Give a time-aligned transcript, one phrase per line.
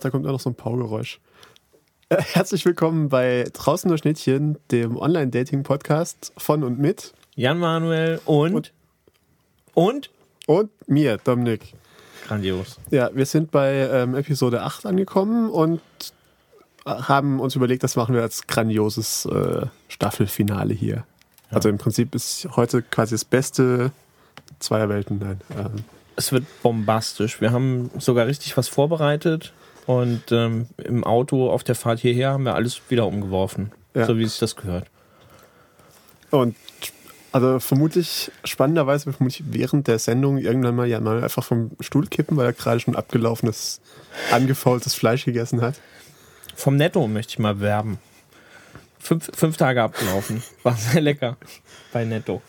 [0.00, 1.20] dachte, da kommt auch noch so ein Paugeräusch.
[2.08, 8.54] Äh, Herzlich willkommen bei Draußen nur Schnittchen, dem Online-Dating-Podcast von und mit Jan Manuel und.
[8.54, 8.72] Und-
[9.74, 10.10] Und?
[10.46, 11.74] und mir, Dominik.
[12.26, 12.78] Grandios.
[12.90, 15.80] Ja, wir sind bei ähm, Episode 8 angekommen und
[16.86, 21.04] haben uns überlegt, das machen wir als grandioses äh, Staffelfinale hier.
[21.50, 23.92] Also im Prinzip ist heute quasi das beste
[24.60, 25.18] zweier Welten.
[25.18, 25.40] Nein.
[25.56, 25.84] Ähm,
[26.16, 27.40] Es wird bombastisch.
[27.40, 29.52] Wir haben sogar richtig was vorbereitet
[29.86, 33.72] und ähm, im Auto auf der Fahrt hierher haben wir alles wieder umgeworfen.
[33.94, 34.06] Ja.
[34.06, 34.86] So wie sich das gehört.
[36.30, 36.56] Und
[37.32, 42.36] also vermutlich, spannenderweise vermutlich während der Sendung irgendwann mal ja mal einfach vom Stuhl kippen,
[42.36, 43.80] weil er gerade schon abgelaufenes,
[44.32, 45.80] angefaultes Fleisch gegessen hat.
[46.56, 47.98] Vom Netto möchte ich mal werben.
[48.98, 50.42] Fünf, fünf Tage abgelaufen.
[50.62, 51.36] War sehr lecker
[51.92, 52.42] bei Netto.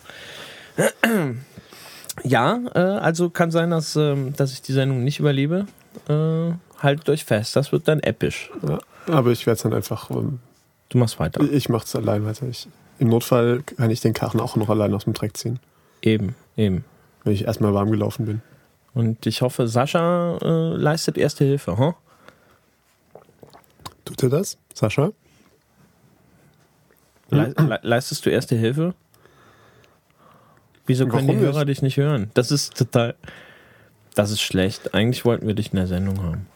[2.24, 5.66] Ja, äh, also kann sein, dass, ähm, dass ich die Sendung nicht überlebe.
[6.08, 6.52] Äh,
[6.82, 8.50] haltet euch fest, das wird dann episch.
[8.68, 10.40] Ja, aber ich werde es dann einfach, ähm,
[10.88, 11.40] Du machst weiter.
[11.40, 12.46] ich mache es allein weiter.
[12.48, 15.58] Ich, Im Notfall kann ich den Karren auch noch allein aus dem Dreck ziehen,
[16.02, 16.84] Eben, eben.
[17.24, 18.42] wenn ich erstmal warm gelaufen bin.
[18.94, 21.94] Und ich hoffe, Sascha äh, leistet erste Hilfe, huh?
[24.04, 25.12] Tut er das, Sascha?
[27.30, 28.94] Le le leistest du erste Hilfe?
[30.86, 31.68] Wieso können Warum die Hörer nicht?
[31.68, 32.30] dich nicht hören?
[32.34, 33.14] Das ist total.
[34.14, 34.92] Das ist schlecht.
[34.94, 36.46] Eigentlich wollten wir dich in der Sendung haben.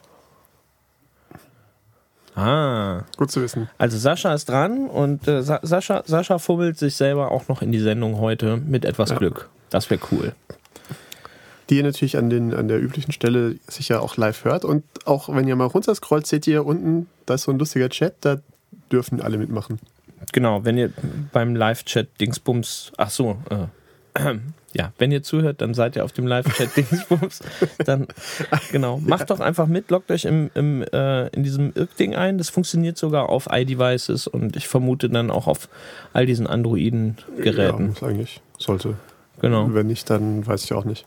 [2.36, 3.68] Ah, Gut zu wissen.
[3.78, 7.72] also Sascha ist dran und äh, Sa Sascha, Sascha fummelt sich selber auch noch in
[7.72, 9.16] die Sendung heute mit etwas Ja.
[9.16, 9.48] Glück.
[9.70, 10.32] Das wäre cool.
[11.70, 14.64] Die ihr natürlich an, den, an der üblichen Stelle sicher auch live hört.
[14.64, 18.14] Und auch wenn ihr mal runterscrollt, seht ihr unten, da ist so ein lustiger Chat,
[18.20, 18.36] da
[18.92, 19.80] dürfen alle mitmachen.
[20.32, 20.92] Genau, wenn ihr
[21.32, 23.38] beim Live-Chat Dingsbums, ach so,
[24.14, 24.34] äh,
[24.76, 27.40] ja, wenn ihr zuhört, dann seid ihr auf dem Live-Chat Dingsbums,
[27.84, 28.06] dann,
[28.70, 32.50] genau, macht doch einfach mit, loggt euch im, im, äh, in diesem Irk-Ding ein, das
[32.50, 35.68] funktioniert sogar auf iDevices und ich vermute dann auch auf
[36.12, 38.40] all diesen Ja, Androiden-Geräten, muss eigentlich.
[38.58, 38.96] Sollte.
[39.40, 39.72] genau.
[39.72, 41.06] Wenn nicht, dann weiß ich auch nicht.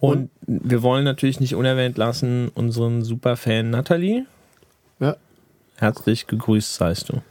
[0.00, 4.26] Und wir wollen natürlich nicht unerwähnt lassen unseren Superfan Nathalie.
[4.98, 5.16] Ja.
[5.76, 7.22] Herzlich gegrüßt seist du.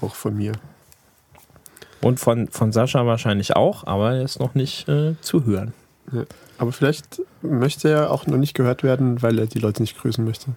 [0.00, 0.52] Auch von mir.
[2.00, 5.72] Und von, von Sascha wahrscheinlich auch, aber er ist noch nicht äh, zu hören.
[6.12, 6.24] Ja.
[6.58, 10.24] Aber vielleicht möchte er auch noch nicht gehört werden, weil er die Leute nicht grüßen
[10.24, 10.52] möchte.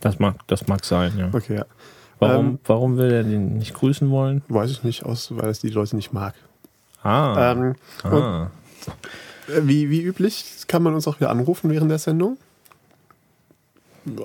[0.00, 1.28] Das mag, das mag sein, ja.
[1.32, 1.64] Okay, ja.
[2.18, 4.42] Warum, Ähm, warum will er den nicht grüßen wollen?
[4.48, 6.34] Weiß ich nicht, aus, weil es die Leute nicht mag.
[7.02, 7.74] Ah, Ähm,
[8.04, 8.46] ah.
[9.48, 12.36] äh, wie, wie üblich kann man uns auch wieder anrufen während der Sendung.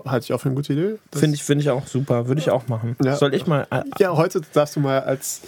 [0.05, 0.97] Halte ich auch für eine gute Idee.
[1.13, 2.27] Finde ich, finde ich auch super.
[2.27, 2.95] Würde ich auch machen.
[3.03, 3.15] Ja.
[3.15, 3.67] Soll ich mal.
[3.69, 5.41] Äh, Ja, heute darfst du mal als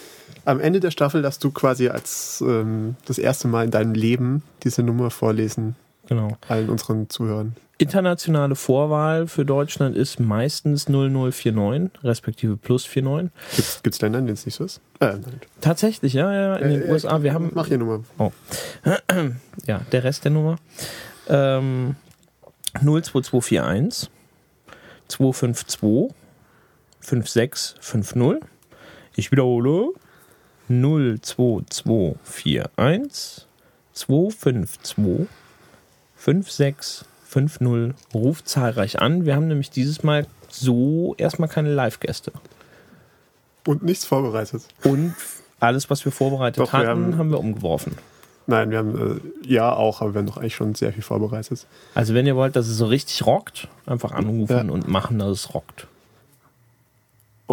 [0.46, 4.44] am Ende der Staffel darfst du quasi als ähm, das erste Mal in deinem Leben
[4.64, 5.76] diese Nummer vorlesen
[6.08, 6.38] genau.
[6.48, 7.56] allen unseren Zuhörern.
[7.78, 13.32] Internationale Vorwahl für Deutschland ist meistens 0049, respektive plus 49.
[13.56, 14.82] Gibt's, gibt's Länder, in denen es nicht so ist?
[15.00, 15.16] Äh.
[15.62, 16.56] Tatsächlich, ja, ja.
[16.58, 17.52] In den Äh, USA, wir haben.
[17.54, 18.04] Mach hier Nummer.
[19.66, 20.58] Ja, der Rest der Nummer.
[21.30, 21.96] Ähm,
[22.74, 24.10] 02241
[25.08, 26.14] 252
[27.00, 28.50] 5650.
[29.16, 29.94] Ich wiederhole.
[30.70, 33.46] 02241
[33.94, 35.28] 252
[36.16, 37.96] 5650.
[38.14, 39.26] Ruft zahlreich an.
[39.26, 42.32] Wir haben nämlich dieses Mal so erstmal keine Live-Gäste.
[43.68, 44.64] Und nichts vorbereitet.
[44.84, 45.16] Und
[45.60, 47.98] alles, was wir vorbereitet Doch, wir hatten, haben- haben wir umgeworfen.
[48.48, 51.68] Nein, wir haben äh, ja auch, aber wir haben doch eigentlich schon sehr viel vorbereitet.
[51.94, 54.74] Also wenn ihr wollt, dass es so richtig rockt, einfach anrufen Ja.
[54.74, 55.86] und machen, dass es rockt.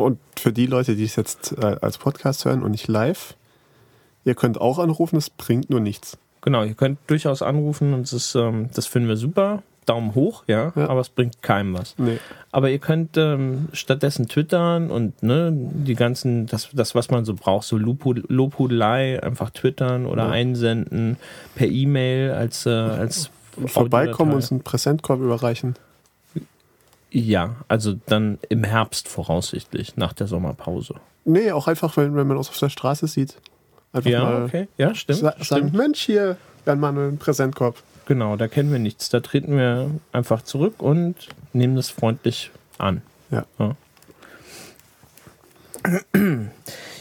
[0.02, 3.34] Und für die Leute, die es jetzt äh, als Podcast hören und nicht live,
[4.24, 6.18] ihr könnt auch anrufen, es bringt nur nichts.
[6.42, 9.62] Genau, ihr könnt durchaus anrufen und es ist, ähm, das finden wir super.
[9.86, 10.88] Daumen hoch, ja, Ja.
[10.88, 11.94] aber es bringt keinem was.
[11.96, 12.18] Nee.
[12.52, 17.34] Aber ihr könnt ähm, stattdessen twittern und ne, die ganzen, das, das, was man so
[17.34, 20.31] braucht, so Lobhud- Lobhudelei, einfach twittern oder Ja.
[20.31, 21.16] einsenden
[21.54, 23.31] per E-Mail als, äh, als
[23.66, 25.76] Vorbeikommen, uns einen Präsentkorb überreichen.
[27.18, 30.96] Ja, also dann im Herbst voraussichtlich, nach der Sommerpause.
[31.24, 33.36] Nee, auch einfach, wenn, wenn man uns auf der Straße sieht.
[33.94, 34.68] Einfach Ja, mal okay.
[34.76, 35.20] Ja, stimmt.
[35.20, 35.46] sa stimmt.
[35.46, 36.36] sagen, Mensch, hier,
[36.66, 37.82] dann mal einen Präsentkorb.
[38.04, 39.08] Genau, da kennen wir nichts.
[39.08, 41.14] Da treten wir einfach zurück und
[41.54, 43.00] nehmen das freundlich an.
[43.30, 43.46] Ja.
[43.58, 43.76] Ja,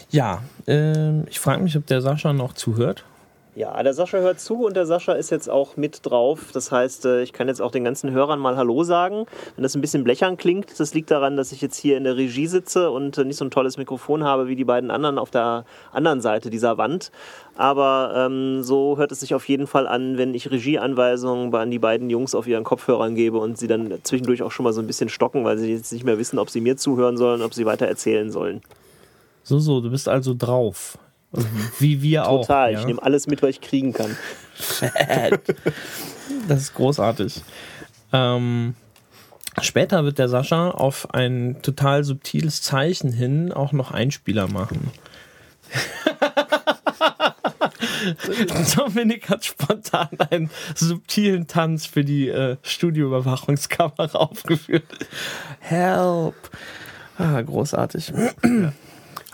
[0.08, 3.04] ja ähm, ich frage mich, ob der Sascha noch zuhört.
[3.56, 6.50] Ja, der Sascha hört zu und der Sascha ist jetzt auch mit drauf.
[6.52, 9.24] Das heißt, äh, ich kann jetzt auch den ganzen Hörern mal Hallo sagen.
[9.54, 12.18] Wenn das ein bisschen blechern klingt, das liegt daran, dass ich jetzt hier in der
[12.18, 15.30] Regie sitze und äh, nicht so ein tolles Mikrofon habe wie die beiden anderen auf
[15.30, 17.10] der anderen Seite dieser Wand.
[17.56, 21.78] Aber ähm, so hört es sich auf jeden Fall an, wenn ich Regieanweisungen an die
[21.78, 24.86] beiden Jungs auf ihren Kopfhörern gebe und sie dann zwischendurch auch schon mal so ein
[24.86, 27.64] bisschen stocken, weil sie jetzt nicht mehr wissen, ob sie mir zuhören sollen, ob sie
[27.64, 28.60] weiter erzählen sollen.
[29.44, 30.98] So, so, du bist also drauf.
[31.78, 32.42] Wie wir auch.
[32.42, 32.80] Total, ja?
[32.80, 34.16] ich nehme alles mit, was ich kriegen kann.
[36.48, 37.42] Das ist großartig.
[38.12, 38.74] Ähm,
[39.60, 44.90] später wird der Sascha auf ein total subtiles Zeichen hin auch noch Einspieler machen.
[48.76, 54.84] Dominik hat spontan einen subtilen Tanz für die äh, Studioüberwachungskamera aufgeführt.
[55.60, 56.34] Help!
[57.18, 58.12] Ah, großartig.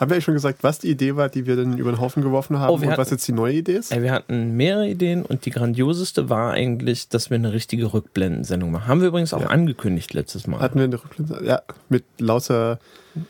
[0.03, 2.25] Haben wir eigentlich schon gesagt, was die Idee war, die wir dann über den Haufen
[2.25, 3.93] geworfen haben Oh, und hatten- was jetzt die neue Idee ist?
[3.93, 8.73] Ey, wir hatten mehrere Ideen und die grandioseste war eigentlich, dass wir eine richtige Rückblendensendung
[8.73, 8.89] machen.
[8.89, 9.47] Haben wir übrigens auch Ja.
[9.47, 10.59] angekündigt letztes Mal.
[10.59, 11.41] Hatten wir eine Rückblende?
[11.45, 12.81] Ja, mit lauter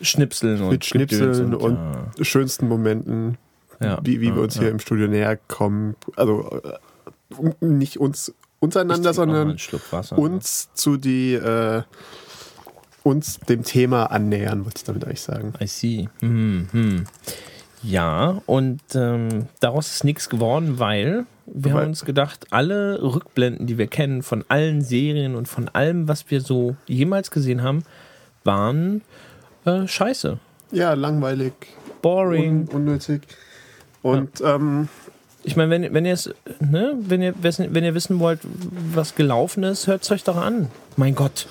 [0.01, 1.77] Schnipseln und mit Schnipseln Gedöns und,
[2.19, 2.25] ja.
[2.25, 3.37] schönsten Momenten,
[3.81, 3.99] Ja.
[4.03, 4.63] wie, wie Ja, wir uns ja.
[4.63, 5.95] hier im Studio näher kommen.
[6.17, 9.57] Also äh, nicht uns untereinander, sondern
[10.17, 11.83] uns zu die äh,
[13.03, 15.53] uns dem Thema annähern, wollte ich damit eigentlich sagen.
[15.61, 16.09] I see.
[16.21, 17.05] Hm, hm.
[17.83, 23.77] Ja, und ähm, daraus ist nichts geworden, weil wir haben uns gedacht, alle Rückblenden, die
[23.77, 27.83] wir kennen von allen Serien und von allem, was wir so jemals gesehen haben,
[28.45, 29.03] waren
[29.65, 30.39] äh, scheiße.
[30.71, 31.53] Ja, langweilig,
[32.03, 32.69] Boring.
[32.69, 33.23] un unnötig.
[34.03, 34.89] Und ähm,
[35.43, 38.41] Ich meine, wenn, wenn ne, wenn ihr, wissen- wenn ihr wissen wollt,
[38.95, 40.69] was gelaufen ist, hört es euch doch an.
[40.97, 41.49] Mein Gott.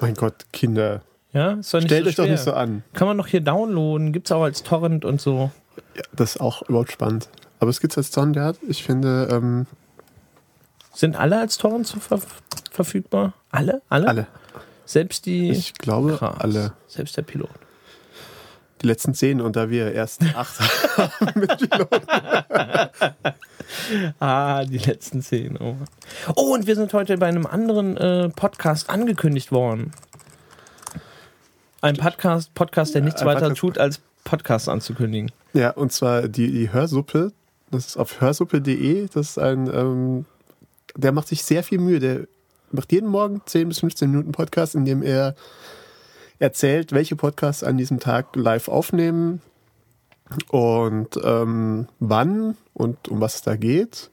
[0.00, 1.02] Mein Gott, Kinder,
[1.32, 2.82] Ja, ist doch nicht stellt so euch doch nicht so an.
[2.92, 5.50] Kann man doch hier downloaden, gibt's auch als Torrent und so.
[5.96, 7.28] Ja, das ist auch überhaupt spannend.
[7.58, 8.56] Aber es gibt als Standard.
[8.68, 9.66] Ich finde, ähm,
[10.92, 12.20] Sind alle als Torrent zu ver
[12.72, 13.34] verfügbar?
[13.50, 13.82] Alle?
[13.88, 14.08] Alle?
[14.08, 14.26] alle.
[14.84, 15.50] Selbst die.
[15.50, 16.36] Ich glaube, Krass.
[16.40, 16.72] alle.
[16.88, 17.50] Selbst der Pilot.
[18.82, 20.60] Die letzten zehn und da wir erst acht
[20.96, 22.06] haben mit Piloten.
[24.18, 25.56] Ah, die letzten zehn.
[25.56, 25.76] Oh,
[26.34, 29.92] oh und wir sind heute bei einem anderen äh, Podcast angekündigt worden.
[31.80, 33.60] Ein Podcast, Podcast der nichts weiter Podcast.
[33.60, 35.30] tut, als Podcast anzukündigen.
[35.52, 37.32] Ja, und zwar die, die Hörsuppe.
[37.70, 39.06] Das ist auf hörsuppe.de.
[39.12, 40.24] Das ist ein, ähm,
[40.96, 42.00] der macht sich sehr viel Mühe.
[42.00, 42.26] Der
[42.72, 45.36] macht jeden Morgen 10 bis 15 Minuten Podcast, in dem er
[46.40, 49.40] erzählt, welche Podcasts an diesem Tag live aufnehmen
[50.48, 54.10] und ähm, wann und um was es da geht.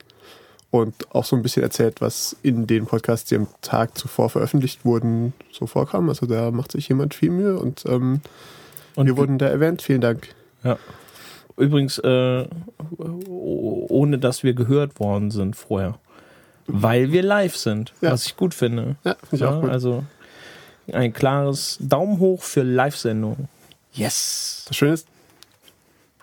[0.69, 4.83] Und auch so ein bisschen erzählt, was in den Podcasts, die am Tag zuvor veröffentlicht
[4.83, 6.09] wurden, so vorkam.
[6.09, 8.19] Also da macht sich jemand viel Mühe und, ähm,
[8.95, 9.81] Und wir wurden da erwähnt.
[9.81, 10.27] Vielen Dank.
[10.63, 10.77] Ja.
[11.55, 12.45] Übrigens, äh,
[12.97, 15.97] ohne dass wir gehört worden sind vorher.
[16.67, 18.11] Weil wir live sind, Ja.
[18.11, 18.97] was ich gut finde.
[19.05, 19.69] Ja, finde ich Ja, auch gut.
[19.69, 20.03] Also
[20.93, 23.47] ein klares Daumen hoch für Live-Sendung.
[23.93, 24.63] Yes!
[24.67, 25.07] Das Schöne ist,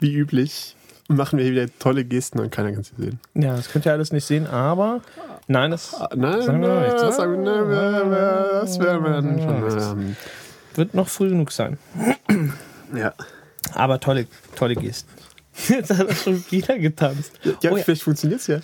[0.00, 0.76] wie üblich,
[1.08, 3.20] machen wir hier wieder tolle Gesten und keiner kann sie sehen.
[3.34, 5.00] Ja, das könnt ihr alles nicht sehen, aber
[5.48, 9.10] nein, das Ah, Nein, Sagen wir noch nichts, das, sagen wir, nein, das wäre mir
[9.10, 9.70] dann Ja.
[9.80, 10.00] schon.
[10.00, 10.16] Ähm,
[10.74, 11.78] wird noch früh genug sein.
[12.96, 13.12] ja.
[13.74, 14.26] Aber tolle,
[14.56, 15.10] tolle Gesten.
[15.68, 17.32] Jetzt hat er schon wieder getanzt.
[17.62, 17.82] ja, Oh ja.
[17.84, 18.60] vielleicht funktioniert es ja.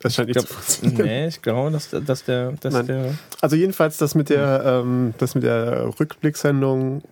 [0.00, 1.06] Das scheint nicht Ich zu funktionieren.
[1.06, 2.86] nee, ich glaube, dass, dass der, dass Nein.
[2.86, 7.02] der Also jedenfalls das mit der, ähm, das mit der Rückblicksendung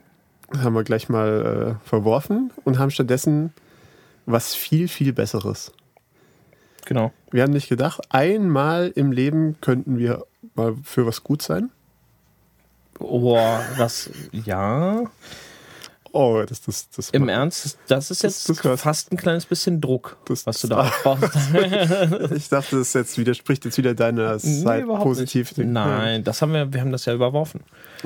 [0.57, 3.53] haben wir gleich mal äh, verworfen und haben stattdessen
[4.25, 5.73] was viel, viel Besseres.
[6.87, 7.13] genau.
[7.31, 10.25] Wir haben nicht gedacht, einmal im Leben könnten wir
[10.55, 11.71] mal für was gut sein.
[12.95, 15.03] Boah, das, ja.
[16.13, 19.81] Oh, das, das, das, Im Ernst, das ist jetzt Das- das fast ein kleines bisschen
[19.81, 21.31] Druck, was du da aufbaust.
[22.35, 25.57] Ich dachte, das jetzt widerspricht jetzt wieder deiner Seite positiv.
[25.57, 25.69] nicht.
[25.69, 27.61] Nein, das haben wir, wir haben das ja überworfen.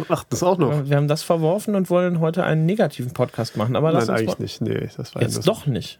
[0.08, 0.86] Ach, das auch noch.
[0.88, 3.76] Wir haben das verworfen und wollen heute einen negativen Podcast machen.
[3.76, 4.60] Aber Nein, eigentlich nicht.
[4.60, 5.44] Nee, das war Jetzt das.
[5.44, 5.98] doch nicht.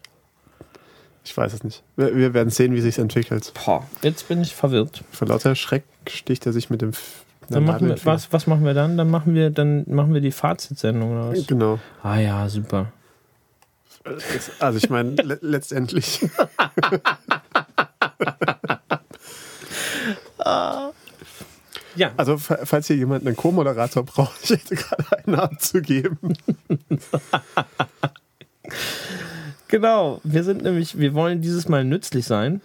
[1.25, 1.83] Ich weiß es nicht.
[1.95, 3.53] Wir, wir werden sehen, wie sich entwickelt.
[3.65, 5.03] Boah, jetzt bin ich verwirrt.
[5.11, 6.91] Vor lauter Schreck sticht er sich mit dem.
[7.49, 8.97] Dann machen wir, was, was machen wir dann?
[8.97, 11.45] Dann machen wir, dann machen wir die Fazitsendung oder was?
[11.47, 11.79] Genau.
[12.01, 12.91] Ah ja, super.
[14.59, 16.21] Also ich meine, le letztendlich.
[21.95, 26.17] Ja, Also fa- falls hier jemand einen Co-Moderator braucht, ich hätte gerade einen abzugeben.
[29.67, 30.19] genau.
[30.23, 32.61] Wir sind nämlich, wir wollen dieses Mal nützlich sein.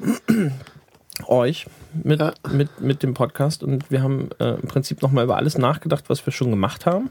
[1.29, 1.67] Euch
[2.03, 2.33] mit, Ja.
[2.51, 6.25] mit, mit dem Podcast und wir haben äh, im Prinzip nochmal über alles nachgedacht, was
[6.27, 7.11] wir schon gemacht haben.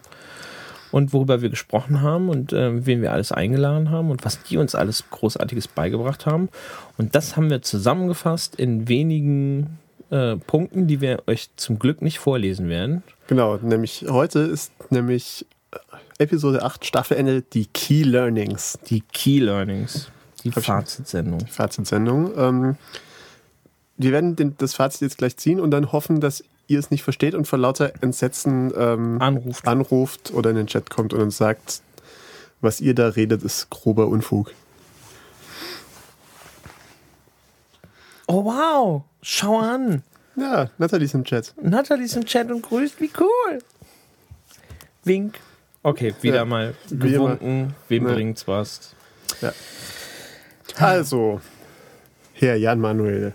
[0.91, 4.55] und worüber wir gesprochen haben und äh, wen wir alles eingeladen haben und was die
[4.57, 6.47] uns alles Großartiges beigebracht haben.
[6.97, 9.79] Und das haben wir zusammengefasst in wenigen
[10.12, 13.03] äh, Punkten, die wir euch zum Glück nicht vorlesen werden.
[13.27, 15.77] Genau, nämlich heute ist nämlich äh,
[16.24, 18.79] Episode 8 Staffelende die Key Learnings.
[18.89, 20.09] Die Key Learnings.
[20.45, 21.45] Die Fazitsendung.
[21.47, 22.31] Fazitsendung.
[22.38, 22.75] Ähm,
[23.98, 27.04] wir werden den, das Fazit jetzt gleich ziehen und dann hoffen, dass ihr es nicht
[27.04, 29.68] versteht und vor lauter Entsetzen ähm, Anruft.
[29.68, 31.82] anruft oder in den Chat kommt und uns sagt,
[32.62, 34.51] was ihr da redet, ist grober Unfug.
[38.27, 40.04] Oh wow, schau an.
[40.36, 41.54] Ja, Nathalie ist im Chat.
[41.62, 43.60] Nathalie ist im Chat und grüßt, wie cool.
[45.04, 45.39] Wink.
[45.84, 47.06] Okay, wieder Ja, mal immer.
[47.06, 47.75] gewunken.
[47.88, 48.13] Wem Ja.
[48.13, 48.94] bringt's was?
[50.75, 51.39] Also,
[52.34, 53.34] Herr Jan Manuel,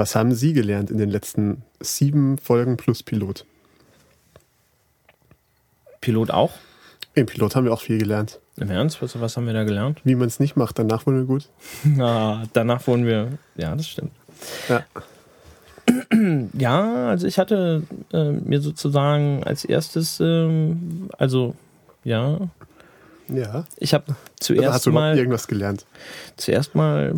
[0.00, 3.44] was haben Sie gelernt in den letzten sieben Folgen plus Pilot?
[6.00, 6.52] Pilot auch?
[7.14, 8.40] Im Pilot haben wir auch viel gelernt.
[8.56, 9.02] Im Ernst?
[9.02, 10.00] Was, was haben wir da gelernt?
[10.04, 11.50] Wie man es nicht macht, danach wurden wir gut.
[11.84, 13.38] Na, danach wurden wir.
[13.56, 14.12] Ja, das stimmt.
[14.68, 14.84] Ja.
[16.52, 21.56] Ja, also ich hatte äh, mir sozusagen als erstes, ähm, also
[22.04, 22.38] ja,
[23.32, 23.64] Ja.
[23.78, 25.86] ich habe zuerst hast du mal irgendwas gelernt?
[26.36, 27.14] zuerst mal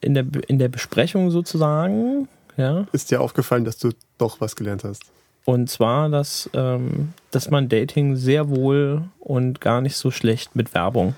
[0.00, 4.84] in der in der Besprechung sozusagen, ja, Ist dir aufgefallen, dass du doch was gelernt
[4.84, 5.02] hast?
[5.44, 10.74] und zwar, dass ähm, dass man Dating sehr wohl und gar nicht so schlecht mit
[10.74, 11.14] Werbung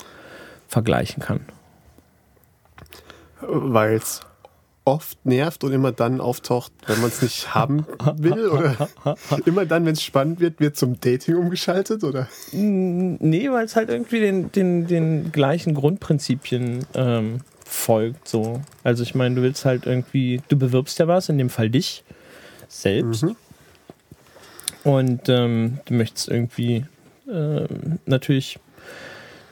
[0.68, 1.40] vergleichen kann.
[3.40, 4.20] Weil es
[4.88, 8.48] oft nervt und immer dann auftaucht, wenn man es nicht haben will?
[8.48, 8.88] Oder
[9.44, 12.04] immer dann, wenn es spannend wird, wird zum Dating umgeschaltet?
[12.04, 12.28] Oder?
[12.52, 18.28] Nee, weil es halt irgendwie den, den, den gleichen Grundprinzipien ähm, folgt.
[18.28, 18.62] So.
[18.82, 22.02] Also ich meine, du willst halt irgendwie, du bewirbst ja was, in dem Fall dich
[22.68, 23.24] selbst.
[23.24, 23.36] Mhm.
[24.84, 26.86] Und ähm, du möchtest irgendwie
[27.30, 28.58] ähm, natürlich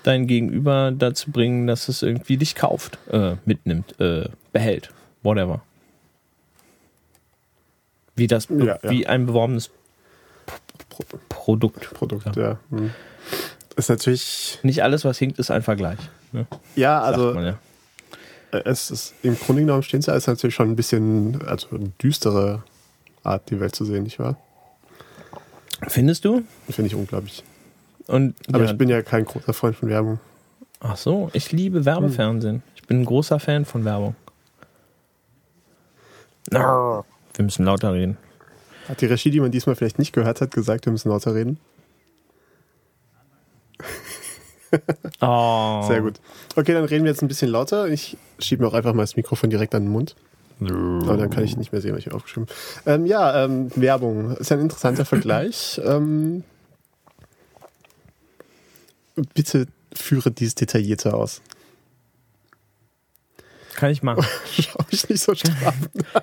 [0.02, 4.90] dein Gegenüber dazu bringen, dass es irgendwie dich kauft, äh, mitnimmt, äh, behält,
[5.26, 5.60] whatever.
[8.14, 8.90] Wie das, Ja, ja.
[8.90, 9.70] wie ein beworbenes
[10.88, 11.92] Pro Produkt.
[11.92, 12.58] Produkt, ja.
[12.70, 12.90] Hm.
[13.76, 15.98] Ist natürlich, Nicht alles, was hinkt, ist ein Vergleich.
[16.32, 16.46] Ne?
[16.74, 17.58] ja, also man, ja.
[18.52, 21.90] äh, es ist im Grunde genommen stehen sie als natürlich schon ein bisschen, also eine
[22.02, 22.62] düstere
[23.22, 24.36] Art, die Welt zu sehen, nicht wahr?
[25.88, 26.42] Findest du?
[26.70, 27.44] Finde ich unglaublich.
[28.06, 30.18] Und Aber ja, ich bin ja kein großer Freund von Werbung.
[30.80, 32.62] ach so, ich liebe Werbefernsehen.
[32.76, 34.14] Ich bin ein großer Fan von Werbung.
[36.50, 38.16] Wir müssen lauter reden.
[38.88, 41.58] Hat die Regie, die man diesmal vielleicht nicht gehört hat, gesagt, wir müssen lauter reden?
[45.20, 45.82] Oh.
[45.88, 46.20] Sehr gut.
[46.54, 47.88] Okay, dann reden wir jetzt ein bisschen lauter.
[47.88, 50.14] Ich schiebe mir auch einfach mal das Mikrofon direkt an den Mund.
[50.58, 52.94] Aber dann kann ich nicht mehr sehen, was ich aufgeschrieben habe.
[52.94, 54.36] Ähm, ja, ähm, Werbung.
[54.36, 55.80] Ist ein interessanter Vergleich.
[55.84, 56.44] Ähm,
[59.34, 61.42] bitte führe dies detaillierter aus.
[63.76, 64.24] Kann ich machen.
[64.58, 65.74] Schau mich nicht so straff.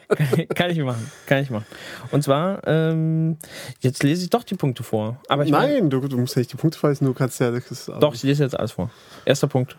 [0.09, 1.11] kann, kann ich machen.
[1.27, 1.65] Kann ich machen.
[2.11, 3.37] Und zwar, ähm,
[3.79, 5.19] jetzt lese ich doch die Punkte vor.
[5.29, 7.51] Aber Nein, du, du musst ja nicht die Punkte verweisen, du kannst ja.
[7.51, 8.89] Das Doch, ich lese jetzt alles vor.
[9.23, 9.77] Erster Punkt.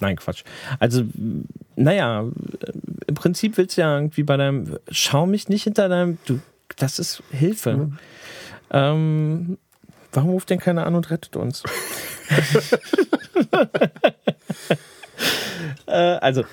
[0.00, 0.42] Nein, Quatsch.
[0.80, 1.04] Also,
[1.76, 2.24] naja,
[3.06, 6.40] im Prinzip willst du ja irgendwie bei deinem, schau mich nicht hinter deinem, du,
[6.76, 7.92] das ist Hilfe.
[8.70, 9.56] Ähm,
[10.12, 11.62] warum ruft denn keiner an und rettet uns?
[15.86, 16.44] äh, also,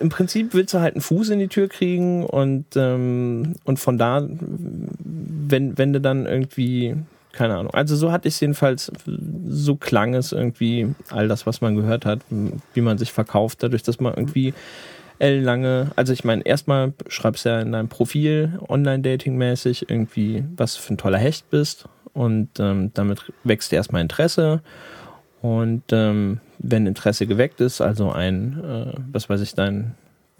[0.00, 3.98] im Prinzip willst du halt einen Fuß in die Tür kriegen und, ähm, und von
[3.98, 6.94] da, wenn, wenn du dann irgendwie,
[7.32, 8.92] keine Ahnung, also so hatte ich es jedenfalls,
[9.48, 12.20] so klang es irgendwie, all das, was man gehört hat,
[12.74, 14.54] wie man sich verkauft, dadurch, dass man irgendwie
[15.18, 20.80] ellenlange, also ich meine, erstmal schreibst du ja in deinem Profil, Online-Dating-mäßig, irgendwie, was du
[20.80, 24.60] für ein toller Hecht bist und ähm, damit wächst erstmal Interesse
[25.40, 29.94] und ähm, wenn Interesse geweckt ist, also ein, äh, was weiß ich, dein,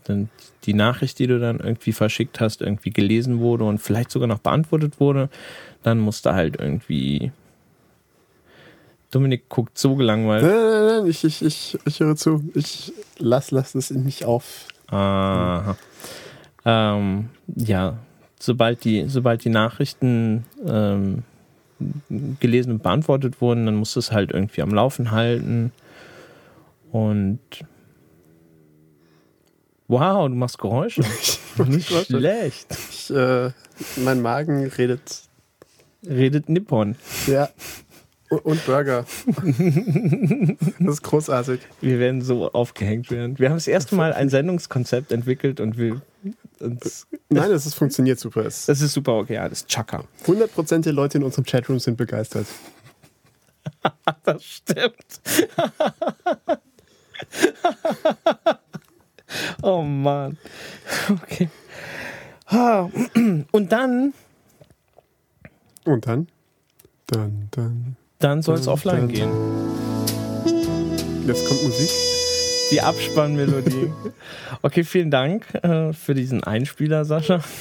[0.04, 0.30] dann
[0.64, 4.38] die Nachricht, die du dann irgendwie verschickt hast, irgendwie gelesen wurde und vielleicht sogar noch
[4.38, 5.28] beantwortet wurde,
[5.82, 7.32] dann musst du halt irgendwie.
[9.10, 10.42] Dominik guckt so gelangweilt.
[10.42, 12.42] Nein, nein, nein, ich, ich, ich, ich höre zu.
[12.54, 14.66] Ich lass, lass das nicht auf.
[14.88, 15.76] Aha.
[16.64, 17.98] Ähm, ja,
[18.40, 21.22] sobald die, sobald die Nachrichten ähm,
[22.40, 25.70] gelesen und beantwortet wurden, dann musst du es halt irgendwie am Laufen halten.
[26.94, 27.40] Und
[29.88, 31.02] wow, du machst Geräusche.
[31.66, 32.68] Nicht schlecht.
[32.88, 33.50] Ich, äh,
[33.96, 35.22] mein Magen redet.
[36.06, 36.94] Redet Nippon.
[37.26, 37.48] Ja.
[38.28, 39.06] Und, Burger.
[40.78, 41.62] das ist großartig.
[41.80, 43.40] Wir werden so aufgehängt werden.
[43.40, 46.00] Wir haben das erste Mal ein Sendungskonzept entwickelt und wir
[46.60, 48.46] uns, Nein, es ist, funktioniert super.
[48.46, 50.04] Es, das ist super okay, ja, das ist Chaka.
[50.26, 52.46] 100% der Leute in unserem Chatroom sind begeistert.
[54.22, 55.20] das stimmt.
[59.62, 60.38] oh Mann.
[61.10, 61.48] Okay.
[63.52, 64.12] Und dann,
[65.84, 66.28] Und dann?
[67.06, 67.96] Dann, dann.
[68.18, 69.30] dann soll es offline dann- gehen.
[71.26, 71.90] Jetzt kommt Musik.
[72.70, 73.92] Die Abspannmelodie.
[74.62, 77.40] Okay, vielen Dank äh, für diesen Einspieler, Sascha.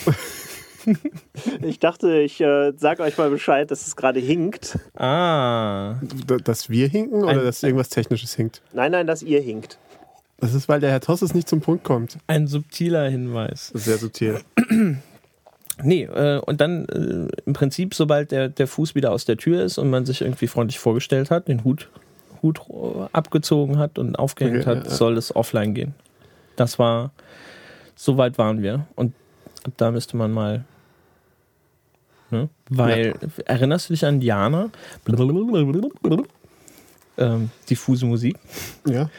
[1.62, 4.78] Ich dachte, ich äh, sag euch mal Bescheid, dass es gerade hinkt.
[4.96, 5.96] Ah.
[6.02, 8.62] D- Dass wir hinken oder Ein- dass irgendwas Technisches hinkt?
[8.74, 9.78] Nein, nein, dass ihr hinkt.
[10.40, 12.18] Das ist, weil der Herr Tosses nicht zum Punkt kommt.
[12.28, 13.72] Ein subtiler Hinweis.
[13.74, 14.40] Sehr subtil.
[15.82, 19.63] Nee, äh, und dann äh, im Prinzip, sobald der, der Fuß wieder aus der Tür
[19.63, 21.90] ist und man sich irgendwie freundlich vorgestellt hat, den Hut,
[22.44, 24.90] Hut äh, abgezogen hat und aufgehängt Okay, hat, ja, ja.
[24.96, 25.96] soll es offline gehen.
[26.58, 27.12] Das war,
[27.96, 28.86] so weit waren wir.
[28.96, 29.16] Und
[29.66, 30.63] ab da müsste man mal.
[32.34, 32.50] Ne?
[32.70, 33.13] Weil,
[33.46, 34.70] erinnerst du dich an Diana?
[37.18, 38.36] Ähm, diffuse Musik.
[38.88, 39.10] Ja.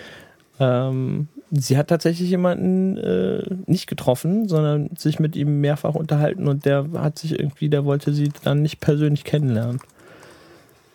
[0.58, 6.64] Ähm, sie hat tatsächlich jemanden äh, nicht getroffen, sondern sich mit ihm mehrfach unterhalten und
[6.64, 9.78] der hat sich irgendwie, der wollte sie dann nicht persönlich kennenlernen.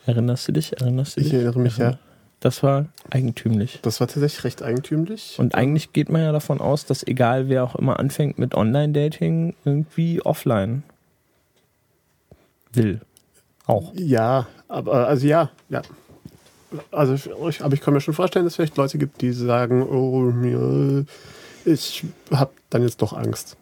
[0.05, 0.79] Erinnerst du dich?
[0.79, 1.35] Erinnerst du Ich dich?
[1.35, 1.97] erinnere mich, ja.
[2.41, 3.79] Das war eigentümlich.
[3.81, 5.35] Das war tatsächlich recht eigentümlich.
[5.39, 9.55] Und eigentlich geht man ja davon aus, dass egal wer auch immer anfängt mit Online-Dating,
[9.65, 10.83] irgendwie offline
[12.73, 13.01] will.
[13.65, 13.93] Auch.
[13.95, 15.81] Ja, aber also ja, ja.
[16.91, 19.81] Also ich, aber ich kann mir schon vorstellen, dass es vielleicht Leute gibt, die sagen,
[19.83, 21.05] oh mir,
[21.65, 23.57] ich habe dann jetzt doch Angst.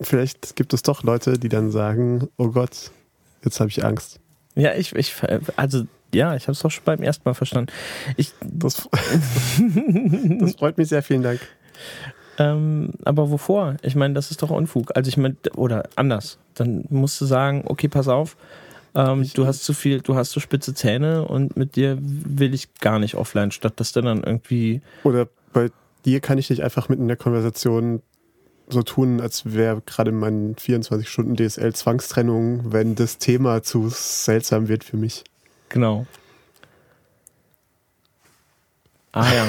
[0.00, 2.90] Vielleicht gibt es doch Leute, die dann sagen, oh Gott,
[3.42, 4.20] jetzt habe ich Angst.
[4.54, 5.14] Ja, ich, ich,
[5.56, 7.72] also, ja, ich habe es doch schon beim ersten Mal verstanden.
[8.16, 8.76] Ich, Das,
[10.38, 11.40] das freut mich sehr, vielen Dank.
[12.38, 13.76] Ähm, aber wovor?
[13.82, 14.94] Ich meine, das ist doch Unfug.
[14.94, 16.38] Also ich meine, oder anders.
[16.54, 18.36] Dann musst du sagen, okay, pass auf,
[18.94, 22.74] ähm, du hast zu viel, du hast so spitze Zähne und mit dir will ich
[22.76, 24.80] gar nicht offline, statt dass du dann irgendwie.
[25.04, 25.70] Oder bei
[26.04, 28.02] dir kann ich nicht einfach mitten in der Konversation
[28.68, 34.68] so tun, als wäre gerade mein 24 Stunden DSL Zwangstrennung, wenn das Thema zu seltsam
[34.68, 35.24] wird für mich.
[35.68, 36.06] Genau.
[39.12, 39.46] Ah ja.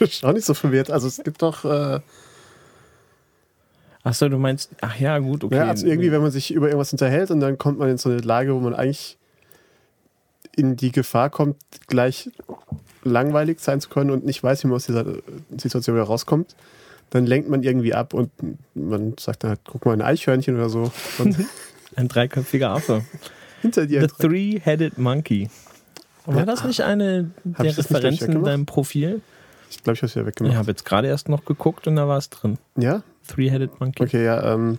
[0.08, 0.90] Schau nicht so verwirrt.
[0.90, 2.00] Also es gibt doch, äh,
[4.02, 5.56] Achso, du meinst, ach ja, gut, okay.
[5.56, 8.08] ja, also irgendwie, wenn man sich über irgendwas unterhält und dann kommt man in so
[8.08, 9.18] eine Lage, wo man eigentlich
[10.56, 12.30] in die Gefahr kommt, gleich
[13.04, 15.04] langweilig sein zu können und nicht weiß, wie man aus dieser
[15.56, 16.54] Situation wieder rauskommt,
[17.10, 18.30] dann lenkt man irgendwie ab und
[18.74, 20.90] man sagt dann halt, guck mal ein Eichhörnchen oder so.
[21.96, 23.04] Ein dreiköpfiger Affe.
[23.62, 25.50] hinter dir The Three-Headed Monkey.
[26.24, 29.22] War das nicht eine der Referenzen in deinem Profil?
[29.70, 30.56] Ich glaube, ich habe es Ich weggemacht.
[30.56, 32.58] habe jetzt gerade erst noch geguckt und da war es drin.
[32.76, 33.02] Ja?
[33.28, 34.02] Three-Headed Monkey.
[34.02, 34.78] Okay, ja, ähm,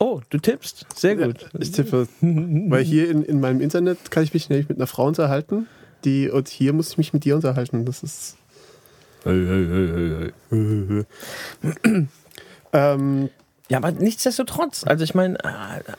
[0.00, 0.86] Oh, du tippst.
[0.94, 1.48] Sehr gut.
[1.58, 5.06] ich tippe, weil hier in, in meinem Internet kann ich mich nämlich mit einer Frau
[5.06, 5.66] unterhalten,
[6.04, 7.84] die, und hier muss ich mich mit dir unterhalten.
[7.84, 8.36] Das ist.
[12.72, 13.30] ähm,
[13.70, 14.84] Ja, aber nichtsdestotrotz.
[14.86, 15.36] Also ich meine,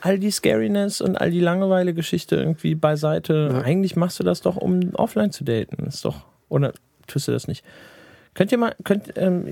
[0.02, 3.50] all die Scariness und all die Langeweile-Geschichte irgendwie beiseite.
[3.54, 3.62] Ja.
[3.62, 5.86] Eigentlich machst du das doch, um offline zu daten.
[5.86, 6.26] Ist doch.
[6.50, 6.74] Oder
[7.06, 7.64] tust du das nicht?
[8.34, 9.46] Könnt ihr mal, könnt, ähm,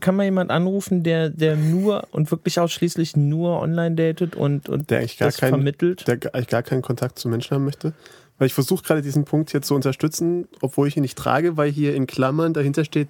[0.00, 4.90] kann mal jemand anrufen, der, der nur und wirklich ausschließlich nur online datet und, und
[4.90, 6.06] Der eigentlich gar das keinen- vermittelt?
[6.08, 7.92] der eigentlich gar keinen Kontakt zu Menschen haben möchte.
[8.38, 11.70] Weil ich versuche gerade diesen Punkt hier zu unterstützen, obwohl ich ihn nicht trage, weil
[11.70, 13.08] hier in Klammern dahinter steht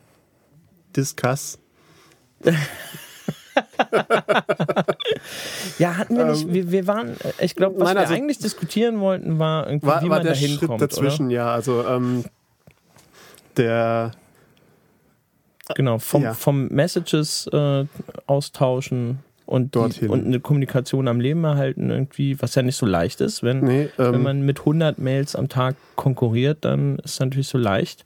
[0.96, 1.58] Discuss.
[5.78, 6.44] Ja, hatten wir nicht.
[6.44, 9.66] Ähm, Wir, wir waren, äh, ich glaube, was nein, wir also- eigentlich diskutieren wollten, war
[9.66, 10.80] irgendwie, War, wie war man der da Schritt hinkommt.
[10.82, 11.52] dazwischen, ja.
[11.52, 12.24] Also ähm,
[13.56, 14.12] der
[15.66, 15.74] Oder?
[15.74, 16.34] Genau, vom, Ja.
[16.34, 17.84] vom Messages äh,
[18.26, 23.20] austauschen und, die, und eine Kommunikation am Leben erhalten, irgendwie, was ja nicht so leicht
[23.20, 23.42] ist.
[23.42, 27.48] Wenn, nee, ähm, wenn man mit 100 Mails am Tag konkurriert, dann ist es natürlich
[27.48, 28.04] so leicht,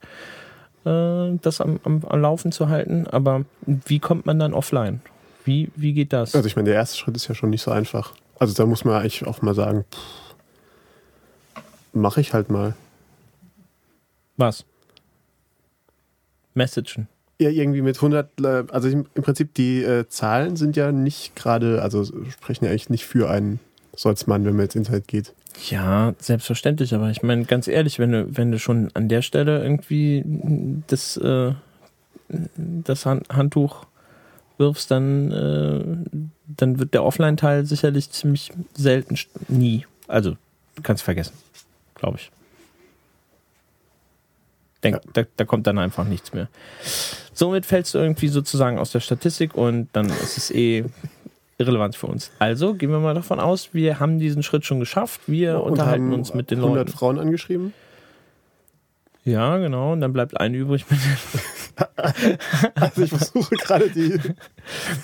[0.84, 3.06] äh, das am, am, am Laufen zu halten.
[3.06, 5.00] Aber wie kommt man dann offline?
[5.44, 6.34] Wie, wie geht das?
[6.34, 8.14] Also ich meine, der erste Schritt ist ja schon nicht so einfach.
[8.38, 9.84] Also da muss man eigentlich auch mal sagen,
[11.92, 12.74] mache ich halt mal.
[14.36, 14.64] was?
[16.54, 17.08] Messagen.
[17.40, 21.82] Ja, irgendwie mit 100, äh, also im Prinzip die äh, Zahlen sind ja nicht gerade,
[21.82, 23.58] also sprechen ja eigentlich nicht für einen
[24.04, 25.32] als Mann, wenn man ins Internet geht.
[25.68, 29.62] Ja, selbstverständlich, aber ich meine, ganz ehrlich, wenn du, wenn du schon an der Stelle
[29.62, 30.24] irgendwie
[30.86, 31.52] das, äh,
[32.56, 33.86] das Han- Handtuch
[34.58, 39.86] wirfst, dann, äh, dann wird der Offline-Teil sicherlich ziemlich selten, nie.
[40.08, 40.36] Also,
[40.82, 41.34] kannst vergessen,
[41.94, 42.30] glaube ich.
[44.82, 45.00] Denk, Ja.
[45.14, 46.48] da, da kommt dann einfach nichts mehr.
[47.32, 50.84] Somit fällst du irgendwie sozusagen aus der Statistik und dann ist es eh
[51.58, 52.30] irrelevant für uns.
[52.38, 55.22] Also gehen wir mal davon aus, wir haben diesen Schritt schon geschafft.
[55.26, 56.98] Wir Und unterhalten uns mit den 100 Leuten.
[56.98, 57.72] Frauen angeschrieben.
[59.24, 59.92] Ja, genau.
[59.92, 61.00] Und dann bleibt eine übrig mit
[62.74, 64.18] Also ich versuche gerade die.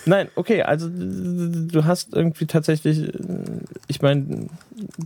[0.06, 3.12] Nein, okay, also du hast irgendwie tatsächlich,
[3.88, 4.46] ich meine,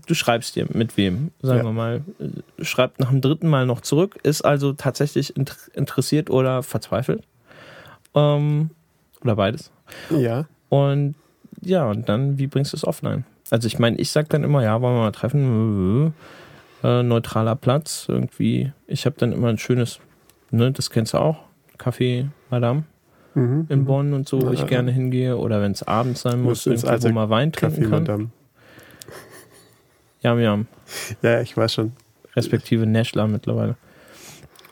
[0.07, 1.65] du schreibst dir mit wem, sagen Ja.
[1.65, 2.03] wir mal,
[2.61, 7.23] schreibt nach dem dritten Mal noch zurück, ist also tatsächlich int- interessiert oder verzweifelt.
[8.15, 8.71] Ähm,
[9.23, 9.71] oder beides.
[10.11, 10.47] Ja.
[10.69, 11.15] Und
[11.63, 13.25] ja, und dann, wie bringst du es offline?
[13.51, 16.13] Also ich meine, ich sag dann immer, ja, wollen wir mal treffen,
[16.85, 18.73] äh, neutraler Platz, irgendwie.
[18.87, 19.99] Ich habe dann immer ein schönes,
[20.53, 21.39] ne, das kennst du auch,
[21.79, 22.85] Café Madame
[23.37, 23.67] Mhm.
[23.69, 25.37] in Bonn und so, wo ich gerne hingehe.
[25.37, 28.03] Oder wenn es abends sein muss, ins irgendwie, wo man Wein trinken Kaffee, kann.
[28.05, 28.29] Madame.
[30.23, 30.69] Ja, wir haben
[31.21, 31.93] Ja, ich weiß schon.
[32.37, 33.75] respektive Nashla mittlerweile.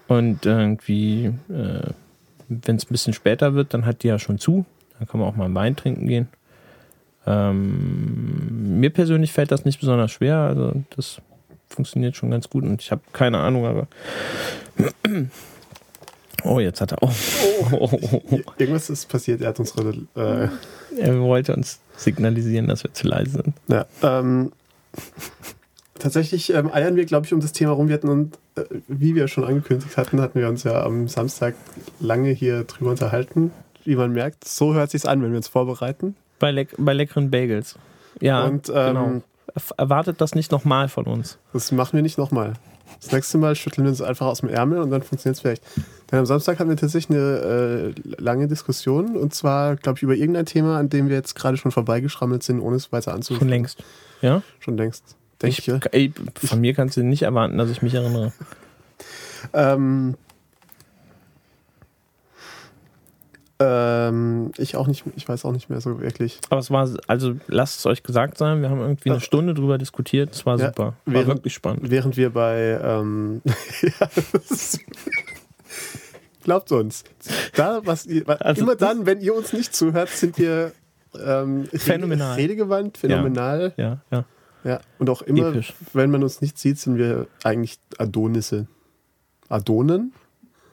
[0.07, 1.91] Und irgendwie, äh,
[2.49, 4.65] wenn es ein bisschen später wird, dann hat die ja schon zu.
[4.99, 6.29] Dann kann man auch mal einen Wein trinken gehen.
[7.27, 10.37] Ähm, mir persönlich fällt das nicht besonders schwer.
[10.39, 11.21] Also das
[11.73, 13.87] funktioniert schon ganz gut und ich habe keine Ahnung, aber.
[16.45, 16.99] Oh, jetzt hat er.
[17.01, 17.89] Oh.
[18.59, 19.41] Irgendwas ist passiert.
[19.43, 19.91] Er hat unsere.
[20.17, 20.49] Äh,
[20.99, 23.55] Er wollte uns signalisieren, dass wir zu leise sind.
[23.69, 24.51] ja, ähm,
[25.99, 27.87] tatsächlich ähm, eiern wir, glaube ich, um das Thema rum.
[27.89, 31.55] Wir hatten uns, äh, wie wir schon angekündigt hatten, hatten wir uns ja am Samstag
[32.01, 33.53] lange hier drüber unterhalten.
[33.85, 36.17] Wie man merkt, so hört sich's an, wenn wir uns vorbereiten.
[36.41, 37.77] Bei, leck bei leckeren Bagels.
[38.21, 39.23] Ja, Und ähm, genau.
[39.77, 41.39] Erwartet das nicht nochmal von uns.
[41.53, 42.55] das machen wir nicht nochmal.
[43.01, 45.63] Das nächste Mal schütteln wir uns einfach aus dem Ärmel und dann funktioniert es vielleicht.
[46.11, 50.15] Denn am Samstag hatten wir tatsächlich eine äh, lange Diskussion und zwar, glaube ich, über
[50.15, 53.49] irgendein Thema, an dem wir jetzt gerade schon vorbeigeschrammelt sind, ohne es weiter Schon anzufangen.
[53.49, 53.83] längst.
[54.21, 54.43] Ja?
[54.61, 55.17] Schon längst.
[55.41, 55.69] Denke ich.
[55.69, 58.33] Ich, ey, von mir kannst du nicht erwarten, dass ich mich erinnere.
[59.53, 60.15] Ähm,
[63.65, 66.39] ähm, ich auch nicht, ich weiß auch nicht mehr so wirklich.
[66.51, 69.79] Aber es war, also lasst es euch gesagt sein, wir haben irgendwie eine Stunde drüber
[69.79, 70.35] diskutiert.
[70.35, 70.85] Es war Ja, super.
[70.85, 71.91] War während- wirklich spannend.
[71.91, 73.43] Während wir bei, ähm,
[73.83, 74.09] ja,
[76.45, 77.05] glaubt uns,
[77.55, 80.73] da, was ihr, Also- immer dann, wenn ihr uns nicht zuhört, sind wir
[81.23, 82.37] ähm, Phänomenal.
[82.37, 83.75] redegewandt, phänomenal.
[83.77, 84.25] Ja, ja.
[84.65, 84.81] Ja.
[84.99, 85.75] Und auch immer, Episch.
[85.93, 88.67] wenn man uns nicht sieht, sind wir eigentlich Adonisse.
[89.49, 90.13] Adonen?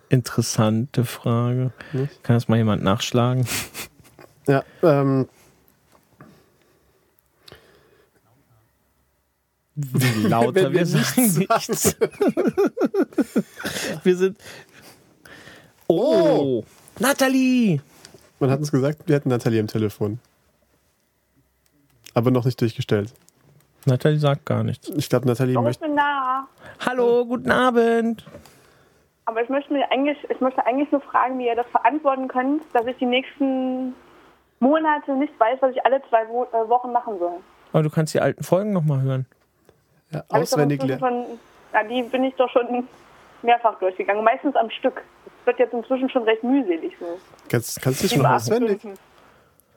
[0.09, 1.71] Interessante Frage.
[1.93, 2.23] Nicht?
[2.23, 3.45] Kann das mal jemand nachschlagen?
[4.47, 5.27] Ja, ähm,
[9.75, 11.95] Wie lauter wir wir sagen nichts.
[14.03, 14.37] wir sind.
[15.87, 16.65] Oh!
[16.99, 17.79] Nathalie!
[18.39, 20.19] man hat uns gesagt, wir hätten Nathalie am Telefon.
[22.13, 23.13] Aber noch nicht durchgestellt.
[23.85, 24.89] Nathalie sagt gar nichts.
[24.89, 25.85] Ich glaube, Nathalie ich möchte.
[26.79, 28.25] Hallo, guten Abend.
[29.29, 32.63] Aber ich möchte, mir eigentlich, ich möchte eigentlich nur fragen, wie ihr das verantworten könnt,
[32.73, 33.93] dass ich die nächsten
[34.59, 37.33] Monate nicht weiß, was ich alle zwei Wo äh, Wochen machen soll.
[37.71, 39.27] Aber du kannst die alten Folgen nochmal hören.
[40.09, 41.25] Ja, auswendig lernen.
[41.71, 42.87] Ja, die bin ich doch schon
[43.43, 44.23] mehrfach durchgegangen.
[44.23, 45.03] Meistens am Stück.
[45.27, 47.19] Es wird jetzt inzwischen schon recht mühselig so.
[47.49, 48.81] Kannst, kannst du das schon auswendig?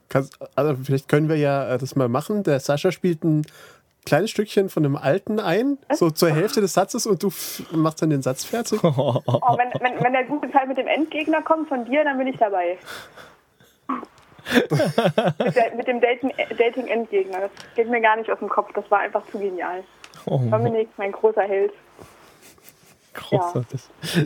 [0.09, 2.43] Kannst, also vielleicht können wir ja äh, das mal machen.
[2.43, 3.43] Der Sascha spielt ein
[4.05, 7.31] kleines Stückchen von einem alten ein, so zur Hälfte des Satzes und du
[7.73, 8.81] machst dann den Satz fertig.
[8.85, 9.21] Oh,
[9.57, 12.37] wenn, wenn, wenn der gute Teil mit dem Endgegner kommt von dir, dann bin ich
[12.37, 12.79] dabei.
[15.39, 17.41] mit, der, mit dem Dating- Dating-Endgegner.
[17.41, 18.71] das geht mir gar nicht aus dem Kopf.
[18.75, 19.85] Das war einfach zu genial.
[20.27, 21.73] Oh, Dominik, mein großer Held.
[23.15, 23.81] großartig.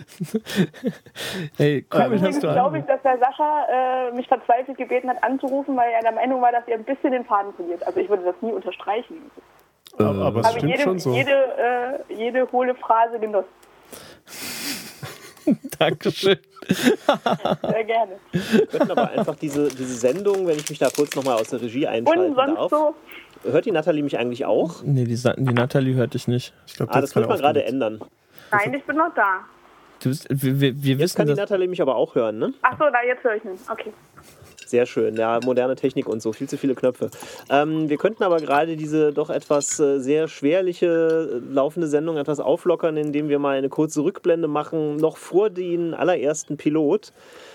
[1.57, 5.23] hey, cool, Ähm, hast du glaube ich, dass der Sascha äh, mich verzweifelt gebeten hat,
[5.23, 7.87] anzurufen, weil er der Meinung war, dass ihr ein bisschen den Faden verliert.
[7.87, 9.31] Also ich würde das nie unterstreichen.
[9.99, 11.15] Aber es Aber stimmt jede, schon so.
[11.15, 13.49] jede, äh, jede hohle Phrase genossen.
[15.79, 16.39] Dankeschön.
[16.69, 18.13] Sehr gerne.
[18.33, 21.61] Wir könnten aber einfach diese, diese Sendung, wenn ich mich da kurz nochmal aus der
[21.63, 22.71] Regie einschalten Und sonst darf.
[22.71, 22.95] so?
[23.45, 24.83] Hört die Nathalie mich eigentlich auch?
[24.83, 26.53] Nee, die, die Nathalie hörte ich nicht.
[26.67, 28.01] Ich glaube, Ah, das könnte man gerade ändern.
[28.51, 29.41] Nein, ich bin noch da.
[30.03, 32.53] Du bist, wir, wir, wir Jetzt wissen, kann die Nathalie mich aber auch hören, ne?
[32.63, 33.59] Ach so, da jetzt höre ich ihn.
[33.71, 33.93] Okay.
[34.67, 37.09] Sehr schön, ja, moderne Technik und so, viel zu viele Knöpfe.
[37.49, 42.41] Ähm, wir könnten aber gerade diese doch etwas äh, sehr schwerliche äh, laufende Sendung etwas
[42.41, 47.13] auflockern, indem wir mal eine kurze Rückblende machen, noch vor den allerersten Pilot.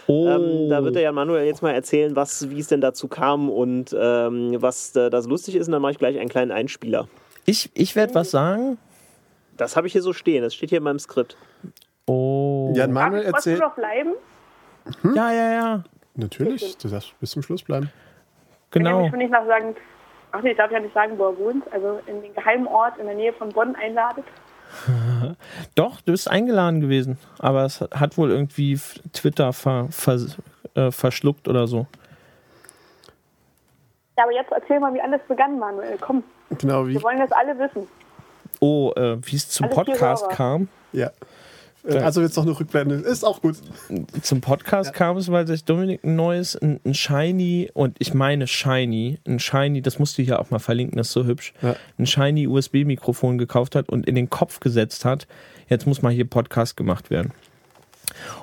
[0.07, 3.09] oh, Ähm, da wird der Jan Manuel jetzt mal erzählen, was, wie es denn dazu
[3.09, 5.67] kam und ähm, was äh, das lustig ist.
[5.67, 7.09] Und dann mache ich gleich einen kleinen Einspieler.
[7.45, 8.77] ich, ich werde was sagen.
[9.57, 11.35] Das habe ich hier so stehen, das steht hier in meinem Skript.
[12.07, 12.71] Oh.
[12.73, 13.59] Jan Manuel erzählt.
[13.59, 14.13] noch bleiben?
[15.13, 15.83] Ja, ja, ja.
[16.15, 17.91] Natürlich, du darfst bis zum Schluss bleiben.
[18.71, 18.97] Genau.
[18.97, 19.75] Nämlich, wenn ich nach sagen,
[20.31, 22.97] ach nee, ich darf ja nicht sagen, wo er wohnt, also in den geheimen Ort
[22.97, 24.25] in der Nähe von Bonn einladet.
[25.75, 27.17] Doch, du bist eingeladen gewesen.
[27.39, 28.79] Aber es hat wohl irgendwie
[29.13, 30.19] Twitter ver, ver,
[30.75, 31.87] äh, verschluckt oder so.
[34.17, 35.97] Ja, aber jetzt erzähl mal, wie alles begann, Manuel.
[35.99, 36.23] Komm,
[36.59, 36.93] Genau wie.
[36.93, 37.87] wir wollen das alle wissen.
[38.59, 40.67] Oh, äh, wie es zum Alles Podcast kam.
[40.91, 41.09] Ja.
[41.83, 42.95] Also jetzt noch eine Rückblende.
[42.95, 43.57] Ist auch gut.
[44.21, 48.45] Zum Podcast kam es, weil sich Dominik ein neues, ein, ein Shiny, und ich meine
[48.47, 51.75] Shiny, ein Shiny, das musst du hier auch mal verlinken, das ist so hübsch, Ja.
[51.97, 55.27] ein Shiny USB-Mikrofon gekauft hat und in den Kopf gesetzt hat,
[55.69, 57.31] jetzt muss mal hier Podcast gemacht werden.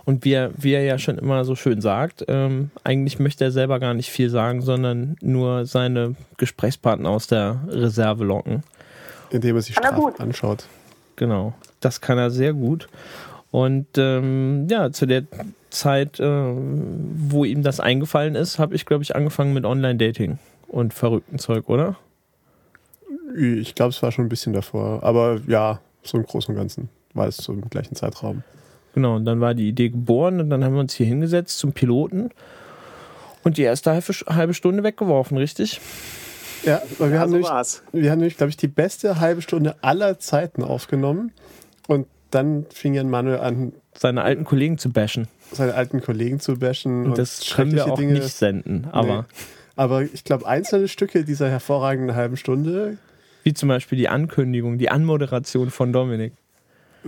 [0.05, 3.53] Und wie er, wie er ja schon immer so schön sagt, ähm, eigentlich möchte er
[3.53, 8.63] selber gar nicht viel sagen, sondern nur seine Gesprächspartner aus der Reserve locken.
[9.31, 10.65] Indem er sich Strafen anschaut.
[11.17, 12.89] Genau, das kann er sehr gut.
[13.51, 15.23] Und ähm, ja, zu der
[15.71, 20.93] Zeit, äh, wo ihm das eingefallen ist, habe ich, glaube ich, angefangen mit Online-Dating und
[20.95, 21.97] verrückten Zeug, oder?
[23.37, 25.03] Ich glaube, es war schon ein bisschen davor.
[25.03, 28.43] Aber ja, so im Großen und Ganzen war es so im gleichen Zeitraum.
[28.95, 31.73] Genau, und dann war die Idee geboren und dann haben wir uns hier hingesetzt zum
[31.73, 32.31] Piloten
[33.45, 35.81] und die erste halbe, halbe Stunde weggeworfen, richtig?
[36.65, 37.83] Ja, weil wir Ja, haben so nämlich, war's.
[37.93, 41.33] wir haben nämlich, glaube ich, die beste halbe Stunde aller Zeiten aufgenommen.
[41.87, 45.29] Und dann fing Jan Manuel an, Seine alten Kollegen zu bashen.
[45.53, 47.07] seine alten Kollegen zu bashen.
[47.07, 48.87] Und das können wir schreckliche auch nicht senden.
[48.93, 49.25] Aber Nee.
[49.77, 52.99] Aber ich glaube, einzelne Stücke dieser hervorragenden halben Stunde
[53.45, 56.33] wie zum Beispiel die Ankündigung, die Anmoderation von Dominik.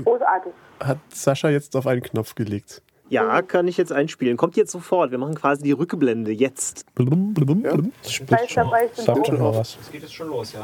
[0.03, 0.53] Großartig.
[0.79, 2.81] hat Sascha jetzt auf einen Knopf gelegt.
[3.11, 4.37] Ja, kann ich jetzt einspielen.
[4.37, 5.11] Kommt jetzt sofort.
[5.11, 6.87] Wir machen quasi die Rückblende jetzt.
[6.95, 7.75] Blum, blum, Ja.
[7.75, 7.93] blum.
[8.05, 9.33] Das Weiß dabei sind Sagt so.
[9.33, 9.77] schon mal was.
[9.83, 10.63] Es geht jetzt schon los, ja?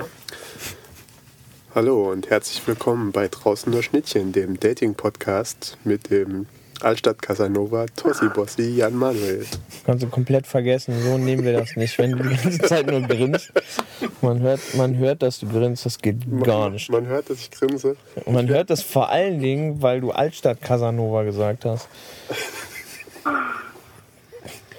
[1.77, 6.47] Hallo und herzlich willkommen bei Draußen nur Schnittchen, dem Dating-Podcast mit dem
[6.81, 9.45] Altstadt Casanova, Tossi Bossi, Jan Manuel.
[9.85, 10.99] Kannst du komplett vergessen.
[11.03, 11.99] So nehmen wir das nicht.
[11.99, 13.53] Wenn du die ganze Zeit nur grinst.
[14.23, 15.85] Man hört, man hört, dass du grinst.
[15.85, 16.91] Das geht gar nicht.
[16.91, 17.97] Man hört, dass ich grinse.
[18.25, 21.89] Und man hört das vor allen Dingen, weil du Altstadt Casanova gesagt hast.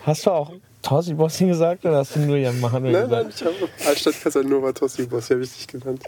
[0.02, 3.24] Hast du auch Tossi Bossi gesagt oder hast du nur Jan Manuel Nein, gesagt?
[3.26, 6.04] nein, ich habe Altstadt Casanova, Tossi Bossi, habe ich dich genannt.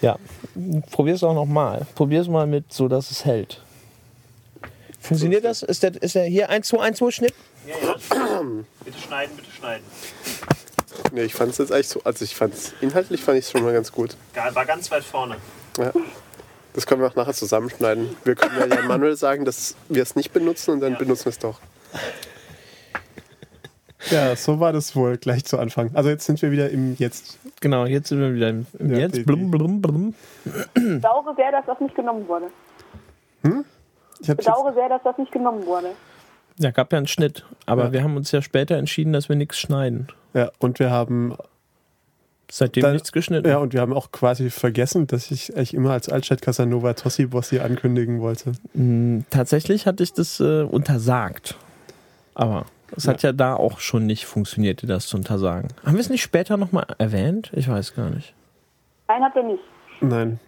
[0.00, 0.16] Ja.
[0.90, 1.86] Probier's auch nochmal.
[1.94, 3.62] Probier's mal mit, so dass es hält.
[5.00, 5.62] Funktioniert das?
[5.62, 7.34] Ist der, ist der hier 1, 2, 1, 2 Schnitt?
[7.66, 8.40] Ja, ja.
[8.84, 9.84] bitte schneiden, bitte schneiden.
[11.12, 13.50] Nee, ich fand es jetzt eigentlich so, also ich fand es, inhaltlich fand ich es
[13.52, 14.16] schon mal ganz gut.
[14.34, 15.36] War ganz weit vorne.
[15.78, 15.92] Ja.
[16.74, 18.16] Das können wir auch nachher zusammenschneiden.
[18.24, 20.98] Wir können ja Jan Manuel sagen, dass wir es nicht benutzen und dann Ja.
[20.98, 21.58] benutzen wir es doch.
[24.30, 25.90] Ja, so war das wohl gleich zu Anfang.
[25.94, 27.38] Also jetzt sind wir wieder im Jetzt.
[27.60, 29.16] Genau, jetzt sind wir wieder im, im Ja, Jetzt.
[29.16, 30.14] die- Blum, blum, blum.
[30.74, 32.46] Bedauere sehr, dass das nicht genommen wurde.
[33.42, 33.62] Ich habe
[34.42, 35.88] jetzt, Bedauere sehr, dass das nicht genommen wurde.
[36.58, 37.44] Ja, gab ja einen Schnitt.
[37.66, 37.92] Aber Ja.
[37.92, 40.08] wir haben uns ja später entschieden, dass wir nichts schneiden.
[40.34, 41.34] ja, und wir haben
[42.52, 43.48] Seitdem Dann- nichts geschnitten.
[43.48, 47.26] ja und wir haben auch quasi vergessen, dass ich eigentlich immer als Altstadt Casanova Tossi
[47.26, 48.50] Bossi ankündigen wollte.
[48.74, 51.54] Mm, Tatsächlich hatte ich das äh, untersagt.
[52.34, 55.68] Aber es hat ja da auch schon nicht funktioniert, dir das zu untersagen.
[55.84, 57.50] Haben wir es nicht später nochmal erwähnt?
[57.54, 58.34] Ich weiß gar nicht.
[59.08, 59.62] Nein, habt ihr nicht.
[60.00, 60.40] Nein.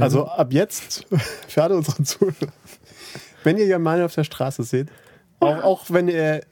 [0.00, 1.06] Also ab jetzt,
[1.48, 2.52] für alle unsere Zuhörer,
[3.42, 4.88] wenn ihr Jan Manuel auf der Straße seht,
[5.40, 6.42] auch, auch wenn ihr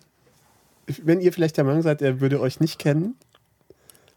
[1.04, 3.14] wenn ihr vielleicht der Meinung seid, er würde euch nicht kennen,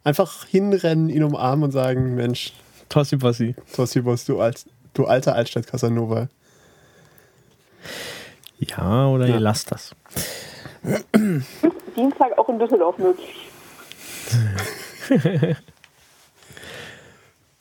[0.03, 2.53] einfach hinrennen, ihn umarmen und sagen, Mensch,
[2.89, 3.55] Tossi Bossi.
[3.73, 6.27] Tossi Boss, du, alt, du alter Altstadt Casanova.
[8.59, 9.35] Ja, oder Ja.
[9.35, 9.95] ihr lasst das.
[11.95, 13.51] Dienstag auch in Düsseldorf möglich.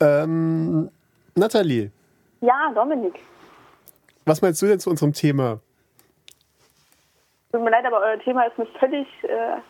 [0.01, 0.91] Ähm,
[1.35, 1.89] Nathalie,
[2.41, 3.17] Ja, Dominik.
[4.25, 5.61] was meinst du denn zu unserem Thema?
[7.53, 9.61] Tut mir leid, aber euer Thema ist mir völlig äh,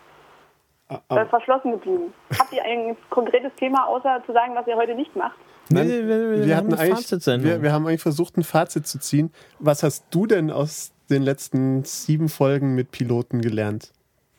[0.88, 2.13] Ah, äh, ah, verschlossen geblieben.
[2.38, 5.36] Habt ihr ein konkretes Thema, außer zu sagen, was ihr heute nicht macht?
[5.70, 8.86] Nein, Nee, wir, wir, wir, haben hatten eigentlich, wir, wir haben eigentlich versucht, ein Fazit
[8.86, 9.34] zu ziehen.
[9.58, 13.91] Was hast du denn aus den letzten sieben Folgen mit Piloten gelernt?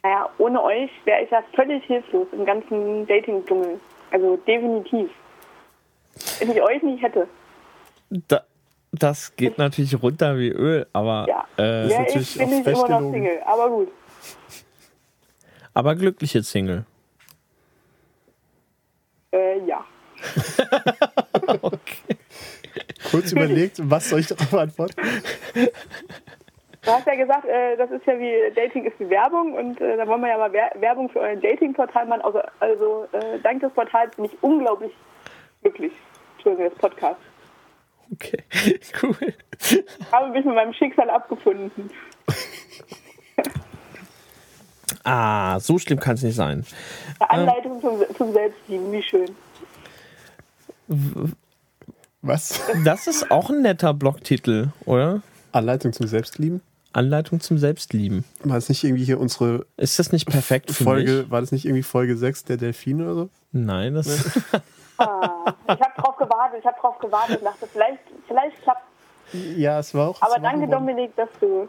[0.02, 3.80] Naja, ohne euch wäre ich ja völlig hilflos im ganzen Dating-Dschungel.
[4.12, 5.10] Also definitiv.
[6.38, 7.26] Wenn ich euch nicht hätte.
[8.28, 8.42] Da,
[8.92, 11.40] das geht natürlich runter wie Öl, aber, Ja.
[11.56, 13.12] äh, Wer natürlich ich, bin auch ich immer noch.
[13.12, 13.42] Single.
[13.44, 13.88] Aber gut.
[15.74, 16.84] aber glückliche Single.
[19.32, 19.84] Äh, ja.
[23.10, 25.00] Kurz überlegt, was soll ich darauf antworten?
[26.86, 29.96] Du hast ja gesagt, äh, das ist ja wie Dating ist wie Werbung und äh,
[29.96, 32.22] da wollen wir ja mal Wer Werbung für euer Dating-Portal machen.
[32.22, 34.92] Also, also äh, dank des Portals bin ich unglaublich
[35.62, 35.92] glücklich.
[36.34, 37.20] Entschuldigung, das Podcast.
[38.12, 38.44] Okay,
[39.02, 39.34] cool.
[40.12, 41.90] Habe mich mit meinem Schicksal abgefunden.
[45.02, 46.66] Ah, so schlimm kann es nicht sein.
[47.20, 49.36] Eine Anleitung zum, zum Selbstlieben, wie schön.
[52.22, 52.60] Was?
[52.84, 55.22] Das ist auch ein netter Blogtitel, oder?
[55.52, 56.60] Anleitung zum Selbstlieben?
[56.96, 58.24] Anleitung zum Selbstlieben.
[58.42, 61.30] War das nicht irgendwie hier unsere Ist das nicht perfekt für Folge, mich?
[61.30, 63.28] war das nicht irgendwie Folge 6 der Delfine oder so?
[63.52, 64.06] Nein, das
[64.98, 68.80] Ah, ich habe drauf gewartet, ich habe drauf gewartet, dachte, vielleicht, vielleicht klappt
[69.56, 70.22] Ja, es war auch.
[70.22, 70.86] Aber danke, geworden.
[70.86, 71.68] Dominik, dass du.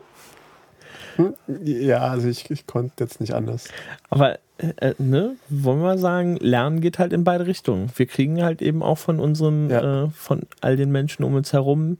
[1.47, 3.67] Ja, also ich, ich konnte jetzt nicht anders.
[4.09, 7.91] Aber, äh, äh, ne, wollen wir sagen, Lernen geht halt in beide Richtungen.
[7.95, 10.03] Wir kriegen halt eben auch von unseren, Ja.
[10.05, 11.97] äh, von all den Menschen um uns herum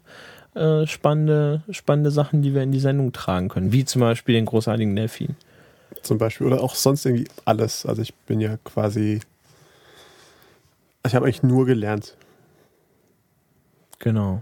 [0.57, 3.71] äh, spannende, spannende Sachen, die wir in die Sendung tragen können.
[3.71, 5.35] Wie zum Beispiel den großartigen Delfin.
[6.01, 6.47] Zum Beispiel.
[6.47, 7.85] Oder auch sonst irgendwie alles.
[7.85, 9.19] Also ich bin ja quasi.
[11.05, 12.17] Ich habe eigentlich nur gelernt.
[13.99, 14.41] Genau.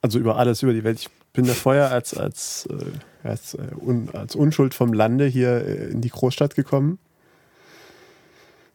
[0.00, 1.00] Also über alles, über die Welt.
[1.00, 3.60] Ich bin da vorher als, als, äh, als, äh,
[4.12, 6.98] als Unschuld vom Lande hier in die Großstadt gekommen.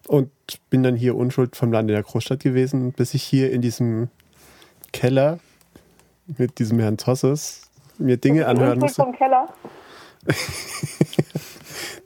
[0.07, 0.29] Und
[0.69, 4.09] bin dann hier Unschuld vom Lande in der Großstadt gewesen, bis ich hier in diesem
[4.91, 5.39] Keller
[6.37, 9.03] mit diesem Herrn Tosses mir Dinge anhören Unschuld musste.
[9.03, 9.49] vom Keller.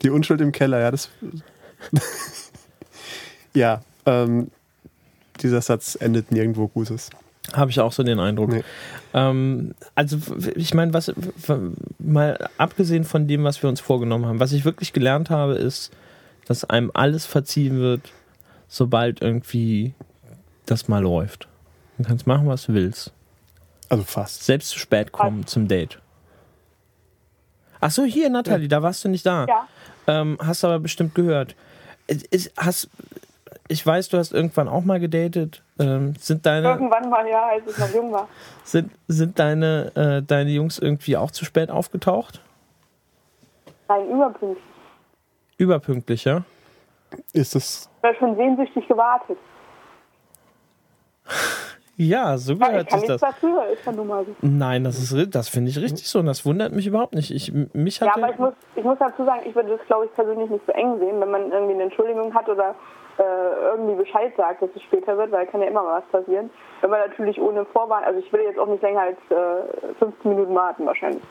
[0.02, 1.10] Die Unschuld im Keller, ja, das.
[3.54, 4.50] ja, ähm,
[5.40, 7.10] dieser Satz endet nirgendwo Gutes.
[7.52, 8.50] Habe ich auch so den Eindruck.
[8.50, 8.62] Nee.
[9.14, 10.18] Ähm, also
[10.54, 11.12] ich meine, was
[11.98, 15.90] mal abgesehen von dem, was wir uns vorgenommen haben, was ich wirklich gelernt habe, ist,
[16.46, 18.12] dass einem alles verziehen wird,
[18.68, 19.94] sobald irgendwie
[20.66, 21.48] das mal läuft.
[21.96, 23.12] Du kannst machen, was du willst.
[23.88, 24.44] Also fast.
[24.44, 26.00] Selbst zu spät kommen zum Date.
[27.80, 29.46] Ach so, hier, Nathalie, da warst du nicht da.
[29.46, 29.68] Ja.
[30.06, 31.54] Ähm, hast aber bestimmt gehört.
[32.06, 32.90] Es- es- hast,
[33.68, 35.62] ich weiß, du hast irgendwann auch mal gedatet.
[35.78, 38.28] Ähm, sind deine, Irgendwann mal, ja, als ich noch jung war.
[38.64, 42.40] sind, sind deine, äh, deine Jungs irgendwie auch zu spät aufgetaucht?
[43.88, 44.64] Nein, überpünktlich.
[45.56, 46.44] Überpünktlich, ja?
[47.32, 47.88] Ist das.
[48.02, 49.38] Ich habe schon sehnsüchtig gewartet.
[52.00, 53.20] Ja, so Ja, ich gehört kann sich das.
[53.20, 54.30] dafür, ist ja nun mal so.
[54.40, 57.32] Nein, das ist das finde ich richtig so und das wundert mich überhaupt nicht.
[57.32, 60.04] Ich, mich Ja, hatte, aber ich muss, ich muss dazu sagen, ich würde das, glaube
[60.06, 62.76] ich, persönlich nicht so eng sehen, wenn man irgendwie eine Entschuldigung hat oder
[63.18, 63.22] äh,
[63.72, 66.50] irgendwie Bescheid sagt, dass es später wird, weil kann ja immer mal was passieren.
[66.82, 70.30] Wenn man natürlich ohne Vorwarn, also ich will jetzt auch nicht länger als äh, 15
[70.30, 71.22] Minuten warten wahrscheinlich.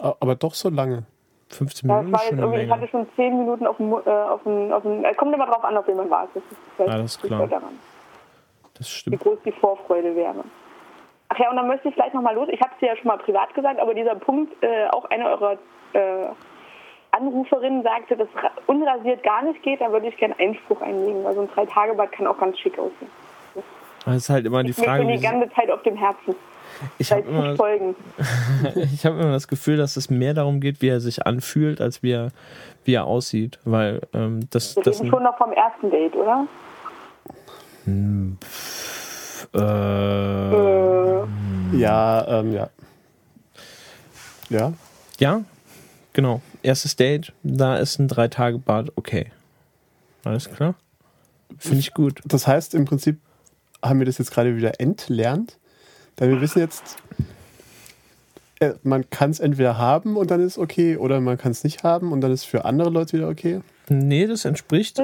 [0.00, 1.04] Aber doch so lange.
[1.50, 3.76] 15 Ja, es Minuten war jetzt schon eine irgendwie, ich hatte schon 10 Minuten auf
[3.76, 6.42] dem, äh, auf dem, auf dem äh, kommt immer drauf an, auf wen man wartet.
[6.42, 7.46] Das ist vielleicht Alles klar.
[7.46, 7.78] daran,
[8.82, 9.20] Das wie stimmt.
[9.20, 10.44] groß die Vorfreude wäre.
[11.28, 12.48] Ach ja, und dann möchte ich vielleicht nochmal los.
[12.50, 15.24] Ich habe es dir ja schon mal privat gesagt, aber dieser Punkt, äh, auch eine
[15.30, 15.52] eurer
[15.94, 16.26] äh,
[17.12, 21.34] Anruferinnen sagte, dass ra- unrasiert gar nicht geht, da würde ich gerne Einspruch einlegen, weil
[21.34, 23.10] so ein Drei-Tage-Bad kann auch ganz schick aussehen.
[24.04, 26.34] Das ist halt immer die Ich Frage, schon die wie, ganze Zeit auf dem Herzen.
[26.98, 27.54] ich habe immer,
[28.92, 32.02] ich hab immer das Gefühl, dass es mehr darum geht, wie er sich anfühlt, als
[32.02, 32.28] wie er,
[32.84, 33.58] wie er aussieht.
[33.64, 36.46] Weil ähm, das, Wir das reden schon noch vom ersten Date, oder?
[37.86, 38.36] Äh,
[39.54, 41.26] Äh,
[41.76, 42.70] Ja, ähm, ja.
[44.50, 44.72] Ja.
[45.18, 45.42] Ja,
[46.12, 46.40] genau.
[46.62, 49.32] Erstes Date, da ist ein Drei-Tage-Bad, okay.
[50.24, 50.74] Alles klar.
[51.58, 52.20] Finde ich gut.
[52.24, 53.18] Das heißt, im Prinzip
[53.82, 55.58] haben wir das jetzt gerade wieder entlernt.
[56.18, 56.96] Denn wir wissen jetzt,
[58.82, 62.12] man kann es entweder haben und dann ist okay, oder man kann es nicht haben
[62.12, 63.60] und dann ist für andere Leute wieder okay.
[63.88, 65.02] Nee, das entspricht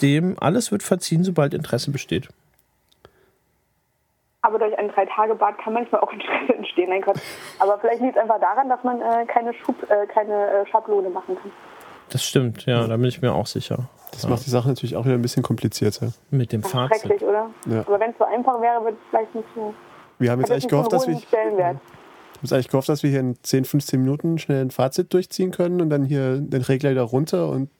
[0.00, 2.28] dem, alles wird verziehen, sobald Interesse besteht.
[4.42, 6.90] aber durch ein Drei-Tage-Bad kann manchmal auch Interesse entstehen.
[6.90, 7.16] Nein, Gott.
[7.58, 11.08] Aber vielleicht liegt es einfach daran, dass man äh, keine, Schub, äh, keine äh, Schablone
[11.10, 11.50] machen kann.
[12.10, 13.88] Das stimmt, ja, da bin ich mir auch sicher.
[14.10, 16.12] Das macht die Sache natürlich auch wieder ein bisschen komplizierter.
[16.30, 17.00] Mit dem Fazit.
[17.00, 17.48] schrecklich, oder?
[17.66, 17.80] Ja.
[17.86, 19.72] Aber wenn es so einfach wäre, wird es vielleicht nicht so.
[20.18, 21.80] Wir haben jetzt eigentlich nicht gehofft, dass wir, einen
[22.42, 25.80] jetzt eigentlich gehofft, dass wir hier in 10, 15 Minuten schnell ein Fazit durchziehen können
[25.80, 27.70] und dann hier den Regler wieder runter und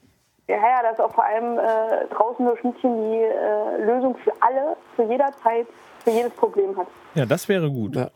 [0.48, 4.76] Ja, ja, dass auch vor allem äh, draußen das Schnittchen die äh, Lösung für alle,
[4.96, 5.66] zu jeder Zeit,
[6.04, 6.86] für jedes Problem hat.
[7.14, 7.96] Ja, das wäre gut.
[7.96, 8.10] ja.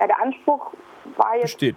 [0.00, 0.72] Ja, der Anspruch
[1.16, 1.76] war jetzt Besteht.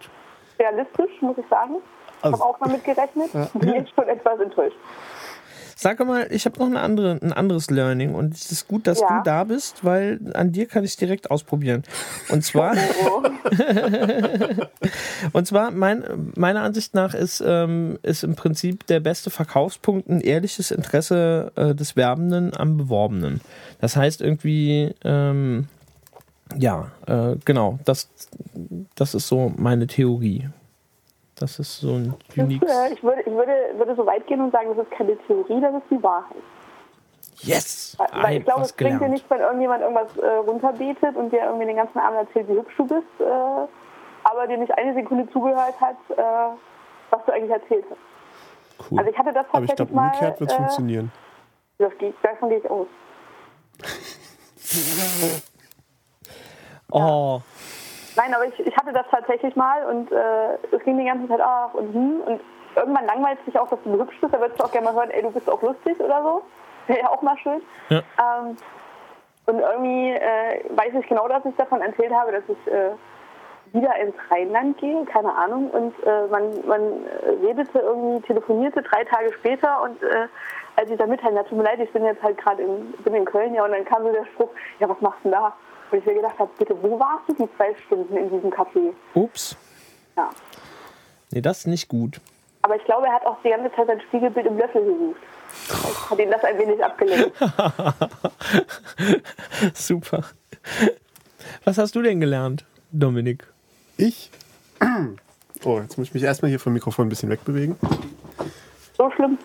[0.60, 1.76] realistisch, muss ich sagen.
[2.20, 3.30] Ich Also- habe auch damit gerechnet.
[3.54, 4.76] Bin jetzt schon etwas enttäuscht.
[5.80, 9.00] Sag mal, ich habe noch eine andere, ein anderes Learning und es ist gut, dass
[9.00, 9.18] Ja.
[9.20, 11.84] du da bist, weil an dir kann ich es direkt ausprobieren.
[12.30, 12.74] Und zwar,
[13.06, 13.24] Oh,
[15.34, 16.04] und zwar mein,
[16.36, 21.76] meiner Ansicht nach ist, ähm, ist im Prinzip der beste Verkaufspunkt ein ehrliches Interesse äh,
[21.76, 23.42] des Werbenden am Beworbenen.
[23.80, 25.68] Das heißt irgendwie, ähm,
[26.58, 28.10] ja, äh, genau, das,
[28.96, 30.50] das ist so meine Theorie.
[31.40, 32.44] Das ist so ein äh,
[32.94, 35.76] ich würde, ich würde, würde so weit gehen und sagen, das ist keine Theorie, das
[35.76, 36.36] ist die Wahrheit.
[37.42, 37.96] Yes!
[37.98, 41.44] Weil, weil ich glaube, es bringt dir nichts, wenn irgendjemand irgendwas äh, runterbetet und dir
[41.44, 43.24] irgendwie den ganzen Abend erzählt, wie hübsch du bist, äh,
[44.24, 46.58] aber dir nicht eine Sekunde zugehört hat, äh,
[47.12, 48.90] was du eigentlich erzählt hast.
[48.90, 49.00] Cool.
[49.00, 51.12] Also ich hatte das aber ich glaube, umgekehrt wird es äh, funktionieren.
[51.78, 52.88] Das geht, davon gehe ich aus.
[56.90, 57.42] Oh.
[58.18, 61.40] Nein, aber ich, ich hatte das tatsächlich mal und äh, es ging die ganze Zeit
[61.40, 62.42] ach und hm und
[62.76, 65.12] irgendwann langweilt sich auch, dass du hübsch bist, da würdest du auch gerne mal hören,
[65.12, 66.44] ey, du bist auch lustig oder so.
[66.88, 67.62] Wäre ja auch mal schön.
[67.90, 68.02] Ja.
[68.20, 68.58] Ähm,
[69.46, 72.92] und irgendwie äh, weiß ich genau, dass ich davon erzählt habe, dass ich äh,
[73.74, 75.70] wieder ins Rheinland gehe, keine Ahnung.
[75.72, 80.28] Und äh, man, man äh, redete irgendwie, telefonierte drei Tage später und äh,
[80.76, 83.16] als ich da mitteilen, ja, tut mir leid, ich bin jetzt halt gerade in, bin
[83.16, 84.50] in Köln, ja, und dann kam so der Spruch,
[84.80, 85.54] ja, was machst du denn da?
[85.92, 88.94] Und ich mir gedacht habe, bitte, wo warst du die zwei Stunden in diesem Café?
[89.14, 89.56] Ups.
[90.16, 90.30] Ja.
[91.32, 92.20] Nee, das ist nicht gut.
[92.62, 95.20] Aber ich glaube, er hat auch die ganze Zeit sein Spiegelbild im Löffel gesucht.
[95.50, 97.32] Vielleicht hat ihn das ein wenig abgelenkt.
[99.74, 100.24] Super.
[101.64, 103.48] Was hast du denn gelernt, Dominik?
[103.98, 104.32] Ich?
[105.64, 107.78] Oh, jetzt muss ich mich erstmal hier vom Mikrofon ein bisschen wegbewegen.
[108.96, 109.40] So schlimm.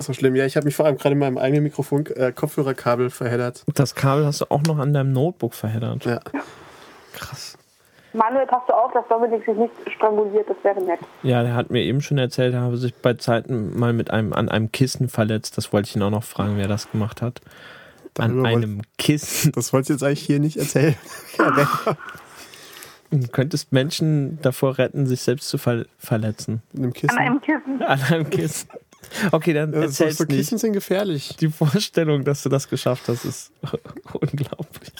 [0.00, 0.36] So schlimm.
[0.36, 3.64] Ja, ich habe mich vor allem gerade in meinem eigenen Mikrofon äh, Kopfhörerkabel verheddert.
[3.74, 6.04] Das Kabel hast du auch noch an deinem Notebook verheddert.
[6.04, 6.20] Ja.
[7.12, 7.58] Krass.
[8.12, 11.00] Manuel, passt du auf, dass Dominik sich nicht stranguliert, das wäre nett.
[11.22, 14.32] Ja, der hat mir eben schon erzählt, er habe sich bei Zeiten mal mit einem
[14.32, 15.58] an einem Kissen verletzt.
[15.58, 17.40] Das wollte ich ihn auch noch fragen, wer das gemacht hat.
[18.18, 19.52] An Darüber einem Kissen.
[19.52, 20.96] Das wollte ich jetzt eigentlich hier nicht erzählen.
[23.10, 26.62] Du könntest Menschen davor retten, sich selbst zu ver verletzen.
[26.74, 27.16] In einem Kissen.
[27.16, 27.82] An einem Kissen.
[27.82, 28.68] An einem Kissen.
[29.32, 30.36] Okay, dann Ja, so, erzähl's so nicht.
[30.36, 31.36] Kissen sind gefährlich.
[31.40, 33.52] Die Vorstellung, dass du das geschafft hast, ist
[34.12, 34.92] unglaublich.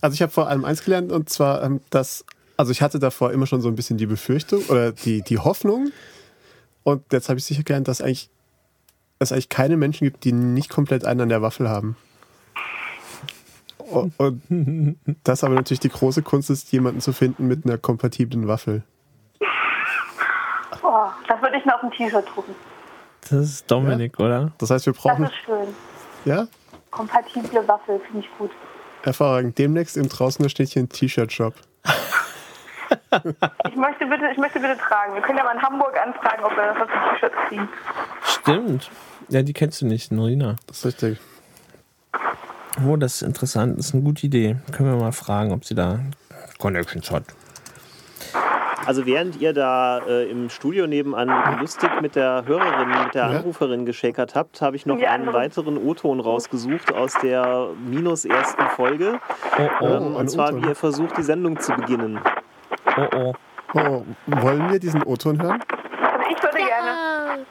[0.00, 2.24] Also ich habe vor allem eins gelernt und zwar, ähm, dass,
[2.56, 5.90] also ich hatte davor immer schon so ein bisschen die Befürchtung oder die, die Hoffnung
[6.82, 8.28] und jetzt habe ich sicher gelernt, dass eigentlich
[9.20, 11.96] es eigentlich keine Menschen gibt, die nicht komplett einen an der Waffel haben.
[13.78, 14.42] O- Und
[15.24, 18.82] das aber natürlich die große Kunst ist, jemanden zu finden mit einer kompatiblen Waffel.
[20.82, 22.54] Oh, das würde ich mir auf ein T-Shirt drucken.
[23.30, 24.52] Das ist Dominik, oder?
[24.58, 25.68] Das heißt, wir Das brauchen, ist schön.
[26.24, 26.46] ja,
[26.90, 28.50] Kompatible Waffel, finde ich gut.
[29.02, 31.54] hervorragend, demnächst im draußen Städtchen T-Shirt-Shop.
[33.68, 35.14] Ich möchte bitte, ich möchte bitte tragen.
[35.14, 37.68] Wir können ja mal in Hamburg anfragen, ob wir das auf ein T-Shirt ziehen.
[38.22, 38.90] Stimmt.
[39.28, 40.56] Ja, die kennst du nicht, Norina.
[40.66, 41.20] Das ist richtig.
[42.86, 43.78] Oh, das ist interessant.
[43.78, 44.56] Das ist eine gute Idee.
[44.72, 46.00] Können wir mal fragen, ob sie da
[46.58, 47.24] Connections hat.
[48.86, 53.26] Also während ihr da äh, im Studio nebenan lustig mit der Hörerin, mit der.
[53.26, 55.36] Anruferin geschäkert habt, habe ich noch Die einen andere.
[55.36, 59.20] weiteren O-Ton rausgesucht aus der minus ersten Folge.
[59.58, 60.62] Oh, oh, ähm, ein und zwar, O-Ton.
[60.64, 62.20] wie ihr versucht, die Sendung zu beginnen.
[62.96, 63.32] oh, oh.
[63.74, 65.62] Oh, wollen wir diesen O-Ton hören?
[66.02, 67.46] Also ich würde gerne.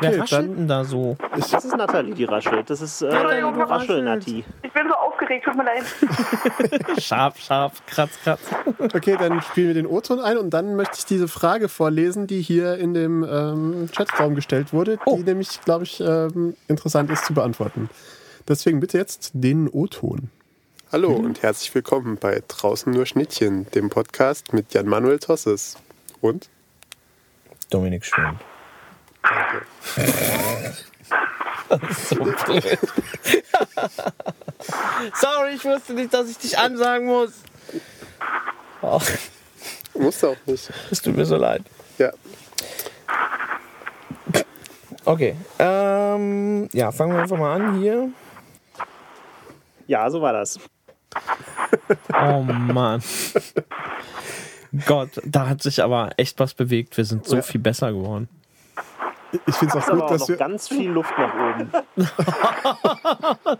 [0.00, 1.16] Wer Okay, raschelt dann denn da so?
[1.36, 2.68] Das ist Nathalie, die raschelt.
[2.68, 4.44] Das ist äh, Raschel-Nati.
[4.62, 5.84] Ich bin so aufgeregt, tut mir leid.
[7.02, 8.40] Scharf, scharf, kratz, kratz.
[8.92, 12.40] Okay, dann spielen wir den O-Ton ein und dann möchte ich diese Frage vorlesen, die
[12.42, 15.16] hier in dem ähm, Chatraum gestellt wurde, Oh.
[15.16, 17.88] die nämlich, glaube ich, ähm, interessant ist zu beantworten.
[18.48, 20.30] Deswegen bitte jetzt den O-Ton.
[20.92, 25.76] Hallo und herzlich willkommen bei Draußen nur Schnittchen, dem Podcast mit Jan-Manuel Tosses.
[26.20, 26.48] Und?
[27.70, 28.38] Dominik Schön.
[32.08, 32.16] So
[32.46, 32.78] blöd.
[35.14, 37.32] Sorry, ich wusste nicht, dass ich dich ansagen muss.
[38.82, 39.00] Oh,
[39.94, 40.70] Muss auch nicht.
[40.90, 41.62] es tut mir so leid.
[41.98, 42.10] Ja.
[45.06, 48.08] Okay, ähm, ja, fangen wir einfach mal an hier.
[49.86, 50.58] Ja, so war das.
[52.12, 53.02] Oh Mann.
[54.86, 56.96] Gott, da hat sich aber echt was bewegt.
[56.96, 57.42] Wir sind so Ja.
[57.42, 58.28] viel besser geworden.
[59.46, 60.36] Ich finde es auch gut, dass noch wir.
[60.36, 61.70] ganz viel Luft nach oben.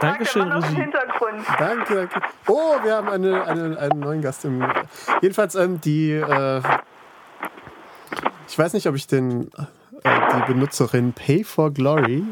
[0.00, 0.74] Dankeschön, Regie.
[0.76, 1.44] Hintergrund.
[1.58, 2.20] Danke, danke.
[2.46, 4.64] Oh, wir haben eine, eine, einen neuen Gast im.
[5.20, 6.12] Jedenfalls ähm, die.
[6.12, 6.62] Äh,
[8.48, 9.50] ich weiß nicht, ob ich den.
[10.02, 12.24] Äh, die Benutzerin Pay for Glory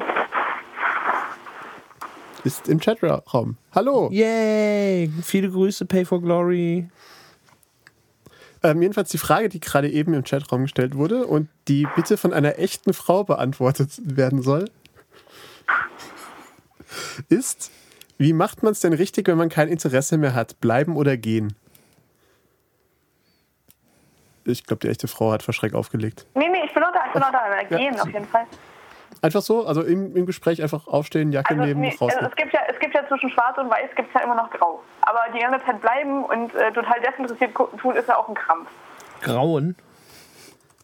[2.45, 3.57] ist im Chatraum.
[3.75, 4.09] Hallo.
[4.11, 5.11] Yay!
[5.23, 6.89] Viele Grüße, Pay for Glory.
[8.65, 12.33] Ähm, jedenfalls die Frage, die gerade eben im Chatraum gestellt wurde und die bitte von
[12.33, 14.67] einer echten Frau beantwortet werden soll,
[17.29, 17.73] ist,
[18.19, 20.61] wie macht man es denn richtig, wenn man kein Interesse mehr hat?
[20.61, 21.55] Bleiben oder gehen?
[24.45, 26.27] Ich glaube, die echte Frau hat verschreck aufgelegt.
[26.35, 27.63] Nee, nee, ich bin noch da, ich bin noch da.
[27.77, 28.47] Gehen auf jeden Fall.
[29.23, 32.13] Einfach so, also im, im Gespräch einfach aufstehen, Jacke Also, nehmen, nee, raus.
[32.13, 34.35] also es, gibt ja, es gibt ja zwischen Schwarz und Weiß gibt es ja immer
[34.35, 34.83] noch Grau.
[35.03, 38.69] Aber die ganze Zeit bleiben und äh, total desinteressiert tun, ist ja auch ein Krampf.
[39.23, 39.77] Grauen.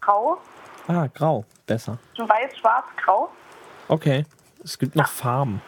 [0.01, 0.39] Grau,
[0.87, 1.45] Ah, grau.
[1.67, 1.99] Besser.
[2.17, 3.29] Weiß, Schwarz, Grau.
[3.89, 4.25] Okay.
[4.65, 5.61] Es gibt noch Farben.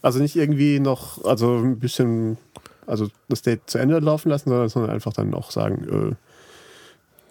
[0.00, 2.38] Also nicht irgendwie noch, also ein bisschen,
[2.86, 6.16] also das Date zu Ende laufen lassen, sondern, sondern einfach dann auch sagen, äh,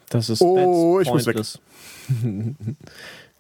[0.09, 1.37] Das ist Oh, ich muss weg.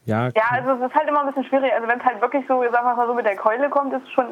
[0.09, 1.71] ja, Ja, also es ist halt immer ein bisschen schwierig.
[1.73, 4.03] Also wenn es halt wirklich so, sagen wir mal so, mit der Keule kommt, ist
[4.03, 4.25] es schon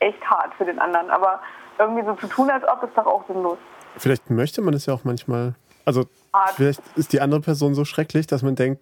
[0.00, 1.10] echt hart für den anderen.
[1.10, 1.40] Aber
[1.78, 3.58] irgendwie so zu tun, als ob, ist doch auch sinnlos.
[3.96, 5.54] Vielleicht möchte man es ja auch manchmal.
[5.84, 6.48] Also, Ah.
[6.54, 8.80] vielleicht ist die andere Person so schrecklich, dass man denkt,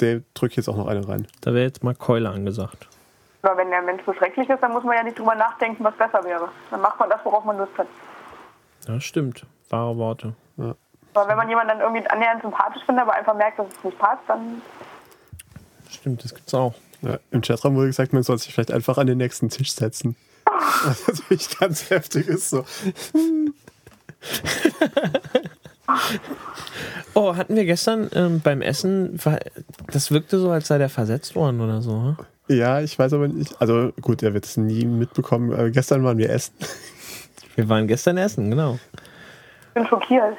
[0.00, 1.26] der drückt jetzt auch noch eine rein.
[1.42, 2.88] Da wäre jetzt mal Keule angesagt.
[3.42, 5.94] Aber wenn der Mensch so schrecklich ist, dann muss man ja nicht drüber nachdenken, was
[5.96, 6.48] besser wäre.
[6.70, 7.86] Dann macht man das, worauf man Lust hat.
[8.86, 9.46] Ja, stimmt.
[9.70, 10.34] Wahre Worte.
[11.14, 13.98] Aber wenn man jemanden dann irgendwie annähernd sympathisch findet, aber einfach merkt, dass es nicht
[13.98, 14.62] passt, dann
[15.92, 16.74] Stimmt, das gibt's auch.
[17.02, 20.16] Ja, Im Chatraum wurde gesagt, man soll sich vielleicht einfach an den nächsten Tisch setzen.
[20.84, 22.50] Was natürlich ganz heftig ist.
[22.50, 22.64] So.
[27.14, 29.18] Oh, hatten wir gestern ähm, beim Essen,
[29.92, 31.92] das wirkte so, als sei der versetzt worden oder so.
[31.92, 32.16] hm?
[32.48, 33.60] Ja, ich weiß aber nicht.
[33.60, 35.52] Also gut, er wird es nie mitbekommen.
[35.52, 36.54] Aber gestern waren wir essen.
[37.54, 38.78] Wir waren gestern essen, genau.
[38.94, 40.36] ich bin schockiert.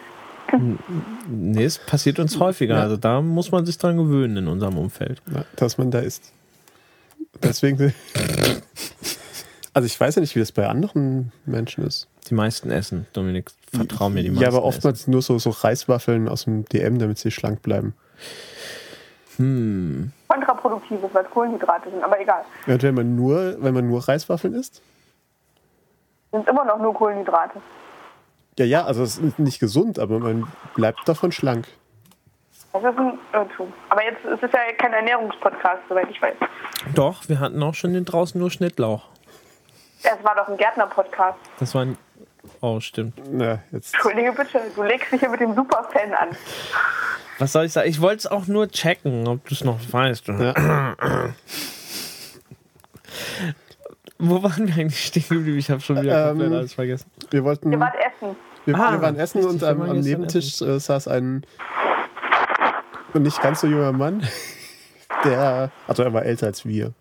[1.28, 2.80] Nee, es passiert uns häufiger.
[2.82, 5.22] Also da muss man sich dran gewöhnen in unserem Umfeld.
[5.34, 6.32] Ja, dass man da ist.
[7.42, 7.94] Deswegen.
[9.76, 12.08] Also ich weiß ja nicht, wie das bei anderen Menschen ist.
[12.30, 13.50] Die meisten essen, Dominik.
[13.76, 14.68] Vertrau mir, die meisten Ja, aber essen.
[14.68, 17.96] oftmals nur so, so Reiswaffeln aus dem DM, damit sie schlank bleiben.
[19.38, 20.12] Hm.
[20.28, 22.44] Kontraproduktives, weil es Kohlenhydrate sind, aber egal.
[22.68, 24.84] Und wenn man nur, wenn man nur Reiswaffeln isst?
[26.32, 27.60] Sind immer noch nur Kohlenhydrate.
[28.58, 31.68] Ja, ja, also es ist nicht gesund, aber man bleibt davon schlank.
[32.72, 33.74] Das ist ein Irrtum.
[33.90, 36.36] Aber jetzt es ist ja kein Ernährungspodcast, soweit ich weiß.
[36.96, 39.10] Doch, wir hatten auch schon den draußen nur Schnittlauch.
[40.04, 41.38] Es war doch ein Gärtner-Podcast.
[41.60, 41.98] Das war ein.
[42.62, 43.14] Oh, stimmt.
[43.32, 43.94] Na, jetzt.
[43.94, 46.30] Entschuldige bitte, du legst dich hier mit dem Superfan an.
[47.40, 47.90] Was soll ich sagen?
[47.90, 50.28] Ich wollte es auch nur checken, ob du es noch weißt.
[50.28, 50.96] Ja.
[54.26, 55.58] Wo waren wir eigentlich stehen geblieben?
[55.58, 57.12] Ich habe schon wieder Ähm, komplett alles vergessen.
[57.30, 57.72] Wir wollten.
[57.72, 58.36] Ihr wart essen.
[58.66, 61.46] Wir, Ah, wir waren essen richtig, und wir am, waren am Nebentisch äh, saß ein
[63.14, 64.24] nicht ganz so junger Mann,
[65.24, 66.94] der, also er war älter als wir.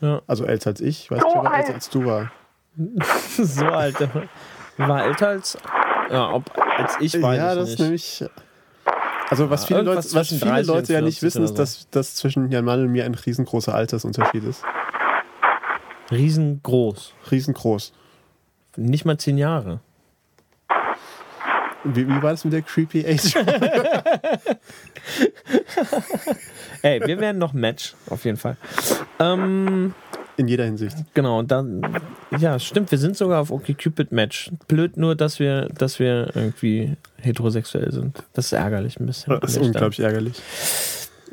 [0.00, 0.20] Ja.
[0.26, 1.04] Also älter als ich.
[1.04, 1.60] Ich weiß So nicht, ob er alt.
[1.62, 2.32] älter als du war.
[3.38, 3.96] so alt.
[4.78, 5.58] War älter als.
[6.10, 7.72] Ja, ob, als ich weiß ja, ich das nicht.
[7.74, 8.24] ist nämlich.
[9.30, 11.88] Also was viele, Leute, was viele 30 und Leute ja nicht 40 wissen, ist, dass,
[11.90, 14.62] dass zwischen Jan Mann und mir ein riesengroßer Altersunterschied ist.
[16.12, 17.12] Riesengroß.
[17.30, 17.92] Riesengroß.
[18.76, 19.80] Nicht mal zehn Jahre.
[21.84, 23.34] Wie, wie war das mit der Creepy Age?
[26.82, 28.56] Ey, wir werden noch Match, auf jeden Fall.
[29.18, 29.94] Ähm,
[30.36, 30.96] In jeder Hinsicht.
[31.14, 31.82] genau, und dann.
[32.38, 34.50] Ja, stimmt, wir sind sogar auf OkCupid Match.
[34.68, 38.22] Blöd nur, dass wir, dass wir irgendwie heterosexuell sind.
[38.32, 39.40] Das ist ärgerlich ein bisschen.
[39.40, 40.40] Das ist unglaublich ärgerlich.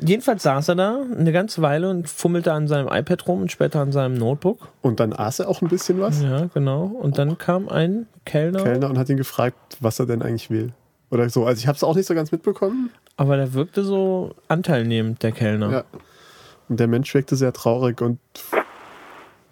[0.02, 3.80] Jedenfalls saß er da eine ganze Weile und fummelte an seinem iPad rum und später
[3.80, 4.68] an seinem Notebook.
[4.82, 6.84] Und dann aß er auch ein bisschen was, Ja, genau.
[6.84, 10.72] Und dann kam ein Kellner, Kellner, und hat ihn gefragt, was er denn eigentlich will.
[11.10, 11.44] Oder so.
[11.44, 12.90] Also ich habe es auch nicht so ganz mitbekommen.
[13.16, 15.70] aber der wirkte so anteilnehmend, der Kellner.
[15.70, 15.84] Ja.
[16.68, 18.18] Und der Mensch wirkte sehr traurig und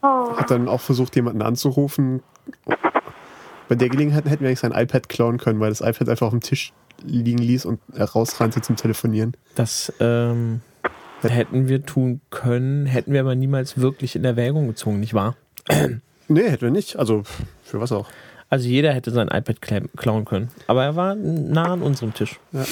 [0.01, 0.37] Oh.
[0.37, 2.23] hat dann auch versucht, jemanden anzurufen.
[3.69, 6.33] Bei der Gelegenheit hätten wir eigentlich sein iPad klauen können, weil das iPad einfach auf
[6.33, 6.73] dem Tisch
[7.05, 9.35] liegen ließ und rausrannte zum Telefonieren.
[9.55, 10.61] Das ähm,
[11.23, 15.37] hätten wir tun können, hätten wir aber niemals wirklich in Erwägung gezogen, nicht wahr?
[16.31, 16.97] Nee, hätten wir nicht.
[16.97, 17.23] Also
[17.63, 18.11] für was auch.
[18.51, 20.49] Also jeder hätte sein iPad kla- klauen können.
[20.67, 22.39] Aber er war nah an unserem Tisch.
[22.53, 22.67] Ja.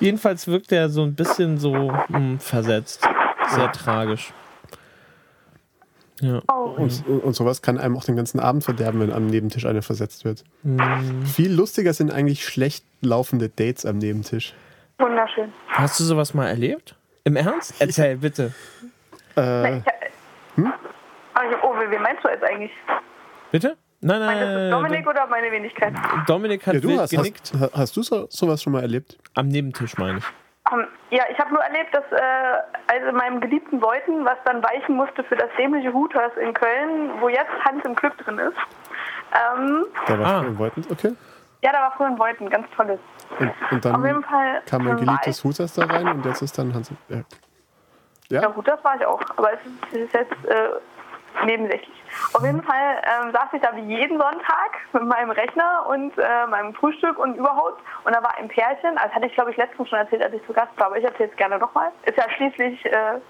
[0.00, 3.00] Jedenfalls wirkt er so ein bisschen so hm, versetzt.
[3.54, 4.32] Sehr tragisch.
[6.20, 6.40] Ja.
[6.48, 6.74] Oh.
[6.76, 10.24] Und, und sowas kann einem auch den ganzen Abend verderben, wenn am Nebentisch einer versetzt
[10.24, 10.44] wird.
[10.62, 11.24] Hm.
[11.24, 14.54] Viel lustiger sind eigentlich schlecht laufende Dates am Nebentisch.
[14.98, 15.52] Wunderschön.
[15.68, 16.96] Hast du sowas mal erlebt?
[17.24, 17.74] Im Ernst?
[17.78, 18.52] Erzähl bitte.
[19.36, 19.80] Äh,
[20.56, 20.72] hm?
[21.50, 22.72] Ich, oh, wen meinst du jetzt eigentlich?
[23.52, 23.76] Bitte?
[24.00, 24.70] Nein, nein, Meinst du nein.
[24.70, 25.92] Dominik oder meine Wenigkeit?
[26.26, 27.52] Dominik hat ja, du wild hast, genickt.
[27.58, 29.18] hast, hast du so, sowas schon mal erlebt?
[29.34, 30.24] Am Nebentisch, meine ich.
[30.72, 34.96] Ähm, ja, ich habe nur erlebt, dass äh, also meinem geliebten Beuten, was dann weichen
[34.96, 38.56] musste für das dämliche Huthers in Köln, wo jetzt Hans im Glück drin ist.
[39.56, 40.38] Ähm, Der war Ah.
[40.44, 41.14] schon Beutend, okay.
[41.62, 42.98] ja, da war früher ein Beuten, ganz tolles.
[43.38, 46.58] Und, und Auf jeden dann Fall kam mein geliebtes Hutas da rein und jetzt ist
[46.58, 46.90] dann Hans.
[47.08, 47.18] Ja.
[48.30, 48.48] Ja, ja?
[48.48, 49.20] gut, das war ich auch.
[49.36, 50.68] Aber es ist, es ist jetzt äh,
[51.44, 52.02] nebensächlich.
[52.32, 56.46] Auf jeden Fall ähm, saß ich da wie jeden Sonntag mit meinem Rechner und äh,
[56.48, 57.82] meinem Frühstück und überhaupt.
[58.04, 60.44] Und da war ein Pärchen, also hatte ich glaube ich letztens schon erzählt, als ich
[60.46, 61.90] zu Gast war, aber ich erzähle es gerne nochmal.
[62.04, 63.20] Ist ja schließlich äh,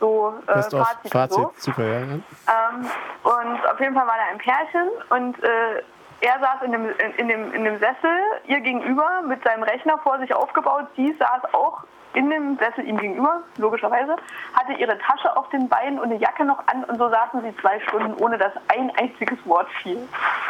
[0.00, 0.74] so äh, Fazit.
[1.04, 1.52] und Fazit, So.
[1.56, 2.00] super, ja.
[2.00, 2.04] ja.
[2.04, 2.90] Ähm,
[3.22, 5.82] und auf jeden Fall war da ein Pärchen und äh,
[6.20, 9.98] er saß in dem, in, in, dem, in dem Sessel ihr gegenüber mit seinem Rechner
[9.98, 10.86] vor sich aufgebaut.
[10.96, 11.84] Sie saß auch
[12.14, 14.16] in dem Sessel ihm gegenüber, logischerweise,
[14.54, 17.54] hatte ihre Tasche auf den Beinen und eine Jacke noch an und so saßen sie
[17.60, 19.98] zwei Stunden, ohne dass ein einziges Wort fiel.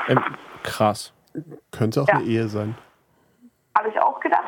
[0.08, 0.22] Ähm,
[0.62, 1.12] krass.
[1.72, 2.14] Könnte auch Ja.
[2.14, 2.76] eine Ehe sein.
[3.76, 4.44] Habe ich auch gedacht.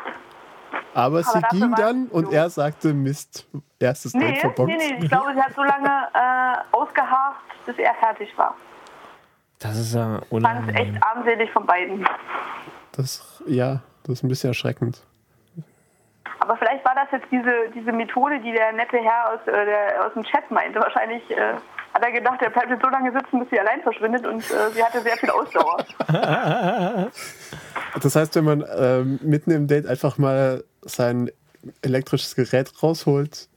[0.93, 3.47] Aber, sie dafür ging dann und er sagte, Mist,
[3.79, 4.69] erstes Nee, Date verbockt.
[4.69, 8.55] nee, nee, ich glaube, sie hat so lange äh, ausgeharrt, bis er fertig war.
[9.59, 10.75] Das ist ja fand es unangenehm.
[10.75, 12.07] echt armselig von beiden.
[12.93, 15.03] Das, ja, das ist ein bisschen erschreckend.
[16.39, 20.05] Aber vielleicht war das jetzt diese, diese Methode, die der nette Herr aus, äh, der,
[20.05, 20.79] aus dem Chat meinte.
[20.79, 21.53] Wahrscheinlich äh,
[21.93, 24.71] hat er gedacht, er bleibt jetzt so lange sitzen, bis sie allein verschwindet und äh,
[24.73, 25.85] sie hatte sehr viel Ausdauer.
[28.01, 31.31] Das heißt, wenn man ähm, mitten im Date einfach mal sein
[31.81, 33.47] elektrisches Gerät rausholt,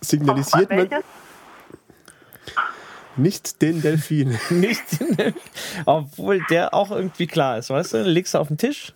[0.00, 1.04] signalisiert man Welches?
[3.16, 4.38] nicht den Delfin.
[4.50, 4.84] Nicht,
[5.84, 8.02] obwohl der auch irgendwie klar ist, weißt du?
[8.02, 8.94] Legst du auf den Tisch.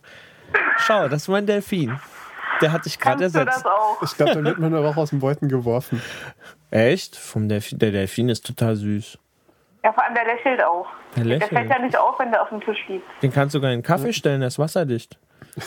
[0.78, 1.98] Schau, das ist mein Delfin.
[2.60, 3.48] Der hat dich gerade ersetzt.
[3.48, 4.02] das auch?
[4.02, 6.02] Ich glaube, dann wird man aber auch aus dem Beuten geworfen.
[6.70, 7.16] Echt?
[7.16, 9.18] Vom Delfin, der Delfin ist total süß.
[9.82, 10.86] Ja, vor allem der lächelt auch.
[11.16, 11.70] Der Der fällt lächelt.
[11.70, 13.04] ja nicht auf, wenn der auf dem Tisch liegt.
[13.22, 15.18] Den kannst du sogar in den Kaffee stellen, der ist wasserdicht.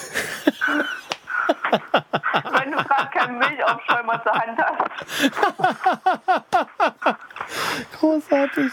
[2.53, 4.91] Wenn du gerade keinen Milchaufschäumer zur Hand hast.
[7.99, 8.71] Großartig.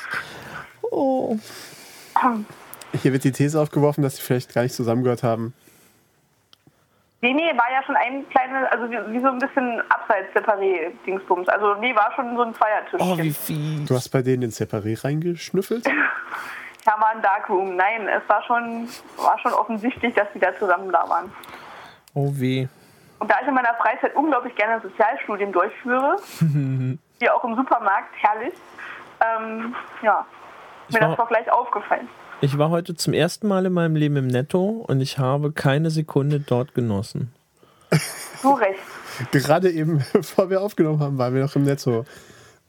[0.90, 1.36] Oh.
[3.00, 5.54] Hier wird die These aufgeworfen, dass sie vielleicht gar nicht zusammengehört haben.
[7.22, 11.48] Nee, nee, war ja schon ein kleines, also wie, wie so ein bisschen abseits Separé-Dingsbums.
[11.48, 12.98] Also nee, war schon so ein Feiertisch.
[13.00, 13.86] Oh, wie fies.
[13.86, 15.86] Du hast bei denen in Separé reingeschnüffelt?
[16.86, 17.76] Ja, war ein Darkroom.
[17.76, 21.30] Nein, es war schon, war schon offensichtlich, dass die da zusammen da waren.
[22.14, 22.68] Oh weh.
[23.18, 26.16] Und da ich in meiner Freizeit unglaublich gerne Sozialstudien durchführe,
[27.18, 28.54] hier auch im Supermarkt, herrlich,
[29.20, 30.24] ähm, ja,
[30.88, 32.08] Ich mir war- das doch gleich aufgefallen.
[32.40, 35.90] Ich war heute zum ersten Mal in meinem Leben im Netto und ich habe keine
[35.90, 37.32] Sekunde dort genossen.
[38.42, 38.78] Du recht.
[39.32, 42.06] Gerade eben, bevor wir aufgenommen haben, waren wir noch im Netto.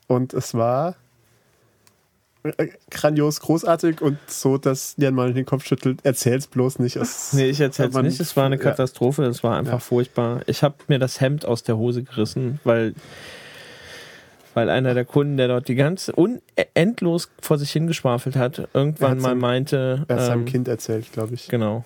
[0.08, 0.96] Und es war
[2.44, 6.00] äh, grandios, großartig und so, dass Jan mal den Kopf schüttelt.
[6.04, 6.98] Erzähl's bloß nicht.
[6.98, 8.20] Es, Nee, ich erzähl's man- nicht.
[8.20, 8.62] Es war eine ja.
[8.64, 9.24] Katastrophe.
[9.24, 9.80] Es war einfach Ja.
[9.80, 10.42] furchtbar.
[10.48, 12.94] Ich habe mir das Hemd aus der Hose gerissen, weil,
[14.54, 16.42] weil einer der Kunden, der dort die ganze un
[16.74, 20.06] endlos vor sich hingeschwafelt hat, irgendwann mal seinem- meinte.
[20.08, 21.48] Er hat seinem ähm, Kind erzählt, glaube ich.
[21.48, 21.84] Genau.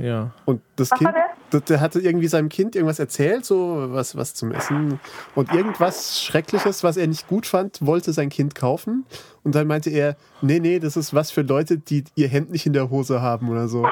[0.00, 0.32] Ja.
[0.44, 1.10] Und das Was Kind,
[1.52, 4.98] der, der hatte irgendwie seinem Kind irgendwas erzählt, so was, was zum Essen.
[5.36, 9.04] Und irgendwas Schreckliches, was er nicht gut fand, wollte sein Kind kaufen.
[9.44, 12.66] Und dann meinte er, nee, nee, das ist was für Leute, die ihr Hemd nicht
[12.66, 13.86] in der Hose haben oder so.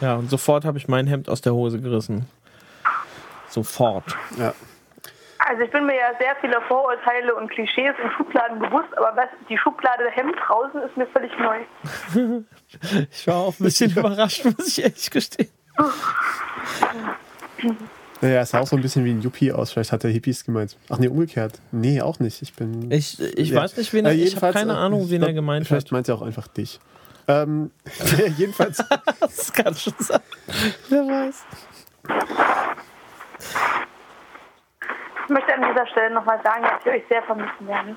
[0.00, 2.26] Ja, und sofort habe ich mein Hemd aus der Hose gerissen.
[3.48, 4.16] Sofort.
[4.38, 4.54] Ja.
[5.46, 9.28] Also ich bin mir ja sehr viele Vorurteile und Klischees in Schubladen bewusst, aber was,
[9.48, 11.58] die Schublade Hemd draußen ist mir völlig neu.
[13.12, 15.48] Ich war auch ein bisschen überrascht, muss ich ehrlich gestehen.
[18.20, 19.70] Naja, es sah auch so ein bisschen wie ein Yuppie aus.
[19.72, 20.76] Vielleicht hat er Hippies gemeint.
[20.88, 21.60] Ach nee, umgekehrt.
[21.72, 22.42] Nee, auch nicht.
[22.42, 22.90] Ich bin.
[22.90, 23.60] Ich, ich Ja.
[23.62, 25.86] weiß nicht, wen Äh, er, ich habe keine äh, Ahnung, wen glaub, er gemeint Vielleicht
[25.88, 25.92] hat.
[25.92, 26.80] meint er auch einfach dich.
[27.28, 27.70] Ähm,
[28.38, 28.82] jedenfalls,
[29.20, 30.20] Das kann schon sein.
[30.88, 31.44] Wer weiß.
[35.24, 37.96] Ich möchte an dieser Stelle nochmal sagen, dass ich euch sehr vermissen werde.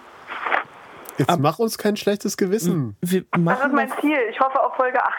[1.17, 2.95] jetzt mach uns kein schlechtes Gewissen.
[3.01, 4.19] Wir Das ist mein Ziel.
[4.29, 5.13] Ich hoffe auf Folge 8.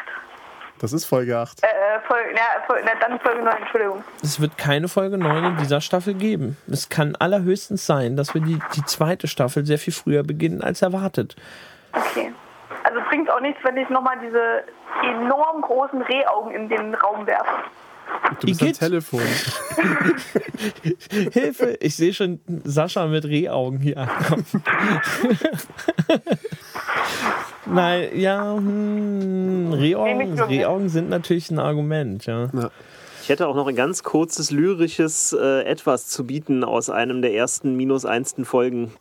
[0.81, 1.63] Das ist Folge 8.
[1.63, 4.05] Äh, äh, Folge, ja, Folge, na, dann Folge 9, Entschuldigung.
[4.23, 6.57] es wird keine Folge 9 in dieser Staffel geben.
[6.71, 10.81] Es kann allerhöchstens sein, dass wir die, die zweite Staffel sehr viel früher beginnen als
[10.83, 11.35] erwartet.
[11.93, 12.33] Okay.
[12.85, 14.65] Also bringt auch nichts, wenn ich nochmal diese
[15.03, 17.65] enorm großen Rehaugen in den Raum werfe.
[18.41, 18.79] Du bist am Igitt.
[18.79, 19.23] Telefon.
[21.33, 24.45] Hilfe, ich sehe schon Sascha mit Rehaugen hier ankommen.
[27.67, 30.41] Nein, ja, hm, Rehaugen.
[30.41, 32.51] Rehaugen sind natürlich ein Argument, ja.
[33.23, 37.35] Ich hätte auch noch ein ganz kurzes lyrisches äh, Etwas zu bieten aus einem der
[37.35, 38.93] ersten minus einsten Folgen.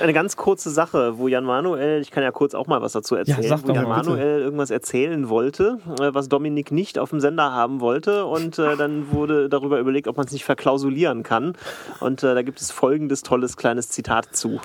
[0.00, 3.14] Eine ganz kurze Sache, wo Jan Manuel, ich kann ja kurz auch mal was dazu
[3.14, 3.98] erzählen, sag wo Jan mal.
[3.98, 8.76] Manuel irgendwas erzählen wollte, äh, was Dominik nicht auf dem Sender haben wollte und äh,
[8.76, 11.56] dann wurde darüber überlegt, ob man es nicht verklausulieren kann
[12.00, 14.60] und äh, da gibt es folgendes tolles kleines Zitat zu.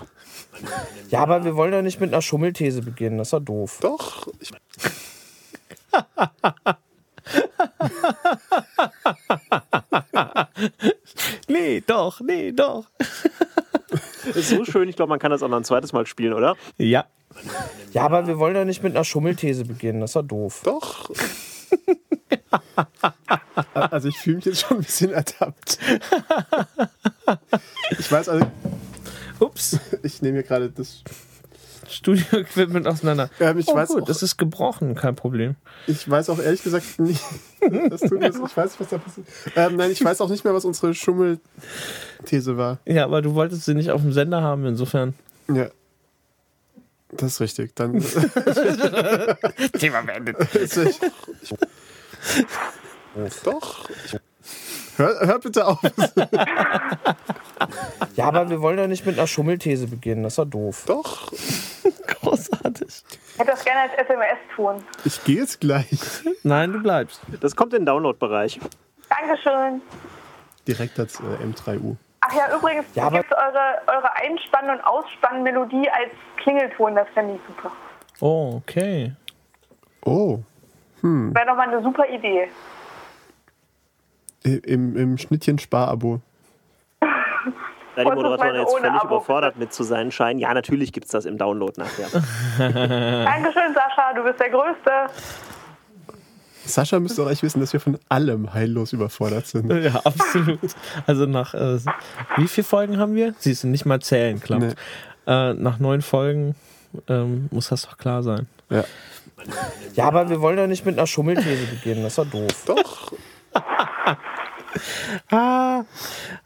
[1.09, 3.79] Ja, aber wir wollen doch nicht mit einer Schummelthese beginnen, das ist doch doof.
[3.81, 4.27] Doch.
[4.39, 4.51] Ich,
[11.47, 12.85] Nee, doch, nee, doch.
[14.35, 16.55] Ist so schön, ich glaube, man kann das auch noch ein zweites Mal spielen, oder?
[16.77, 17.05] Ja.
[17.91, 20.61] Ja, aber wir wollen doch nicht mit einer Schummelthese beginnen, das ist doch doof.
[20.63, 21.09] doch.
[23.73, 25.79] also ich fühle mich jetzt schon ein bisschen ertappt.
[27.99, 28.45] Ich weiß also,
[29.39, 31.03] Ups, ich nehme hier gerade das.
[32.05, 33.29] Studioequipment auseinander.
[33.39, 35.55] Ähm, ich oh, weiß gut, auch- das ist gebrochen, kein Problem.
[35.87, 37.23] Ich weiß auch ehrlich gesagt nicht.
[37.89, 39.25] Das tut mir, ich weiß nicht, was da passiert.
[39.55, 42.77] Ähm, nein, ich weiß auch nicht mehr, was unsere Schummelthese war.
[42.85, 45.15] Ja, aber du wolltest sie nicht auf dem Sender haben, insofern.
[45.51, 45.69] Ja.
[47.09, 47.75] Das ist richtig.
[47.75, 47.93] Dann.
[49.79, 50.37] Thema beendet.
[53.17, 53.41] Ich,
[54.95, 55.05] ich, doch.
[55.05, 55.79] Hör, hör bitte auf.
[58.15, 60.83] Ja, aber wir wollen doch nicht mit einer Schummelthese beginnen, das ist doch doof.
[60.87, 61.29] Doch.
[61.31, 61.93] Groß.
[62.21, 63.03] Großartig.
[63.33, 64.83] Ich hätte das gerne als SMS tun.
[65.03, 65.99] Ich gehe jetzt gleich.
[66.43, 67.21] Nein, du bleibst.
[67.41, 68.59] Das kommt in den Download-Bereich.
[69.09, 69.81] Dankeschön.
[70.67, 71.95] Direkt als äh, M3U.
[72.21, 77.41] Ach ja, übrigens, Ja, gibt eure, eure Einspann- und Ausspannmelodie als Klingelton, das fände ich
[77.47, 77.71] super.
[78.21, 79.13] Oh, okay.
[80.05, 80.39] Oh.
[81.01, 82.49] Wäre doch mal eine super Idee.
[84.45, 86.21] Im, im Schnittchen-Spar-Abo.
[87.95, 90.39] Da die Moderatorin meine jetzt völlig Abo, überfordert mit zu sein scheinen.
[90.39, 92.07] Ja, natürlich gibt es das im Download nachher.
[92.57, 94.91] Dankeschön, Sascha, du bist der Größte.
[96.65, 99.71] Sascha müsste auch echt wissen, dass wir von allem heillos überfordert sind.
[99.71, 100.59] Ja, absolut.
[101.07, 101.77] Also nach äh,
[102.37, 103.33] wie viele Folgen haben wir?
[103.39, 104.61] Siehst du, nicht mal zählen klappt.
[104.63, 104.73] Nee.
[105.27, 106.55] Äh, nach neun Folgen
[107.07, 108.47] ähm, muss das doch klar sein.
[108.69, 108.83] Ja.
[109.93, 112.63] Ja, aber wir wollen doch nicht mit einer Schummelthese beginnen, das ist doch doof.
[112.65, 113.13] Doch.
[115.31, 115.85] Ah,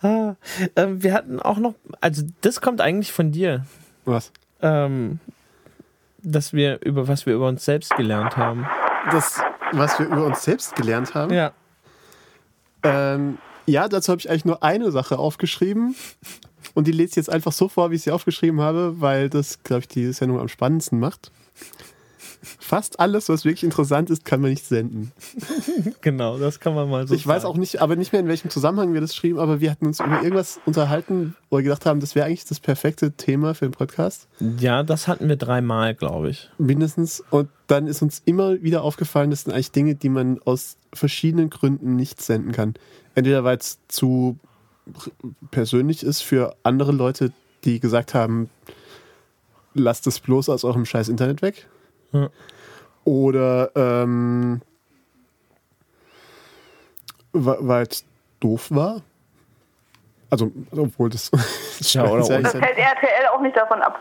[0.03, 0.35] ah.
[0.75, 3.65] Ähm, wir hatten auch noch, also das kommt eigentlich von dir,
[4.05, 4.31] Was?
[4.61, 5.19] ähm,
[6.21, 8.67] dass wir über was wir über uns selbst gelernt haben.
[9.11, 9.41] Das,
[9.71, 11.33] was wir über uns selbst gelernt haben.
[11.33, 11.53] Ja.
[12.83, 15.95] Ähm, ja, dazu habe ich eigentlich nur eine Sache aufgeschrieben.
[16.75, 19.63] Und die lese ich jetzt einfach so vor, wie ich sie aufgeschrieben habe, weil das,
[19.63, 21.31] glaube ich, die Sendung am spannendsten macht.
[22.41, 25.11] Fast alles, was wirklich interessant ist, kann man nicht senden.
[26.01, 27.53] Genau, das kann man mal so Ich weiß sagen.
[27.53, 29.99] auch nicht, aber nicht mehr in welchem Zusammenhang wir das schrieben, aber wir hatten uns
[29.99, 33.71] über irgendwas unterhalten, wo wir gedacht haben, das wäre eigentlich das perfekte Thema für den
[33.71, 34.27] Podcast.
[34.59, 36.49] Ja, das hatten wir dreimal, glaube ich.
[36.57, 37.23] Mindestens.
[37.29, 41.49] Und dann ist uns immer wieder aufgefallen, das sind eigentlich Dinge, die man aus verschiedenen
[41.49, 42.75] Gründen nicht senden kann.
[43.15, 44.37] Entweder weil es zu
[45.51, 47.31] persönlich ist für andere Leute,
[47.63, 48.49] die gesagt haben,
[49.73, 51.67] lasst es bloß aus eurem scheiß Internet weg.
[52.11, 52.29] Ja.
[53.05, 54.61] Oder ähm,
[57.31, 58.05] weil es
[58.39, 59.01] doof war.
[60.29, 61.31] Also, obwohl das.
[61.31, 63.99] das Ja, oder- sein- hält RTL auch nicht davon ab.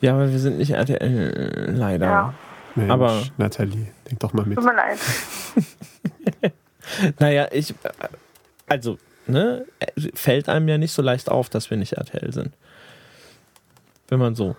[0.00, 2.06] Ja, aber wir sind nicht RTL, leider.
[2.06, 2.34] Ja.
[2.74, 4.56] Mensch, aber- Nathalie, denk doch mal mit.
[4.56, 4.98] Tut mir leid.
[7.20, 7.74] Naja, ich,
[8.68, 9.64] also, ne,
[10.14, 12.52] fällt einem ja nicht so leicht auf, dass wir nicht RTL sind.
[14.08, 14.56] Wenn man so.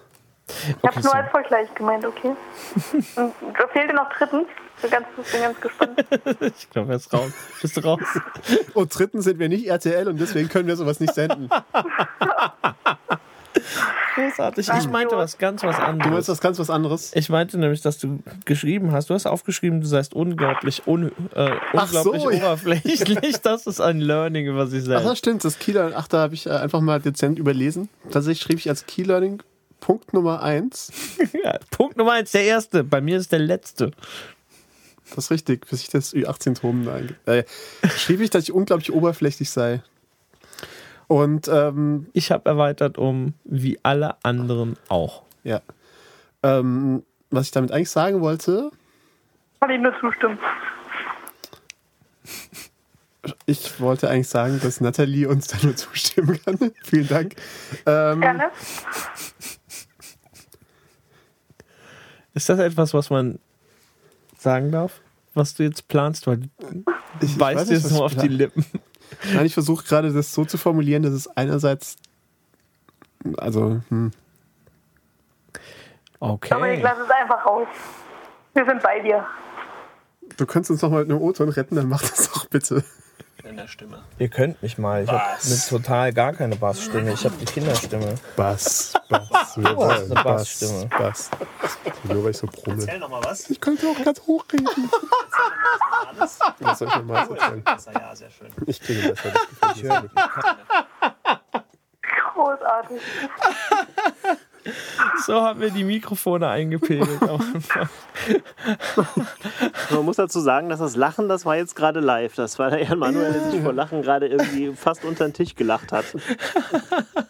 [0.47, 2.35] Ich habe es nur als Vergleich gemeint, okay?
[3.15, 4.47] Und da fehlte noch drittens.
[4.75, 6.05] Ich bin ganz, bin ganz gespannt.
[6.57, 7.31] Ich glaube, er ist raus.
[7.61, 7.99] Bist du raus?
[8.73, 11.49] Und drittens sind wir nicht RTL und deswegen können wir sowas nicht senden.
[14.15, 14.69] Großartig.
[14.77, 16.27] Ich meinte was ganz was Du meinst anderes.
[16.27, 17.11] was ganz was anderes?
[17.15, 21.51] Ich meinte nämlich, dass du geschrieben hast, du hast aufgeschrieben, du seist unglaublich, un, äh,
[21.73, 22.47] Ach so, unglaublich ja.
[22.47, 23.41] oberflächlich.
[23.41, 25.17] Das ist ein Learning über sich Ach, das selbst.
[25.19, 25.45] stimmt.
[25.45, 27.89] Das Key Learning, ach, da habe ich äh, einfach mal dezent überlesen.
[28.11, 29.41] Tatsächlich schrieb ich als Key Learning
[29.83, 30.91] Punkt Nummer eins.
[31.43, 32.85] Ja, Punkt Nummer eins, der erste.
[32.85, 33.91] Bei mir ist der letzte.
[35.09, 37.15] Das ist richtig, bis ich das Ü18-Toben einge...
[37.25, 37.43] Äh,
[37.97, 39.83] schrieb ich, dass ich unglaublich oberflächlich sei.
[41.07, 45.23] Und, ähm, Ich habe erweitert um wie alle anderen auch.
[45.43, 45.61] ja.
[46.43, 48.69] Ähm, was ich damit eigentlich sagen wollte,
[49.59, 50.37] Kann ich nur zustimmen.
[53.45, 56.57] ich wollte eigentlich sagen, dass Nathalie uns da nur zustimmen kann.
[56.83, 57.35] Vielen Dank.
[57.85, 58.51] Ähm, Gerne.
[62.33, 63.39] Ist das etwas, was man
[64.37, 65.01] sagen darf?
[65.33, 66.27] Was du jetzt planst?
[66.27, 66.49] Weil du
[67.21, 68.65] ich, ich beißt weiß dir so ich auf die Lippen.
[69.33, 71.97] Nein, ich versuche gerade das so zu formulieren, dass es einerseits,
[73.37, 74.11] also, hm,
[76.19, 76.81] Okay.
[76.81, 77.67] lass es einfach raus.
[78.53, 79.27] Wir sind bei dir.
[80.37, 82.83] du könntest uns noch mal mit einem O-Ton retten, dann mach das doch bitte.
[83.43, 84.01] In der Stimme.
[84.19, 85.03] Ihr könnt mich mal.
[85.03, 85.23] Ich habe
[85.69, 87.11] total gar keine Bassstimme.
[87.11, 88.15] Ich habe die Kinderstimme.
[88.37, 90.85] Bass, Bass, hast eine Bassstimme.
[90.87, 91.29] Bass.
[92.03, 92.79] Nur weil ich so brummel.
[92.81, 93.49] Erzähl noch mal was.
[93.49, 94.67] Ich könnte auch ganz hoch reden.
[96.07, 96.39] Alles.
[96.59, 97.63] Was soll ich mal erzählen?
[97.93, 98.47] Ja, sehr schön.
[98.65, 99.33] Ich besser.
[99.59, 100.11] Das mir sehr gut.
[102.33, 103.01] Großartig.
[105.25, 107.19] So haben wir die Mikrofone eingepegelt.
[109.91, 112.35] Man muss dazu sagen, dass das Lachen, das war jetzt gerade live.
[112.35, 115.55] Das war der Jan Manuel, der sich vor Lachen gerade irgendwie fast unter den Tisch
[115.55, 116.05] gelacht hat.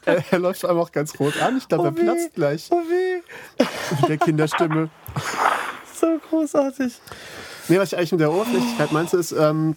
[0.05, 1.57] Er, er läuft einem auch ganz rot an.
[1.57, 2.03] Ich glaube, er Oh weh.
[2.03, 3.21] platzt gleich oh weh.
[4.01, 4.89] mit der Kinderstimme.
[5.93, 6.93] So großartig.
[7.69, 9.75] Nee, was ich eigentlich mit der Oberflächlichkeit meinte, ist, ähm,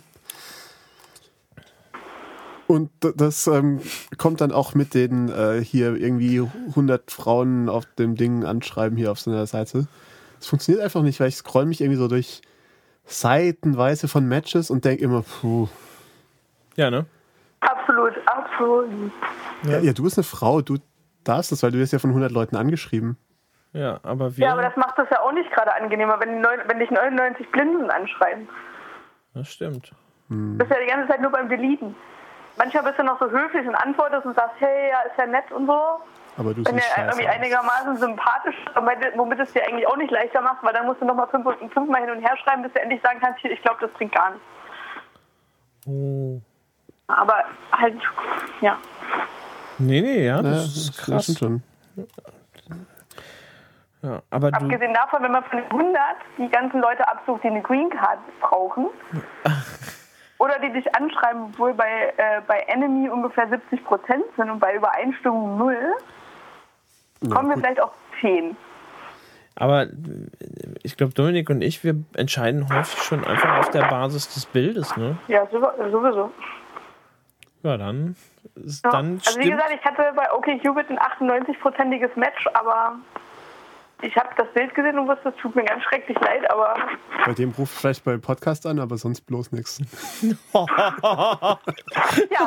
[2.68, 3.80] und d- das ähm,
[4.18, 9.10] kommt dann auch mit den äh, hier irgendwie 100 Frauen auf dem Ding anschreiben hier
[9.12, 9.86] auf so einer Seite.
[10.40, 12.42] Es funktioniert einfach nicht, weil ich scroll mich irgendwie so durch
[13.04, 15.68] seitenweise von Matches und denke immer, puh.
[16.76, 17.06] Ja, ne?
[17.60, 18.88] Absolut, absolut.
[19.64, 19.78] Ja.
[19.78, 20.76] ja, du bist eine Frau, du
[21.24, 23.16] darfst das, weil du wirst ja von 100 Leuten angeschrieben.
[23.72, 24.46] Ja, aber wir.
[24.46, 27.50] Ja, aber das macht es ja auch nicht gerade angenehmer, wenn, neun- wenn dich 99
[27.52, 28.48] Blinden anschreiben.
[29.34, 29.92] das stimmt.
[30.28, 31.94] Du bist ja die ganze Zeit nur beim Deleten.
[32.57, 35.50] Manchmal bist du noch so höflich und antwortest und sagst, hey, ja, ist ja nett
[35.52, 35.78] und so.
[36.38, 38.76] Aber du Wenn siehst er irgendwie einigermaßen sympathisch ist,
[39.16, 42.02] womit- es dir eigentlich auch nicht leichter macht, weil dann musst du nochmal fünf, fünfmal
[42.02, 44.30] hin und her schreiben, bis du endlich sagen kannst, hier, ich glaube, das bringt gar
[44.30, 44.44] nichts.
[45.86, 46.40] Oh.
[47.09, 47.96] Aber halt,
[48.61, 48.76] ja.
[49.78, 51.22] Nee, nee, ja, Ja, das das, ist das krass.
[51.24, 51.62] stimmt schon.
[54.02, 56.02] Ja, aber du, Abgesehen davon, wenn man von den 100
[56.38, 58.86] die ganzen Leute absucht, die eine Green Card brauchen,
[60.39, 64.74] oder die dich anschreiben, obwohl bei, äh, bei Enemy ungefähr 70 Prozent sind und bei
[64.74, 65.95] Übereinstimmung null,
[67.32, 68.57] kommen wir vielleicht auf 10.
[69.55, 69.89] aber äh,
[70.82, 74.97] ich glaube, Dominik und ich, wir entscheiden häufig schon einfach auf der Basis des Bildes,
[74.97, 75.16] ne?
[75.28, 76.30] Ja, sow- sowieso.
[77.62, 78.14] Ja, dann,
[78.55, 78.91] ist- Ja.
[78.91, 82.97] dann also wie gesagt, ich hatte bei OkCupid ein 98-prozentiges Match, aber
[84.03, 86.76] ich habe das Bild gesehen und wusste, es tut mir ganz schrecklich leid, aber
[87.24, 89.80] Bei dem ruft vielleicht bei Podcast an, aber sonst bloß nichts.
[90.22, 90.38] ja,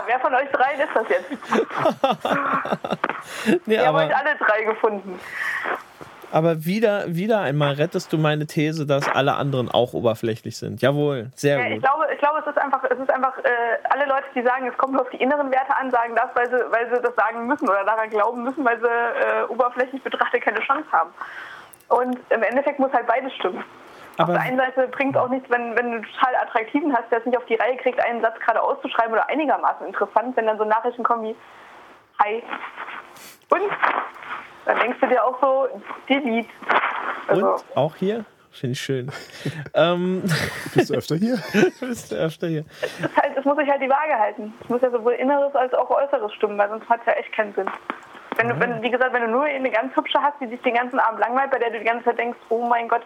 [0.05, 1.29] wer von euch dreien ist das jetzt?
[3.65, 5.19] Nee, Wir haben aber, euch alle drei gefunden.
[6.31, 10.81] Aber wieder, wieder einmal rettest du meine These, dass alle anderen auch oberflächlich sind.
[10.81, 11.83] Jawohl, sehr Ja, ich gut.
[11.83, 13.49] glaube, ich glaube, es ist einfach, es ist einfach, äh,
[13.89, 16.49] alle Leute, die sagen, es kommt nur auf die inneren Werte an, sagen das, weil
[16.49, 20.41] sie, weil sie das sagen müssen oder daran glauben müssen, weil sie äh, oberflächlich betrachtet
[20.43, 21.11] keine Chance haben.
[21.89, 23.59] Und im Endeffekt muss halt beides stimmen.
[24.17, 26.95] auf Aber der einen Seite bringt es auch nichts, wenn, wenn du einen total attraktiven
[26.95, 30.37] hast, der es nicht auf die Reihe kriegt, einen Satz gerade auszuschreiben oder einigermaßen interessant,
[30.37, 31.35] wenn dann so Nachrichten kommen wie
[32.21, 32.43] Hi.
[33.49, 33.61] Und
[34.65, 35.67] dann denkst du dir auch so,
[36.07, 36.49] delete.
[37.27, 38.25] Also, und auch hier?
[38.51, 39.11] Finde ich schön.
[39.73, 40.23] ähm,
[40.73, 41.37] Bist du öfter hier?
[41.79, 42.65] bist du öfter hier.
[42.81, 44.53] es, halt, es muss sich halt die Waage halten.
[44.61, 47.31] Es muss ja sowohl Inneres als auch Äußeres stimmen, weil sonst hat es ja echt
[47.33, 47.69] keinen Sinn.
[48.37, 50.75] Wenn du, wenn, wie gesagt, wenn du nur eine ganz hübsche hast, die dich den
[50.75, 53.01] ganzen Abend langweilt, bei der du die ganze Zeit denkst, oh mein Gott,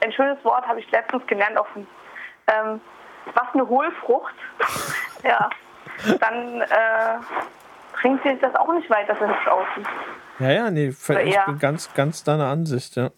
[0.00, 1.86] ein schönes Wort habe ich letztens gelernt, auch von,
[2.48, 2.80] ähm,
[3.34, 4.34] was eine Hohlfrucht,
[5.24, 5.48] ja,
[6.20, 7.18] dann äh,
[8.00, 9.86] bringt sich das auch nicht weiter, dass er hübsch aussieht.
[10.38, 13.10] Ja, ja, nee, ich eher- bin ganz, ganz deiner Ansicht, ja.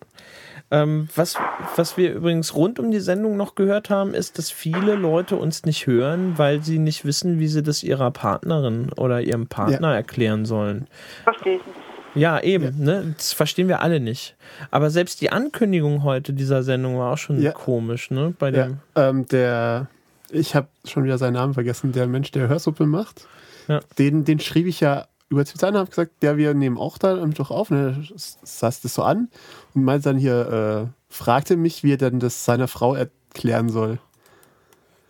[0.70, 1.36] Ähm, was,
[1.76, 5.64] was wir übrigens rund um die Sendung noch gehört haben, ist, dass viele Leute uns
[5.64, 10.44] nicht hören, weil sie nicht wissen, wie sie das ihrer Partnerin oder ihrem Partner erklären
[10.44, 10.86] sollen.
[11.24, 11.78] Verstehe ich nicht.
[12.14, 13.14] Ja, eben, ne?
[13.16, 14.34] Das verstehen wir alle nicht.
[14.70, 17.52] Aber selbst die Ankündigung heute dieser Sendung war auch schon Ja.
[17.52, 18.34] komisch, ne?
[18.38, 18.78] Bei Ja, dem.
[18.96, 19.86] ähm, der,
[20.30, 23.26] ich habe schon wieder seinen Namen vergessen, der Mensch, der Hörsuppe macht.
[23.68, 23.80] Ja.
[23.98, 27.16] Den, den schrieb ich ja über Twitter und habe gesagt, ja, wir nehmen auch da
[27.16, 27.70] ähm, doch auf.
[27.70, 29.28] Ne, saß das so an
[29.74, 33.98] und meinte dann hier, äh, fragte mich, wie er denn das seiner Frau erklären soll.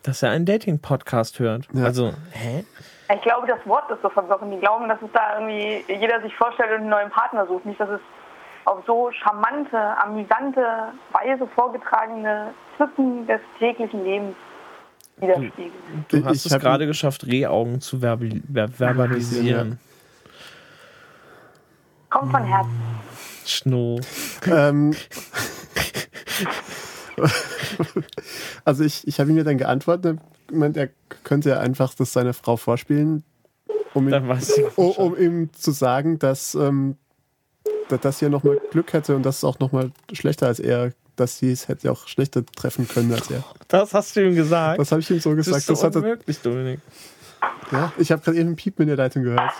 [0.02, 1.68] Dass er einen Dating-Podcast hört.
[1.72, 1.84] Ja.
[1.84, 2.64] Also, hä?
[3.14, 4.52] Ich glaube, das Wort ist so verwirrend.
[4.52, 7.64] Die glauben, dass es da irgendwie jeder sich vorstellt und einen neuen Partner sucht.
[7.64, 8.00] Nicht, dass es
[8.64, 14.36] auf so charmante, amüsante Weise vorgetragene Tücken des täglichen Lebens
[15.20, 15.72] widerspiegeln.
[16.08, 19.78] Du Ich hast es hab- gerade geschafft, Rehaugen zu verbi- ver verbalisieren.
[22.10, 22.70] Kommt von Herzen.
[23.44, 24.00] Schno.
[24.46, 24.94] ähm,
[28.64, 30.88] also ich, ich habe ihm ja dann geantwortet, gemeint, er
[31.24, 33.24] könnte ja einfach das seiner Frau vorspielen,
[33.94, 34.78] um ihm, ich.
[34.78, 36.96] um, um ihm zu sagen, dass, ähm,
[37.88, 41.38] dass das hier nochmal Glück hätte und das ist auch nochmal schlechter als er, dass
[41.38, 43.42] sie es hätte auch schlechter treffen können als er.
[43.68, 44.78] Das hast du ihm gesagt.
[44.78, 45.60] Das habe ich ihm so das gesagt.
[45.62, 46.80] ist Das so hat er, unmöglich, Dominik.
[47.70, 49.52] ja, ich habe gerade eben einen Piep in der Leitung gehört.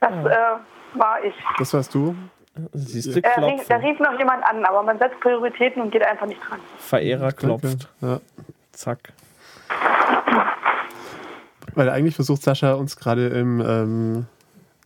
[0.00, 1.34] Das äh, war ich.
[1.58, 2.14] Das warst du.
[2.72, 6.02] Siehst du, Äh, rief, da rief noch jemand an, aber man setzt Prioritäten und geht
[6.02, 6.58] einfach nicht dran.
[6.78, 7.88] Verehrer klopft.
[8.00, 8.20] Ja.
[8.72, 9.12] Zack.
[11.74, 14.26] Weil eigentlich versucht Sascha uns gerade im, ähm,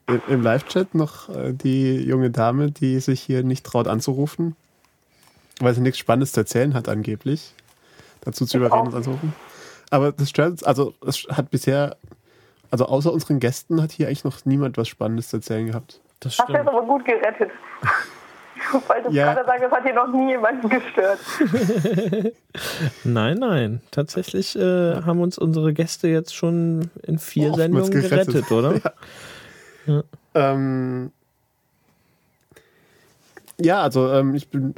[0.06, 4.56] im, im Live-Chat noch äh, die junge Dame, die sich hier nicht traut anzurufen,
[5.60, 7.54] weil sie nichts Spannendes zu erzählen hat angeblich,
[8.22, 9.32] dazu zu Ich überreden, uns anzurufen.
[9.90, 11.96] Aber das stört uns, also es hat bisher,
[12.70, 16.00] also außer unseren Gästen hat hier eigentlich noch niemand was Spannendes zu erzählen gehabt.
[16.20, 16.76] Das Hast du jetzt stimmt.
[16.76, 17.50] aber gut gerettet.
[18.86, 19.34] Weil das Ja.
[19.34, 21.18] gerade sagen, das hat hier noch nie jemanden gestört.
[23.04, 23.80] Nein, nein.
[23.90, 28.52] Tatsächlich äh, haben uns unsere Gäste jetzt schon in vier Oftmals Sendungen gerettet, gerettet.
[28.52, 30.04] oder?
[30.34, 31.10] Ähm,
[33.60, 34.74] ja, also ähm, ich bin,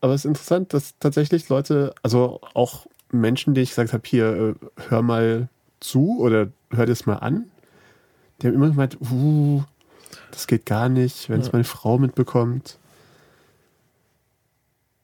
[0.00, 4.26] aber es ist interessant, dass tatsächlich Leute, also auch Menschen, die ich gesagt habe, hier,
[4.26, 4.54] äh,
[4.88, 5.48] hör mal
[5.80, 7.50] zu oder hör das mal an,
[8.40, 9.62] die haben immer gemeint, uh,
[10.30, 11.52] das geht gar nicht, wenn es Ja.
[11.54, 12.78] meine Frau mitbekommt.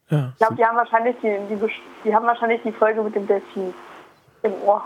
[0.09, 0.29] Ja.
[0.33, 1.71] Ich glaube, die haben wahrscheinlich die, die,
[2.03, 3.73] die haben wahrscheinlich die Folge mit dem Delfin
[4.43, 4.85] im Ohr.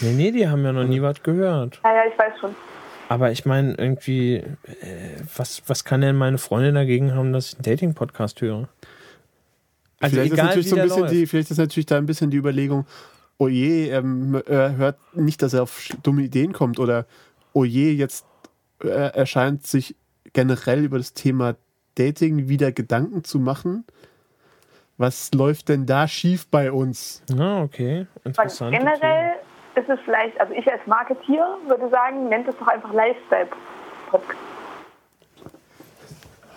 [0.00, 1.80] Nee, nee, die haben ja noch nie was gehört.
[1.84, 2.54] Naja, ich weiß schon.
[3.12, 4.46] Aber ich meine, irgendwie, äh,
[5.36, 8.70] was, was kann denn meine Freundin dagegen haben, dass ich einen Dating-Podcast höre?
[10.00, 11.12] Also vielleicht, ist egal, natürlich wie so ein bisschen läuft.
[11.12, 12.86] die, vielleicht ist natürlich da ein bisschen die Überlegung,
[13.36, 14.02] oh je, er,
[14.78, 17.04] hört nicht, dass er auf dumme Ideen kommt oder
[17.52, 18.24] oh je, jetzt
[18.82, 19.94] äh, erscheint sich
[20.32, 21.56] generell über das Thema
[21.96, 23.84] Dating wieder Gedanken zu machen.
[24.96, 27.22] Was läuft denn da schief bei uns?
[27.36, 28.06] Ah, okay.
[28.24, 28.72] Interessant.
[28.72, 29.34] generell
[29.74, 34.38] ist es vielleicht, also ich als Marketier würde sagen, nennt es doch einfach Lifestyle-Podcast.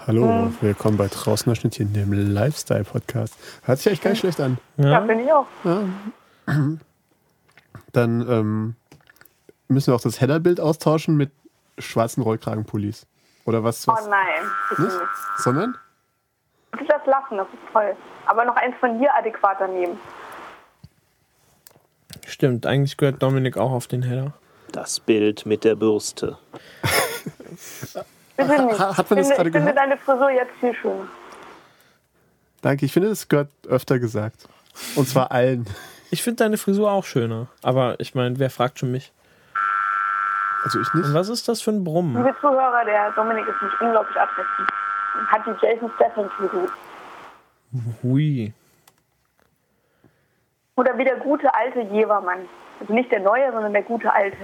[0.08, 3.36] Hallo, willkommen bei Draußen Schnittchen, dem Lifestyle-Podcast.
[3.66, 4.58] Hört sich echt gar nicht schlecht an.
[4.78, 5.48] Ja, Ja, finde ich auch.
[7.92, 8.76] Dann ähm,
[9.68, 11.32] müssen wir auch das Header-Bild austauschen mit
[11.80, 13.08] schwarzen Rollkragenpullis.
[13.46, 13.88] Oder was?
[13.88, 14.26] Oh was nein,
[14.70, 14.94] bitte nicht?
[14.94, 15.10] nicht.
[15.38, 15.78] Sondern?
[16.72, 17.96] Bitte das lassen, das ist toll.
[18.26, 19.98] Aber noch eins von dir adäquater nehmen.
[22.28, 22.66] Stimmt.
[22.66, 24.34] Eigentlich gehört Dominik auch auf den Header.
[24.72, 26.38] Das Bild mit der Bürste.
[28.38, 28.80] Bitte nicht.
[28.80, 29.78] Ha- hat man das ich finde, gerade ich finde gehört?
[29.78, 31.08] deine Frisur jetzt viel schöner.
[32.62, 34.48] Danke, ich finde, das gehört öfter gesagt.
[34.96, 35.66] Und zwar allen.
[36.12, 37.48] Ich finde deine Frisur auch schöner.
[37.62, 39.14] Aber ich meine, wer fragt schon mich?
[40.64, 41.14] Also ich Und nicht.
[41.14, 42.16] was ist das für ein Brummen?
[42.18, 44.68] Liebe Zuhörer, der Dominik ist nicht unglaublich attraktiv.
[45.18, 46.68] Und Hat die Jason Statham Frisur.
[48.04, 48.54] Hui.
[50.76, 52.40] Oder wie der gute alte Jevermann.
[52.80, 54.38] Also nicht der neue, sondern der gute alte.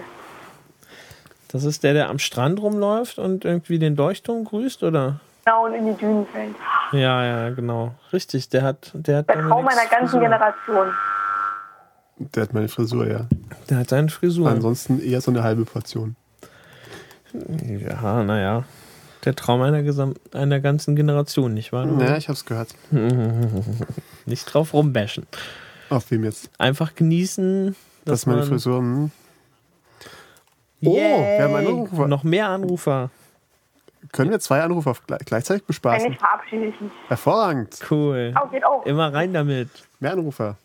[1.50, 5.20] Das ist der, der am Strand rumläuft und irgendwie den Leuchtturm grüßt, oder?
[5.44, 6.56] Genau, und in die Dünen fällt.
[6.94, 7.94] Ja, ja, genau.
[8.14, 10.22] Richtig, der hat, der hat Der Traum meiner ganzen Frisur.
[10.22, 10.94] Generation.
[12.20, 13.26] Der hat meine Frisur, ja.
[13.70, 14.50] Der hat seine Frisur.
[14.50, 16.16] Ansonsten eher so eine halbe Portion.
[17.34, 18.64] Ja, naja.
[19.26, 21.88] Der Traum einer, Gesam einer ganzen Generation, nicht wahr?
[22.00, 22.70] Ja, ich hab's gehört.
[24.26, 25.26] Nicht drauf rumbashen.
[25.92, 26.50] Auf wem jetzt?
[26.58, 27.68] Einfach genießen.
[27.68, 27.76] Das
[28.06, 28.78] dass ist meine man- Frisur.
[28.80, 29.12] Hm.
[30.84, 31.68] Oh, wir haben einen!
[31.68, 32.08] Anrufer.
[32.08, 33.10] Noch mehr Anrufer.
[34.12, 36.14] Können wir zwei Anrufer gleich- gleichzeitig bespaßen?
[36.16, 36.92] verabschiede ich mich.
[37.08, 37.78] Hervorragend.
[37.92, 38.34] Cool.
[38.42, 38.84] Oh, geht auch.
[38.86, 39.70] Immer rein damit.
[40.00, 40.56] Mehr Anrufer.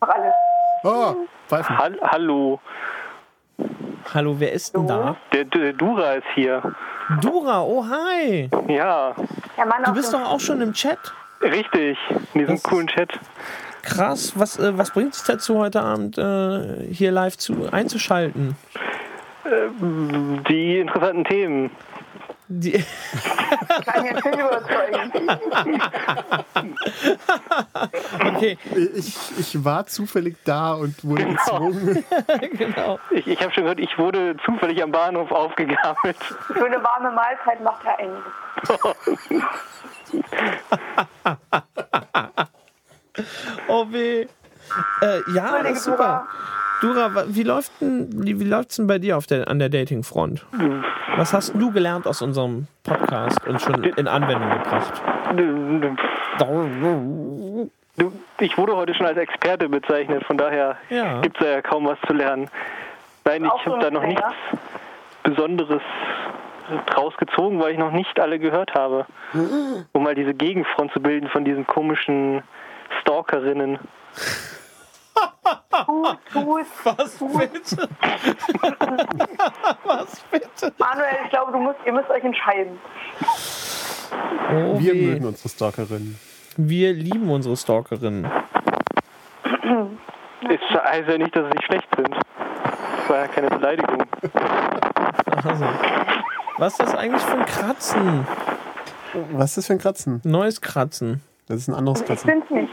[0.00, 0.34] Mach alles.
[0.82, 1.14] Oh,
[1.48, 1.78] Pfeifen.
[1.78, 2.60] Hall hallo,
[4.12, 5.16] Hallo, wer ist denn da?
[5.32, 6.74] der, der Dura ist hier.
[7.22, 8.50] Dura, oh hi.
[8.68, 10.98] Ja, Du auf bist doch auch schon im Chat.
[11.40, 11.96] richtig.
[12.34, 13.18] In diesem Das- coolen Chat.
[13.84, 18.56] Krass, was, äh, was bringt es dazu, heute Abend äh, hier live zu, einzuschalten?
[20.48, 21.70] Die interessanten Themen.
[22.48, 22.72] Die,
[23.86, 25.12] kann jetzt nicht überzeugen.
[28.36, 28.58] okay,
[28.94, 32.04] Ich, ich war zufällig da und wurde gezwungen.
[32.52, 32.98] genau.
[33.10, 36.18] Ich, ich habe schon gehört, ich wurde zufällig am Bahnhof aufgegabelt.
[36.18, 38.32] Für eine warme Mahlzeit macht er einiges.
[43.68, 44.22] Oh weh.
[45.02, 46.26] Äh, ja, ist super.
[46.80, 50.44] Dura, wie läuft denn, wie, läuft's denn bei dir auf der, an der Dating-Front?
[51.16, 55.00] Was hast du gelernt aus unserem Podcast und schon in Anwendung gebracht?
[58.40, 61.20] Ich wurde heute schon als Experte bezeichnet, von daher Ja.
[61.20, 62.50] gibt es ja kaum was zu lernen.
[63.24, 64.24] Nein, ich habe da noch nichts
[65.22, 65.80] Besonderes
[66.86, 69.06] draus gezogen, weil ich noch nicht alle gehört habe.
[69.92, 72.42] Um mal diese Gegenfront zu bilden von diesen komischen
[73.02, 73.78] Stalkerinnen.
[75.70, 77.88] Was bitte?
[79.84, 80.72] Was bitte?
[80.78, 82.78] Manuel, ich glaube, du musst, ihr müsst euch entscheiden.
[84.50, 85.06] Oh, Wir weh.
[85.06, 86.18] mögen unsere Stalkerinnen.
[86.56, 88.30] Wir lieben unsere Stalkerinnen.
[90.48, 92.10] Es heißt ja nicht, dass sie schlecht sind.
[92.14, 94.02] Das war ja keine Beleidigung.
[95.44, 95.64] Also.
[96.58, 98.26] Was ist das eigentlich für ein Kratzen?
[99.32, 100.20] Was ist das für ein Kratzen?
[100.24, 101.22] Neues Kratzen.
[101.46, 102.30] Das ist ein anderes Ich Kratzen.
[102.30, 102.72] bin's nicht.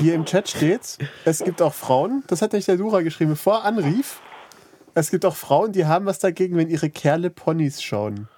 [0.00, 3.58] Hier im Chat steht, es gibt auch Frauen, das hat nicht der Dura geschrieben, bevor
[3.58, 4.20] er anrief.
[4.94, 8.28] Es gibt auch Frauen, die haben was dagegen, wenn ihre Kerle Ponys schauen.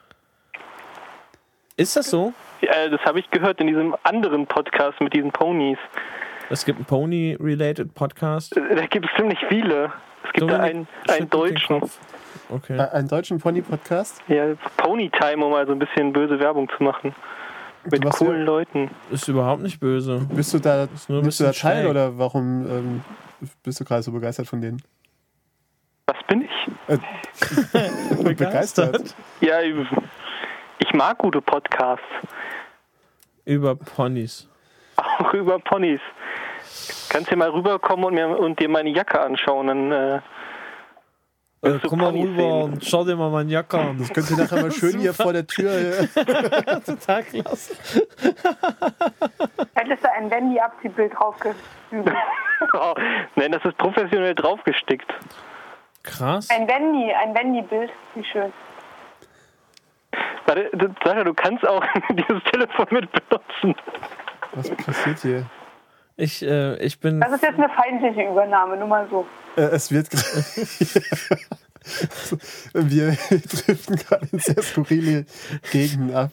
[1.77, 2.33] Ist das so?
[2.61, 5.79] Ja, das habe ich gehört in diesem anderen Podcast mit diesen Ponys.
[6.51, 8.55] Es gibt einen Pony-related Podcast.
[8.57, 9.93] Da gibt es ziemlich viele.
[10.25, 11.81] Es gibt da Dominik einen, einen deutschen.
[12.53, 12.77] Okay.
[12.77, 14.23] Äh, einen deutschen Pony-Podcast.
[14.29, 17.15] Ja, Pony Time, um mal so ein bisschen böse Werbung zu machen.
[17.91, 18.91] Mit coolen ja- Leuten.
[19.11, 20.27] Ist überhaupt nicht böse.
[20.33, 21.91] Bist du da, nur ein bist du da bisschen Teil schräg.
[21.91, 23.01] oder warum ähm,
[23.63, 24.81] bist du gerade so begeistert von denen?
[26.07, 26.51] Was bin ich?
[28.23, 29.15] Begeistert?
[29.41, 32.05] Ja, ich mag gute Podcasts.
[33.45, 34.49] Über Ponys.
[34.97, 36.01] Auch über Ponys.
[37.09, 39.67] Kannst hier mal rüberkommen und, mir, und dir meine Jacke anschauen.
[39.67, 40.21] Dann, äh,
[41.63, 43.97] Äh, Willst du komm mal rüber und schau dir mal meine Jacke an.
[43.99, 45.71] Das könnt ihr nachher mal schön hier vor der Tür.
[45.73, 46.07] äh,
[46.85, 47.75] total klasse.
[49.75, 52.17] Hättest du ein Wendy-Abziehbild draufgebügelt.
[52.75, 52.95] oh,
[53.37, 55.07] nein, das ist professionell draufgestickt.
[56.03, 56.51] Krass.
[56.51, 57.93] Ein Wendy, ein Wendy-Bild.
[58.17, 58.53] Wie schön.
[60.47, 60.69] Warte,
[61.05, 63.77] Sascha, du kannst auch dieses Telefon mit benutzen.
[64.55, 65.47] Was passiert hier?
[66.17, 67.21] Ich, äh, ich bin.
[67.21, 69.27] Das ist jetzt eine feindliche Übernahme, nur mal so.
[69.57, 70.35] Äh, es wird gerade.
[72.75, 75.25] wir driften gerade in sehr skurrile
[75.73, 76.31] Gegenden ab.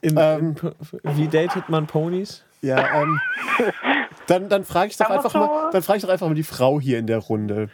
[0.00, 0.56] In, Ähm.
[1.02, 2.44] in, wie datet man Ponys?
[2.62, 3.20] Ja, ähm,
[4.26, 6.80] dann, dann frage ich doch einfach mal, dann frage ich doch einfach mal die Frau
[6.80, 7.68] hier in der Runde.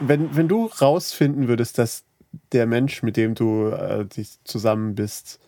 [0.00, 2.04] Wenn, wenn du rausfinden würdest, dass
[2.52, 5.40] der Mensch, mit dem du äh, dich zusammen bist,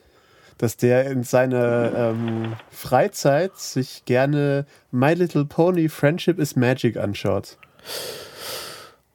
[0.59, 7.59] dass der in seiner ähm, Freizeit sich gerne My Little Pony Friendship is Magic anschaut.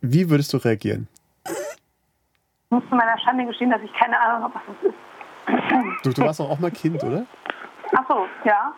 [0.01, 1.07] Wie würdest du reagieren?
[1.45, 6.05] Ich muss zu meiner Schande gestehen, dass ich keine Ahnung habe, was das ist.
[6.05, 7.25] Du, du warst doch auch mal Kind, oder?
[7.95, 8.73] Ach so, ja.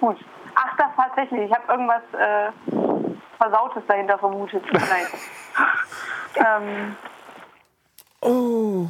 [0.00, 0.16] Gut.
[0.54, 1.50] Ach, das tatsächlich.
[1.50, 4.62] Ich habe irgendwas äh, Versautes dahinter vermutet.
[4.72, 5.08] Leid.
[6.36, 6.96] ähm,
[8.24, 8.88] Oh.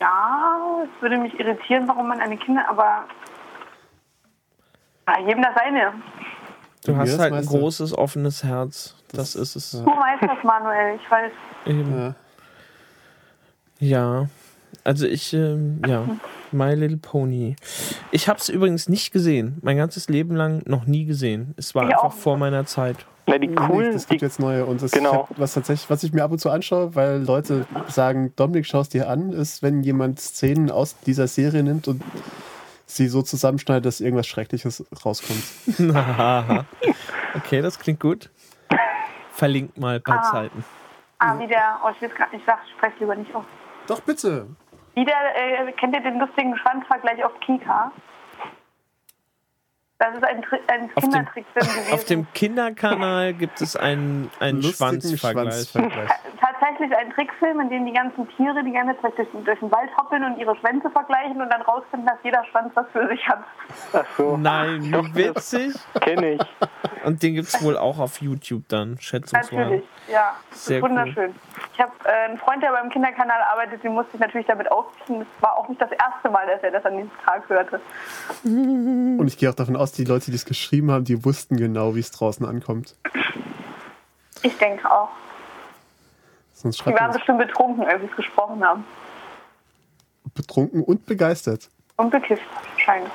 [0.00, 3.04] Ja, es würde mich irritieren, warum man eine Kinder, aber
[5.08, 5.92] ja, jedem das seine.
[6.84, 7.48] Du hast das halt ein du?
[7.48, 8.96] großes, offenes Herz.
[9.12, 9.72] Das, ist es.
[9.72, 10.98] Du weißt das, Manuel.
[11.02, 11.32] Ich weiß.
[11.64, 11.98] Eben.
[11.98, 12.14] Ja.
[13.78, 14.26] Ja.
[14.84, 16.04] Also ich, ähm, ja.
[16.52, 17.56] My Little Pony.
[18.12, 19.58] Ich habe es übrigens nicht gesehen.
[19.62, 21.54] Mein ganzes Leben lang noch nie gesehen.
[21.56, 23.04] Es war Ich einfach auch vor meiner Zeit.
[23.26, 24.64] Na, die Nee, coolen, das die, gibt jetzt neue.
[24.66, 25.28] Und das, Genau.
[25.28, 28.94] hab, was tatsächlich, was ich mir ab und zu anschaue, weil Leute sagen, Dominik, schaust
[28.94, 32.02] dir an, ist, wenn jemand Szenen aus dieser Serie nimmt und
[32.86, 35.42] sie so zusammenschneidet, dass irgendwas Schreckliches rauskommt.
[37.34, 38.30] okay, das klingt gut.
[39.32, 40.22] Verlinkt mal bei Ah.
[40.22, 40.64] Zeiten.
[41.18, 43.44] Ah, wie der, oh, ich will es gerade nicht sagen, ich spreche lieber nicht aus.
[43.86, 44.46] Doch, bitte.
[44.94, 45.14] Wie der,
[45.66, 47.90] äh, kennt ihr den lustigen Schwanzvergleich auf Kika?
[49.98, 51.92] Das ist ein, Tri ein Auf dem- Kindertrickfilm gewesen.
[51.94, 55.70] Auf dem Kinderkanal gibt es einen, einen Schwanzvergleich.
[55.70, 56.10] Schwanzvergleich.
[56.40, 59.90] Tatsächlich ein Trickfilm, in dem die ganzen Tiere die ganze Zeit durch, durch den Wald
[59.96, 63.44] hoppeln und ihre Schwänze vergleichen und dann rausfinden, dass jeder Schwanz was für sich hat.
[63.92, 65.74] ach so, Nein, wie witzig.
[66.00, 66.40] kenne ich.
[67.04, 69.54] Und den gibt es wohl auch auf YouTube dann, schätzungsweise.
[69.56, 70.34] Natürlich, ja.
[70.50, 71.34] Das Sehr ist wunderschön.
[71.72, 75.20] Ich habe äh, einen Freund, der beim Kinderkanal arbeitet, den musste ich natürlich damit aufziehen.
[75.20, 77.80] Das war auch nicht das erste Mal, dass er das an diesem Tag hörte.
[78.44, 81.94] Und ich gehe auch davon aus, die Leute, die es geschrieben haben, die wussten genau,
[81.94, 82.96] wie es draußen ankommt.
[84.42, 85.08] Ich denke auch.
[86.72, 88.84] Sonst Die waren bestimmt betrunken, als sie es gesprochen haben.
[90.34, 91.68] betrunken und begeistert.
[91.96, 92.42] Und bekifft,
[92.72, 93.12] wahrscheinlich.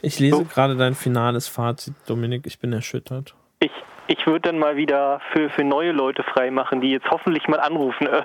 [0.00, 2.46] Ich lese gerade dein finales Fazit, Dominik.
[2.46, 3.34] Ich bin erschüttert.
[3.60, 3.72] Ich,
[4.06, 8.08] ich würde dann mal wieder für, für neue Leute freimachen, die jetzt hoffentlich mal anrufen.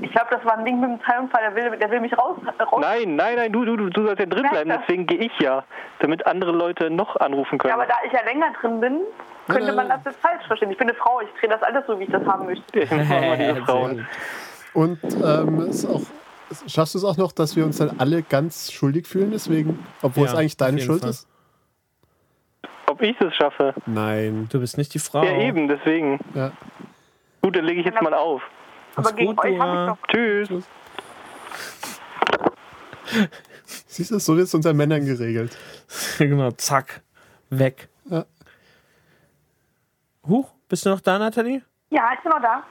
[0.00, 2.38] Ich glaube, das war ein Ding mit dem Teilunfall, der will, der will mich raus.
[2.58, 5.38] raus nein, nein, nein, du, du, du, du sollst ja drin bleiben, deswegen gehe ich
[5.38, 5.64] ja,
[5.98, 7.70] damit andere Leute noch anrufen können.
[7.70, 9.00] ja, aber da ich ja länger drin bin,
[9.46, 10.70] könnte Nein, man das jetzt falsch verstehen.
[10.70, 12.80] Ich bin eine Frau, ich drehe das alles so, wie ich das haben möchte.
[12.80, 14.06] ich diese Frauen.
[14.74, 16.02] Und ähm, ist auch,
[16.66, 20.24] schaffst du es auch noch, dass wir uns dann alle ganz schuldig fühlen, deswegen, obwohl
[20.26, 21.10] Ja, es eigentlich deine Schuld Fall.
[21.10, 21.26] ist?
[22.86, 23.74] Ob ich es schaffe?
[23.86, 24.48] Nein.
[24.50, 25.24] Du bist nicht die Frau.
[25.24, 26.18] Ja, eben, deswegen.
[26.34, 26.52] Ja.
[27.40, 28.42] Gut, dann lege ich jetzt mal auf.
[28.94, 30.08] Aber Mach's gegen gut, euch habe ich doch.
[30.08, 30.48] Tschüss.
[33.86, 35.56] Siehst du, so wird es unter Männern geregelt.
[36.18, 37.02] genau, zack.
[37.50, 37.88] Weg.
[38.10, 38.24] Ja.
[40.26, 41.62] Huch, bist du noch da, Nathalie?
[41.90, 42.62] Ja, ich bin noch da.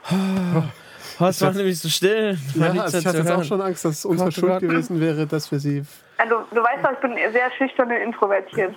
[1.20, 2.38] Oh, es war nämlich so still.
[2.54, 3.40] Ja, also ich hatte jetzt hören.
[3.40, 4.60] auch schon Angst, dass es unsere Gott, Schuld Gott.
[4.62, 5.84] gewesen wäre, dass wir sie.
[6.16, 8.74] Also, du weißt doch, ich bin sehr schüchtern und introvertiert.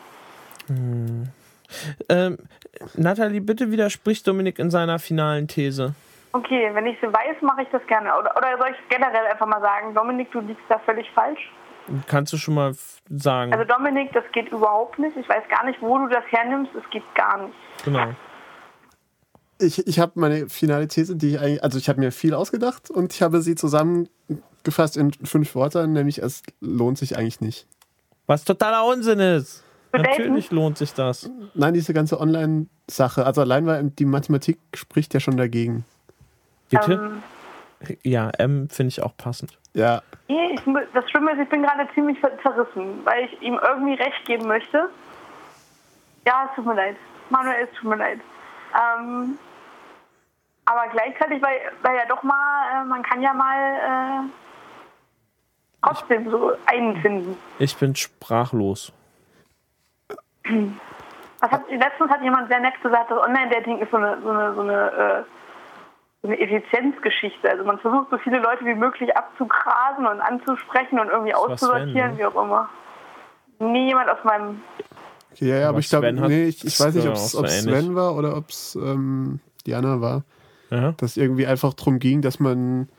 [2.09, 2.37] Ähm,
[2.95, 5.93] Nathalie, bitte widersprich Dominik in seiner finalen These.
[6.33, 8.09] Okay, wenn ich sie weiß, mache ich das gerne.
[8.17, 11.51] Oder, oder soll ich generell einfach mal sagen, Dominik, du liegst da völlig falsch?
[12.07, 12.73] Kannst du schon mal
[13.09, 13.53] sagen?
[13.53, 15.15] Also Dominik, das geht überhaupt nicht.
[15.15, 16.71] Ich weiß gar nicht, wo du das hernimmst.
[16.75, 17.55] Es geht gar nicht.
[17.85, 18.13] genau.
[19.59, 21.63] Ich, ich habe meine finale These, die ich eigentlich.
[21.63, 26.21] Also, ich habe mir viel ausgedacht und ich habe sie zusammengefasst in fünf Wörtern, nämlich
[26.21, 27.67] es lohnt sich eigentlich nicht.
[28.27, 29.63] Was totaler Unsinn ist.
[29.91, 31.29] Für Natürlich lohnt sich das.
[31.53, 33.25] Nein, diese ganze Online-Sache.
[33.25, 35.85] Also, allein weil die Mathematik spricht ja schon dagegen.
[36.69, 36.93] Bitte?
[36.93, 39.57] Ähm, Ja, M finde ich auch passend.
[39.73, 40.61] Ja, nee, ich,
[40.93, 44.89] das Schlimme ist, ich bin gerade ziemlich zerrissen, weil ich ihm irgendwie recht geben möchte.
[46.25, 46.95] Ja, es tut mir leid.
[47.29, 48.19] Manuel, es tut mir leid.
[48.75, 49.37] Ähm,
[50.65, 54.29] aber gleichzeitig, weil, weil ja doch mal, äh, man kann ja mal äh,
[55.81, 57.37] trotzdem so einen finden.
[57.59, 58.91] Ich bin sprachlos.
[60.43, 64.53] Was hat, letztens hat jemand sehr nett gesagt, das Online-Dating ist so eine, so eine,
[64.55, 65.23] so eine, äh,
[66.21, 67.49] so eine Effizienzgeschichte.
[67.49, 71.57] Also man versucht so viele Leute wie möglich abzugrasen und anzusprechen und irgendwie Das war
[71.57, 72.17] Sven, auszusortieren, ne?
[72.17, 72.69] wie auch immer.
[73.59, 74.63] Nie jemand aus meinem.
[75.35, 77.45] Okay, ja, ja aber Aber ich glaube, nee, ich, ich weiß nicht, ob es so.
[77.45, 80.23] Sven war oder ob es ähm, Diana war.
[80.71, 80.93] Ja?
[80.93, 82.89] dass irgendwie einfach darum ging, dass man,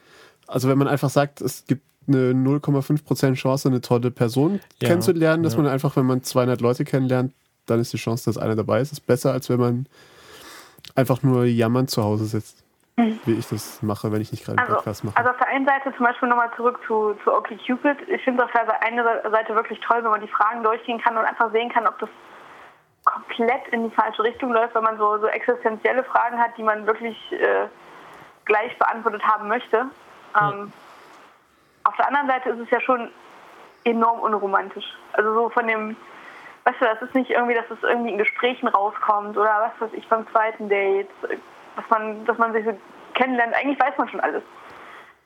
[0.46, 5.42] also wenn man einfach sagt, es gibt eine 0,5% Chance, eine tolle Person Ja, kennenzulernen,
[5.42, 5.62] dass ja.
[5.62, 7.32] man einfach, wenn man 200 Leute kennenlernt,
[7.66, 9.86] dann ist die Chance, dass einer dabei ist, ist besser, als wenn man
[10.94, 12.62] einfach nur jammernd zu Hause sitzt.
[12.98, 15.16] Wie ich das mache, wenn ich nicht gerade einen Also, Podcast mache.
[15.18, 18.08] also auf der einen Seite zum Beispiel nochmal zurück zu, zu OkCupid.
[18.08, 21.16] Ich finde es auf der einen Seite wirklich toll, wenn man die Fragen durchgehen kann
[21.18, 22.08] und einfach sehen kann, ob das
[23.04, 26.86] komplett in die falsche Richtung läuft, wenn man so, so existenzielle Fragen hat, die man
[26.86, 27.66] wirklich äh,
[28.46, 29.84] gleich beantwortet haben möchte.
[30.40, 30.72] Ähm,
[31.84, 33.10] auf der anderen Seite ist es ja schon
[33.84, 34.86] enorm unromantisch.
[35.12, 35.96] Also so von dem,
[36.64, 39.94] weißt du, das ist nicht irgendwie, dass es irgendwie in Gesprächen rauskommt oder was weiß
[39.98, 41.10] ich beim zweiten Date,
[41.76, 42.76] dass man, dass man sich so
[43.14, 43.54] kennenlernt.
[43.54, 44.42] Eigentlich weiß man schon alles.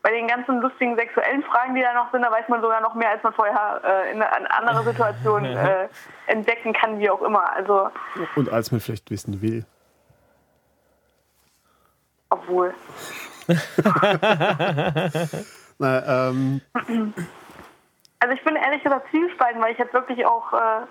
[0.03, 2.95] Bei den ganzen lustigen sexuellen Fragen, die da noch sind, da weiß man sogar noch
[2.95, 5.89] mehr, als man vorher äh, in einer anderen Situation äh,
[6.27, 7.53] entdecken kann, wie auch immer.
[7.53, 7.91] Also,
[8.35, 9.67] Und als man vielleicht wissen will.
[12.31, 12.73] obwohl.
[15.79, 16.61] Na, ähm,
[18.21, 20.87] Also ich bin ehrlich gesagt zwiespalten, weil ich jetzt wirklich auch äh,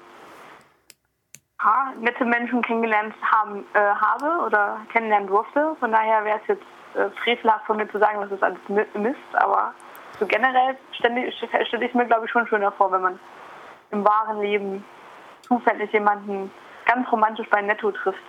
[1.59, 5.75] ha, nette Menschen kennengelernt haben, äh, habe oder kennenlernen durfte.
[5.79, 6.63] Von daher wäre es jetzt
[6.95, 9.19] äh, frevelhaft von mir zu sagen, das ist alles Mi- Mist.
[9.33, 9.73] Aber
[10.19, 11.35] so generell stelle ich
[11.67, 13.19] stell ich mir, glaube ich, schon schöner vor, wenn man
[13.91, 14.85] im wahren Leben
[15.41, 16.51] zufällig jemanden
[16.85, 18.19] ganz romantisch bei Netto trifft.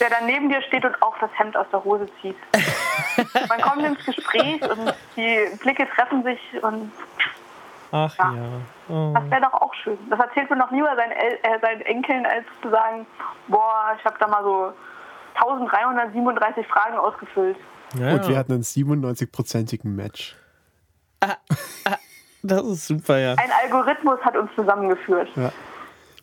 [0.00, 2.36] Der dann neben dir steht und auch das Hemd aus der Hose zieht.
[3.48, 6.90] Man kommt ins Gespräch und die Blicke treffen sich und
[7.92, 8.32] Ach Ja.
[8.32, 8.40] ja.
[8.90, 9.12] Oh.
[9.14, 9.98] das wäre doch auch schön.
[10.10, 13.06] Das erzählt man noch lieber seinen, El äh, seinen Enkeln, als zu sagen,
[13.48, 14.72] boah, ich habe da mal so
[15.34, 17.56] 1337 Fragen ausgefüllt.
[17.98, 20.36] Ja, Und wir hatten einen 97-prozentigen Match.
[22.42, 23.32] das ist super, ja.
[23.34, 25.28] Ein Algorithmus hat uns zusammengeführt.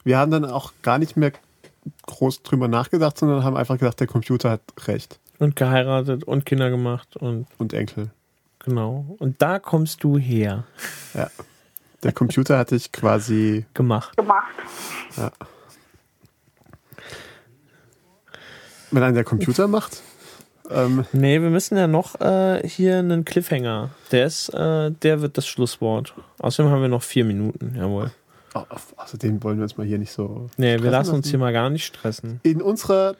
[0.03, 1.31] Wir haben dann auch gar nicht mehr
[2.07, 5.19] groß drüber nachgedacht, sondern haben einfach gedacht, der Computer hat recht.
[5.39, 8.09] Und geheiratet und Kinder gemacht und Und Enkel.
[8.59, 9.05] genau.
[9.19, 10.63] Und da kommst du her.
[11.13, 11.27] Ja.
[12.07, 13.65] Der Computer hat dich quasi.
[13.73, 14.15] Gemacht.
[14.15, 14.47] gemacht.
[18.91, 20.01] Wenn einen der Computer macht,
[20.69, 23.89] ähm, Nee, wir müssen ja noch äh, hier einen Cliffhanger.
[24.13, 26.13] Der ist, äh, der wird das Schlusswort.
[26.39, 28.11] Außerdem haben wir noch vier Minuten, jawohl.
[28.95, 30.49] außerdem wollen wir uns mal hier nicht so.
[30.55, 31.29] Nee, wir lassen uns lassen.
[31.31, 32.39] hier mal gar nicht stressen.
[32.43, 33.15] In unserer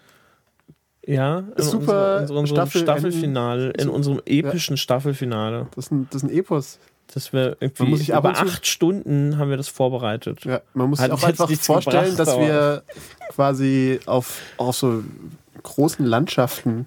[1.05, 5.67] Ja, in, Super unserer, in unserem Staffel- Staffelfinale, in unserem epischen Staffelfinale.
[5.75, 6.79] Das ist ein, das ist ein Epos.
[7.13, 10.43] Das wir irgendwie Man muss sich ab über zu- acht Stunden haben wir das vorbereitet.
[10.45, 12.83] Ja, man muss Hat sich auch jetzt einfach vorstellen, gebracht, dass wir
[13.33, 15.03] quasi auf, auf so
[15.63, 16.85] großen Landschaften,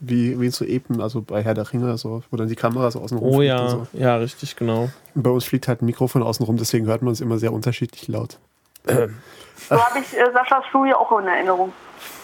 [0.00, 3.00] wie, wie so Epen, also bei Herr der Ringe, so, wo dann die Kamera so
[3.00, 3.86] außen rum Oh ja, so.
[3.92, 4.88] ja, richtig, genau.
[5.14, 7.52] Und bei uns fliegt halt ein Mikrofon außen rum, deswegen hört man es immer sehr
[7.52, 8.38] unterschiedlich laut.
[8.86, 11.72] So habe ich äh, Saschas Studie auch in Erinnerung.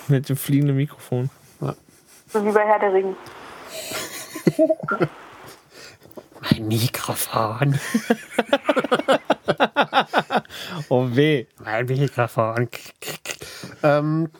[0.08, 1.28] Mit dem fliegenden Mikrofon.
[2.28, 3.14] So wie bei Herr der Ringe.
[6.50, 7.78] Mein Mikrofon.
[10.88, 11.46] Oh weh.
[11.64, 12.68] Mein Mikrofon.
[13.82, 14.30] ähm,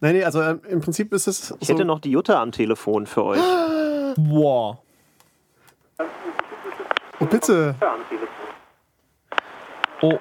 [0.00, 1.54] nein, nee, also ähm, im Prinzip ist es.
[1.60, 3.40] Ich so, hätte noch die Jutta am Telefon für euch.
[4.16, 4.78] Wow.
[7.20, 7.74] Oh, bitte.
[10.00, 10.18] Oh,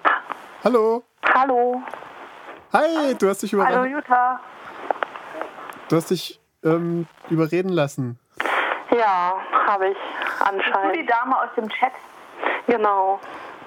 [0.64, 1.04] Hallo.
[1.24, 1.82] Hallo.
[2.74, 4.40] Hi, du hast dich, über, Hallo Jutta.
[5.90, 8.20] du hast dich ähm, überreden lassen.
[9.08, 11.10] Ja, habe ich Bist du die anscheinend.
[11.10, 11.94] Dame aus dem Chat?
[12.68, 13.22] Genau.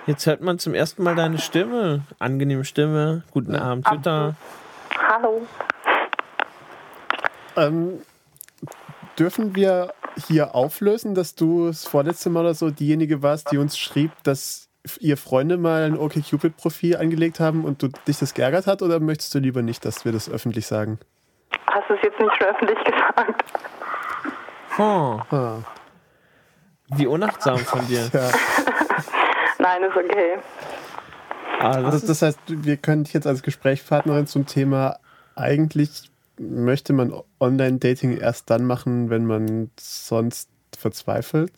[0.04, 2.02] jetzt hört man zum ersten Mal deine Stimme.
[2.18, 3.22] Angenehme Stimme.
[3.30, 4.34] Guten Abend, Jutta.
[5.08, 5.46] Hallo.
[7.56, 8.02] Ähm,
[9.18, 9.94] dürfen wir
[10.28, 14.68] hier auflösen, dass du das vorletzte Mal oder so diejenige warst, die uns schrieb, dass
[14.98, 18.82] ihr Freunde mal ein OkCupid-Profil angelegt haben und du dich das geärgert hat?
[18.82, 20.98] Oder möchtest du lieber nicht, dass wir das öffentlich sagen?
[21.66, 23.42] Hast du es jetzt nicht schon öffentlich gesagt?
[24.78, 25.58] Oh, Ah,
[26.96, 28.08] wie unachtsam von dir.
[28.12, 28.30] ja.
[29.58, 30.38] Nein, ist okay.
[31.60, 34.96] Ah, das Also ist, das heißt, wir können dich jetzt als Gesprächspartnerin zum Thema
[35.36, 40.48] eigentlich möchte man Online-Dating erst dann machen, wenn man sonst
[40.78, 41.52] verzweifelt.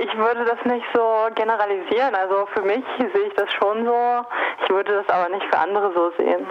[0.00, 2.14] Ich würde das nicht so generalisieren.
[2.16, 4.24] Also für mich sehe ich das schon so.
[4.64, 6.44] Ich würde das aber nicht für andere so sehen.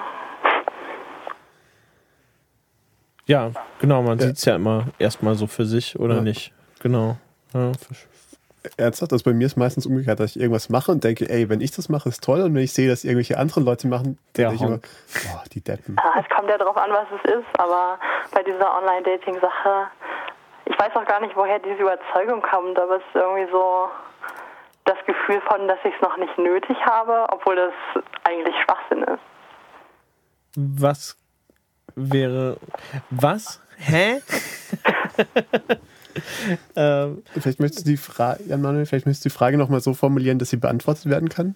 [3.26, 4.28] Ja, genau, man Ja.
[4.28, 6.22] sieht es ja immer erstmal so für sich, oder Ja.
[6.22, 6.54] nicht?
[6.82, 7.18] Genau.
[7.54, 7.72] Ja,
[8.78, 9.12] Ernsthaft?
[9.12, 11.72] Also bei mir ist meistens umgekehrt, dass ich irgendwas mache und denke, ey, wenn ich
[11.72, 12.42] das mache, ist toll.
[12.42, 15.62] Und wenn ich sehe, dass irgendwelche anderen Leute machen, Der denke ich immer, boah, die
[15.62, 15.96] Deppen.
[15.98, 17.98] Ja, es kommt ja darauf an, was es ist, aber
[18.34, 19.88] bei dieser Online-Dating-Sache,
[20.66, 23.90] ich weiß auch gar nicht, woher diese Überzeugung kommt, aber es ist irgendwie so
[24.86, 27.74] das Gefühl von, dass ich es noch nicht nötig habe, obwohl das
[28.26, 29.22] eigentlich Schwachsinn ist.
[30.56, 31.18] Was
[31.96, 32.58] wäre.
[33.10, 33.60] Was?
[33.78, 34.22] Hä?
[36.76, 39.94] ähm, Vielleicht möchtest du die Frage, Jan Manuel, vielleicht möchtest du die Frage nochmal so
[39.94, 41.56] formulieren, dass sie beantwortet werden kann.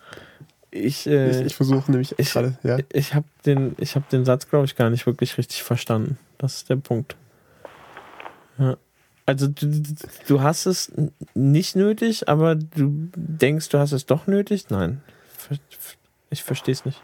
[0.72, 2.78] Ich, äh, Ich, ich versuche nämlich ich- gerade, ja.
[2.92, 6.18] ich habe den, ich hab den Satz, glaube ich, gar nicht wirklich richtig verstanden.
[6.38, 7.16] Das ist der Punkt.
[8.58, 8.78] Ja.
[9.26, 9.82] Also du,
[10.28, 10.92] du- hast es
[11.34, 14.70] nicht nötig, aber du denkst, du hast es doch nötig?
[14.70, 15.02] Nein.
[16.30, 17.02] Ich verstehe es nicht.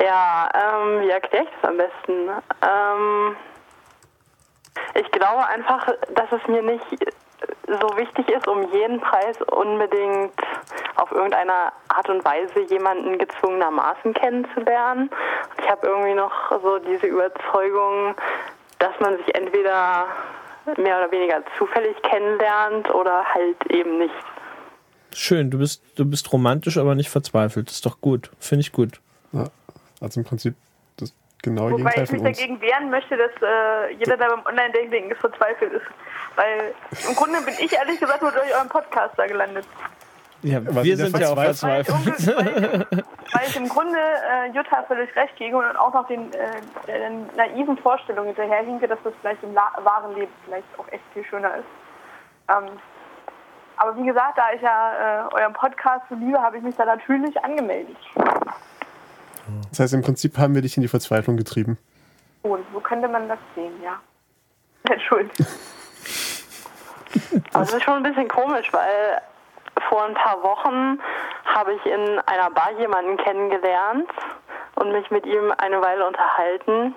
[0.00, 2.28] Ja, ähm, wie erkläre ich das am besten?
[2.62, 3.36] Ähm,
[4.94, 6.84] ich glaube einfach, dass es mir nicht
[7.66, 10.34] so wichtig ist, um jeden Preis unbedingt
[10.96, 15.10] auf irgendeine Art und Weise jemanden gezwungenermaßen kennenzulernen.
[15.60, 16.32] Ich habe irgendwie noch
[16.62, 18.14] so diese Überzeugung,
[18.78, 20.06] dass man sich entweder
[20.76, 24.14] mehr oder weniger zufällig kennenlernt oder halt eben nicht.
[25.12, 27.68] Schön, du bist, du bist romantisch, aber nicht verzweifelt.
[27.68, 28.30] Das ist doch gut.
[28.38, 29.00] Finde ich gut.
[29.32, 29.46] ja.
[30.06, 30.54] Also im Prinzip
[30.98, 31.12] das
[31.42, 35.20] genaue Wobei Gegenteil ich mich dagegen wehren möchte, dass äh, jeder, der beim Online-Dating ist,
[35.20, 35.86] verzweifelt ist.
[36.36, 36.72] Weil
[37.08, 39.66] im Grunde bin ich ehrlich gesagt nur durch euren Podcast da gelandet.
[40.42, 41.88] Ja, wir der sind ja auch Weil, verzweifelt.
[42.06, 42.86] irgendwie- weil,
[43.32, 46.50] weil ich im Grunde äh, Jutta völlig recht gebe und auch noch den, äh,
[46.86, 51.24] den naiven Vorstellungen hinterherhinke, dass das vielleicht im La wahren Leben vielleicht auch echt viel
[51.24, 51.66] schöner ist.
[52.48, 52.68] Ähm,
[53.78, 56.84] aber wie gesagt, da ich ja äh, euren Podcast so liebe, habe ich mich da
[56.84, 57.96] natürlich angemeldet.
[59.70, 61.78] Das heißt, im Prinzip haben wir dich in die Verzweiflung getrieben.
[62.42, 64.00] Und so könnte man das sehen, ja.
[64.90, 65.46] Entschuldigung.
[67.54, 69.22] Also es ist schon ein bisschen komisch, weil
[69.88, 71.00] vor ein paar Wochen
[71.44, 74.10] habe ich in einer Bar jemanden kennengelernt
[74.74, 76.94] und mich mit ihm eine Weile unterhalten,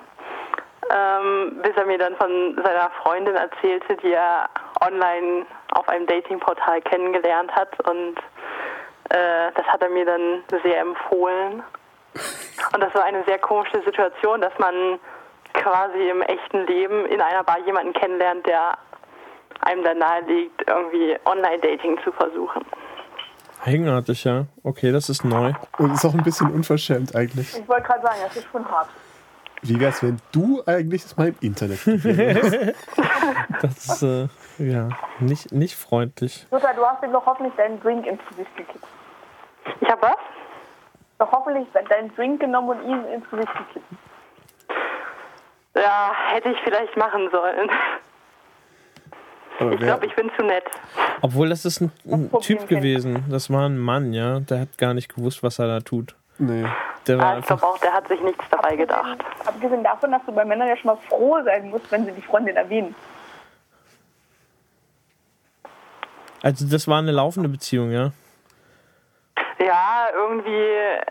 [0.94, 4.50] ähm, bis er mir dann von seiner Freundin erzählte, die er
[4.82, 8.18] online auf einem Datingportal kennengelernt hat und
[9.10, 11.64] äh, das hat er mir dann sehr empfohlen.
[12.74, 15.00] Und das war eine sehr komische Situation, dass man
[15.54, 18.78] quasi im echten Leben in einer Bar jemanden kennenlernt, der
[19.62, 22.64] einem dann nahelegt, irgendwie Online-Dating zu versuchen.
[23.66, 24.46] Eigenartig, ja.
[24.64, 25.54] Okay, das ist neu.
[25.78, 27.58] Und ist auch ein bisschen unverschämt eigentlich.
[27.58, 28.88] Ich wollte gerade sagen, das ist schon hart.
[29.62, 31.80] Wie wär's, wenn du eigentlich das mal im Internet?
[33.62, 34.28] Das ist, äh,
[34.58, 34.88] ja,
[35.20, 36.48] nicht, nicht freundlich.
[36.50, 38.88] Jutta, du hast ihm doch hoffentlich deinen Drink ins Gesicht gekippt.
[39.82, 40.16] Ich habe was?
[41.20, 43.86] Doch hoffentlich deinen Drink genommen und ihn ins Gesicht gekippt.
[45.76, 47.70] Ja, hätte ich vielleicht machen sollen.
[49.60, 50.64] Aber Ich glaube, ich bin zu nett.
[51.22, 53.26] Obwohl, das ist ein, ein Problem Typ gewesen.
[53.30, 54.40] Das war ein Mann, ja.
[54.40, 56.16] Der hat gar nicht gewusst, was er da tut.
[56.38, 56.66] nee.
[57.08, 59.18] Der war Ah, ich glaube auch, der hat sich nichts dabei gedacht.
[59.46, 62.22] Abgesehen davon, dass du bei Männern ja schon mal froh sein musst, wenn sie die
[62.22, 62.94] Freundin erwähnen.
[66.42, 68.12] Also, das war eine laufende Beziehung, ja.
[69.60, 71.02] Ja, irgendwie, äh,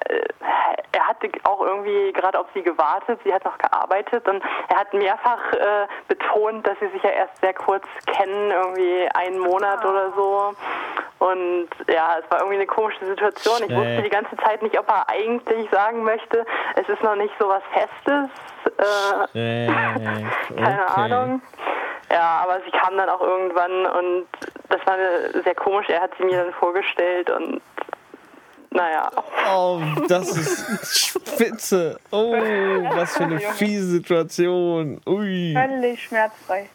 [0.93, 4.95] er hatte auch irgendwie gerade auf sie gewartet, sie hat noch gearbeitet und er hat
[4.95, 10.13] mehrfach äh, betont, dass sie sich ja erst sehr kurz kennen, irgendwie einen Monat oder
[10.13, 10.55] so.
[11.19, 13.69] Und ja, es war irgendwie eine komische Situation.
[13.69, 16.47] Ich wusste die ganze Zeit nicht, ob er eigentlich sagen möchte,
[16.77, 18.31] es ist noch nicht so was Festes.
[19.35, 19.67] Äh,
[20.57, 21.01] keine okay.
[21.01, 21.43] Ahnung.
[22.11, 24.27] Ja, aber sie kam dann auch irgendwann und
[24.71, 24.97] das war
[25.45, 25.89] sehr komisch.
[25.91, 27.61] Er hat sie mir dann vorgestellt und
[28.71, 29.11] naja.
[29.55, 31.99] Oh, das ist spitze.
[32.11, 35.01] Oh, was für eine fiese Situation.
[35.07, 35.55] Ui.
[35.55, 36.69] Völlig schmerzfrei.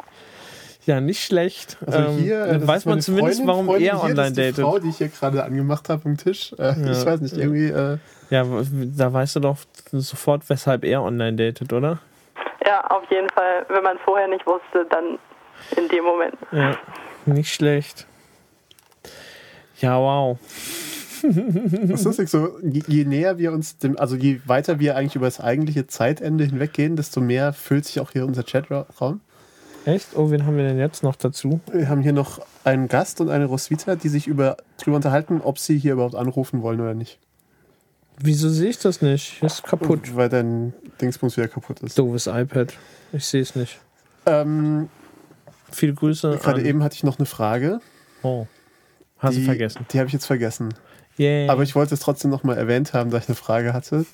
[0.86, 1.78] Ja, nicht schlecht.
[1.86, 4.38] Also Ähm, hier, äh, dann das weiß man zumindest, Freundin, warum Freundin er online ist
[4.38, 4.66] die datet.
[4.66, 6.52] Frau, die ich hier gerade angemacht habe am Tisch.
[6.60, 6.92] Äh, Ja.
[6.92, 7.68] Ich weiß nicht, irgendwie.
[7.70, 7.98] Äh,
[8.30, 9.58] Ja, da weißt du doch
[9.92, 12.00] sofort, weshalb er online datet, oder?
[12.66, 13.66] Ja, auf jeden Fall.
[13.70, 15.20] Wenn man es vorher nicht wusste, dann
[15.78, 16.36] in dem Moment.
[16.52, 16.78] Ja,
[17.26, 18.06] nicht schlecht.
[19.80, 20.38] Ja, wow.
[21.24, 25.16] Das ist lustig, so, je, je näher wir uns dem, also je weiter wir eigentlich
[25.16, 29.22] über das eigentliche Zeitende hinweggehen, desto mehr füllt sich auch hier unser Chatraum.
[29.86, 30.16] Echt?
[30.16, 31.60] Oh, wen haben wir denn jetzt noch dazu?
[31.72, 35.60] Wir haben hier noch einen Gast und eine Roswitha, die sich über, darüber unterhalten, ob
[35.60, 37.20] sie hier überhaupt anrufen wollen oder nicht.
[38.20, 39.42] Wieso sehe ich das nicht?
[39.42, 40.16] Ist kaputt.
[40.16, 41.98] Weil dein Dingsbums wieder kaputt ist.
[41.98, 42.74] Doofes iPad.
[43.12, 43.80] Ich sehe es nicht.
[44.26, 44.88] Ähm,
[45.72, 46.40] Viele Grüße.
[46.42, 47.80] Gerade eben hatte ich noch eine Frage.
[48.22, 48.48] Oh.
[49.18, 49.86] Hast die, du vergessen.
[49.92, 50.74] Die habe ich jetzt vergessen.
[51.18, 51.48] Yay.
[51.50, 54.06] Aber ich wollte es trotzdem noch mal erwähnt haben, da ich eine Frage hatte,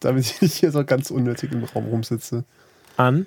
[0.00, 2.44] damit ich nicht hier so ganz unnötig im Raum rumsitze.
[2.96, 3.26] an?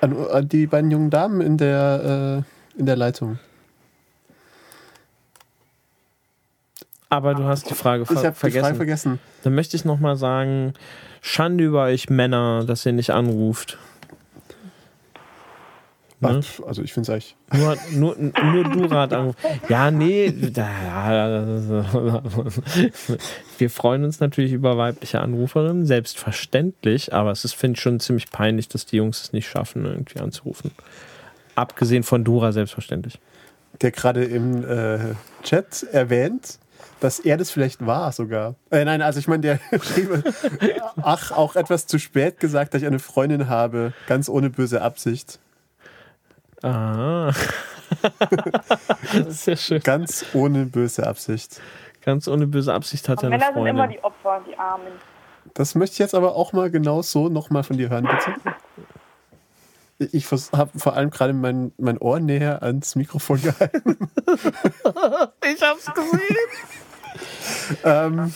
[0.00, 2.44] An, an die beiden jungen Damen in der,
[2.76, 3.38] äh, in der Leitung.
[7.10, 8.62] Aber du hast die Frage ver ich die vergessen.
[8.62, 9.18] Frage vergessen.
[9.42, 10.74] Dann möchte ich nochmal sagen,
[11.20, 13.78] Schande über euch Männer, dass ihr nicht anruft.
[16.20, 16.42] Ne?
[16.66, 17.36] also ich finde es eigentlich.
[17.52, 19.38] Nur, nur, nur du Rat anrufen.
[19.68, 20.32] Ja, nee.
[23.58, 28.30] Wir freuen uns natürlich über weibliche Anruferinnen, selbstverständlich, aber es ist, finde ich, schon ziemlich
[28.30, 30.72] peinlich, dass die Jungs es nicht schaffen, irgendwie anzurufen.
[31.54, 33.18] Abgesehen von Dora, selbstverständlich.
[33.80, 36.58] Der gerade im äh, Chat erwähnt,
[37.00, 38.56] dass er das vielleicht war sogar.
[38.70, 39.60] Äh, nein, also ich meine, der
[41.02, 45.38] ach, auch etwas zu spät gesagt, dass ich eine Freundin habe, ganz ohne böse Absicht.
[46.62, 47.32] Ah.
[49.12, 49.80] das ist sehr schön.
[49.80, 51.60] Ganz ohne böse Absicht.
[52.02, 53.98] Ganz ohne böse Absicht hat er eine Männer sind immer Freundin.
[53.98, 54.92] die Opfer, die Armen.
[55.54, 58.34] Das möchte ich jetzt aber auch mal genau so nochmal von dir hören, bitte.
[60.12, 63.96] Ich habe vor allem gerade mein, mein Ohr näher ans Mikrofon gehalten.
[65.44, 66.36] Ich hab's gesehen.
[67.84, 68.32] Ähm,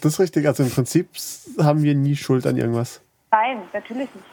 [0.00, 0.46] das ist richtig.
[0.46, 1.08] Also im Prinzip
[1.58, 3.00] haben wir nie Schuld an irgendwas.
[3.30, 4.26] Nein, natürlich nicht.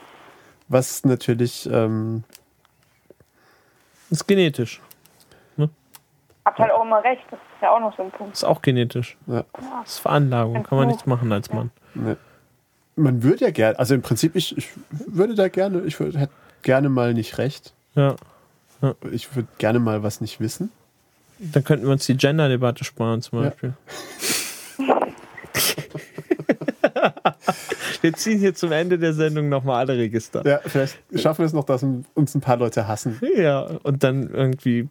[0.70, 2.24] Was natürlich, ähm,
[4.08, 4.80] ist genetisch.
[6.44, 7.22] Habt halt auch immer recht.
[7.30, 8.32] Das ist ja auch noch so ein Punkt.
[8.32, 9.16] Ist auch genetisch.
[9.26, 9.44] ja,
[9.82, 10.62] Das ist Veranlagung.
[10.62, 11.70] Kann man nichts machen als Mann.
[11.94, 12.16] ne.
[12.96, 16.32] man würde ja gerne, also im Prinzip, ich, ich würde da gerne, ich würde, hätte
[16.62, 17.74] gerne mal nicht recht.
[17.94, 18.16] Ja.
[19.10, 20.72] Ich würde gerne mal was nicht wissen.
[21.38, 23.52] Dann könnten wir uns die Gender-Debatte sparen zum Ja.
[28.02, 30.46] Wir ziehen hier zum Ende der Sendung nochmal alle Register.
[30.46, 31.84] Ja, vielleicht schaffen wir es noch, dass
[32.14, 33.20] uns ein paar Leute hassen.
[33.36, 34.88] Ja, und dann irgendwie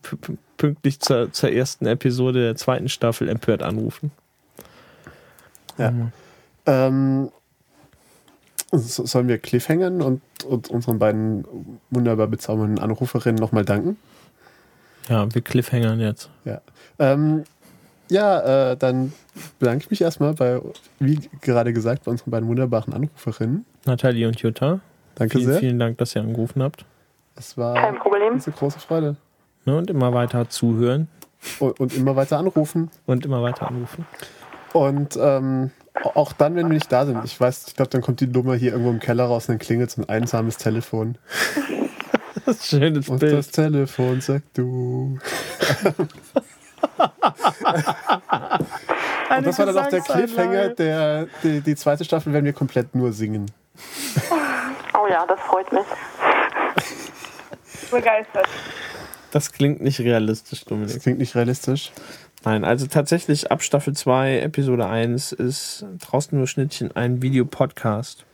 [0.57, 4.11] pünktlich zur, zur ersten Episode der zweiten Staffel empört anrufen.
[5.77, 5.93] Ja.
[6.65, 7.29] Ähm,
[8.71, 11.45] so- sollen wir Cliffhangern und, und unseren beiden
[11.89, 13.97] wunderbar bezaubernden Anruferinnen nochmal danken?
[15.07, 16.29] Ja, wir Cliffhangern jetzt.
[16.45, 16.61] Ja.
[16.99, 17.43] Ähm,
[18.09, 19.13] ja, äh, dann
[19.59, 20.59] bedanke ich mich erstmal bei,
[20.99, 23.65] wie gerade gesagt, bei unseren beiden wunderbaren Anruferinnen.
[23.85, 24.79] Nathalie und Jutta,
[25.15, 25.59] Danke vielen, sehr.
[25.59, 26.85] vielen Dank, dass ihr angerufen habt.
[27.35, 28.33] Es war Kein Problem.
[28.33, 29.15] eine große Freude.
[29.65, 31.07] Ne, und immer weiter zuhören
[31.59, 32.89] Und, und immer weiter anrufen.
[33.05, 34.05] und immer weiter anrufen.
[34.73, 35.71] Und ähm,
[36.15, 37.23] auch dann, wenn wir nicht da sind.
[37.25, 39.59] Ich weiß, ich glaube, dann kommt die Nummer hier irgendwo im Keller raus und dann
[39.59, 41.17] klingelt so ein einsames Telefon.
[42.45, 43.33] Das ist ein schönes Und Bild.
[43.33, 45.19] das Telefon sagt du.
[49.37, 52.95] Und das war dann auch der Cliffhanger, der, die, die zweite Staffel werden wir komplett
[52.95, 53.51] nur singen.
[54.93, 55.85] Oh ja, das freut mich.
[57.91, 58.47] Begeistert.
[59.31, 61.01] Das klingt nicht realistisch, Das Dominik.
[61.01, 61.91] klingt nicht realistisch.
[62.43, 68.25] Nein, also tatsächlich ab Staffel 2, Episode 1 ist draußen nur Schnittchen ein Videopodcast.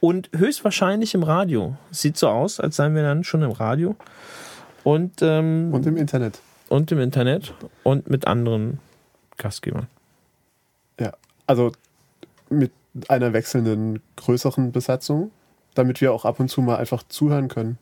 [0.00, 1.74] Und höchstwahrscheinlich im Radio.
[1.90, 3.96] Sieht so aus, als seien wir dann schon im Radio.
[4.84, 6.38] Und, ähm, Und im Internet.
[6.68, 8.80] Und im Internet und mit anderen
[9.36, 9.86] Gastgebern.
[10.98, 11.12] Ja.
[11.46, 11.72] Also
[12.48, 12.72] mit
[13.08, 15.30] einer wechselnden, größeren Besatzung,
[15.74, 17.78] damit wir auch ab und zu mal einfach zuhören können.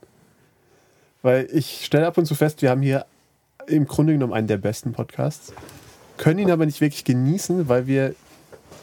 [1.22, 3.06] Weil ich stelle ab und zu fest, wir haben hier
[3.66, 5.54] im Grunde genommen einen der besten Podcasts,
[6.18, 8.14] können ihn aber nicht wirklich genießen, weil wir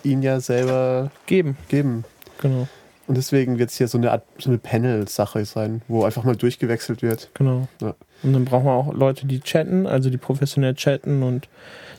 [0.03, 2.03] ihn ja selber Geben, geben.
[2.40, 2.68] genau.
[3.12, 6.38] Und deswegen wird es hier so eine Art so eine Panel-Sache sein, wo einfach mal
[6.38, 7.30] durchgewechselt wird.
[7.34, 7.68] Genau.
[7.82, 7.94] Ja.
[8.24, 11.50] Und dann brauchen wir auch Leute, die chatten, also die professionell chatten und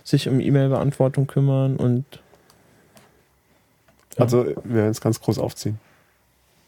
[0.05, 2.07] sich um E-Mail-Beantwortung kümmern und
[4.17, 4.25] Ja.
[4.25, 5.79] Also wir werden es ganz groß aufziehen.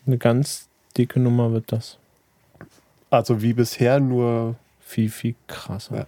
[0.07, 1.97] eine ganz dicke Nummer wird das.
[3.09, 4.57] Also wie bisher nur.
[4.81, 5.97] Viel, viel krasser.
[5.97, 6.07] Ja.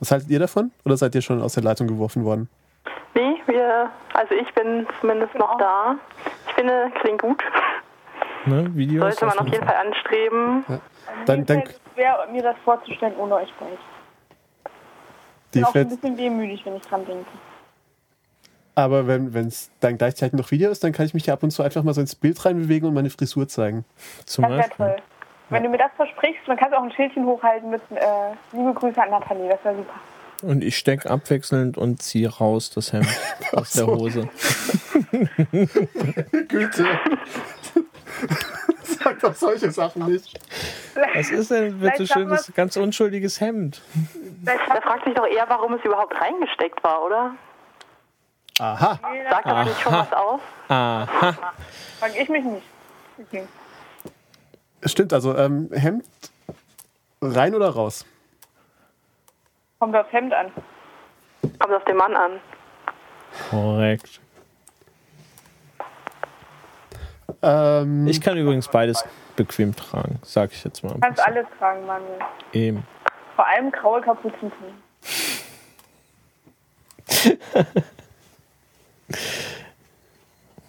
[0.00, 0.70] Was haltet ihr davon?
[0.86, 2.48] Oder seid ihr schon aus der Leitung geworfen worden?
[3.14, 5.96] Nee, wir, also ich bin zumindest noch da.
[6.64, 7.42] Finde, klingt gut.
[8.46, 8.74] Ne?
[8.74, 10.64] Videos Sollte man auf jeden Fall anstreben.
[11.26, 13.72] Dann- Mir dann- fällt es schwer, mir das vorzustellen ohne euch beide.
[13.74, 13.78] Ich
[15.52, 17.26] Die bin auch ein bisschen wehmütig, wenn ich dran denke.
[18.76, 21.50] aber wenn es dann gleichzeitig noch Video ist, dann kann ich mich ja ab und
[21.50, 23.84] zu einfach mal so ins Bild reinbewegen und meine Frisur zeigen.
[24.24, 24.86] zum Das wäre Beispiel.
[24.86, 24.96] toll.
[25.50, 28.72] Wenn du mir das versprichst, dann kannst du auch ein Schildchen hochhalten mit äh, Liebe
[28.72, 29.48] Grüße an Nathalie.
[29.50, 29.94] Das wäre super.
[30.44, 33.08] Und ich steck abwechselnd und ziehe raus das Hemd
[33.52, 33.86] aus der.
[33.86, 34.28] Hose.
[36.48, 36.86] Güte.
[38.82, 40.38] Sag doch solche Sachen nicht.
[41.14, 43.82] Was ist denn bitte schön das ganz unschuldiges Hemd?
[44.44, 47.34] Da fragt sich doch eher, warum es überhaupt reingesteckt war, oder?
[48.58, 49.00] Aha.
[49.30, 50.40] Sagt das nicht schon was aus?
[50.68, 51.32] Aha.
[51.98, 52.66] Frag ich mich nicht.
[53.18, 53.44] Okay.
[54.84, 56.04] Stimmt, also ähm, Hemd
[57.20, 58.04] rein oder raus?
[59.78, 60.50] Kommt aufs Hemd an.
[61.58, 62.40] Kommt auf den Mann an.
[63.50, 64.20] Korrekt.
[67.42, 69.04] Ähm, Ich kann übrigens beides
[69.36, 70.94] bequem tragen, sag ich jetzt mal.
[70.94, 72.18] Du kannst alles tragen, Manuel.
[72.52, 72.86] Eben.
[73.36, 74.74] Vor allem graue Kapuzen tragen.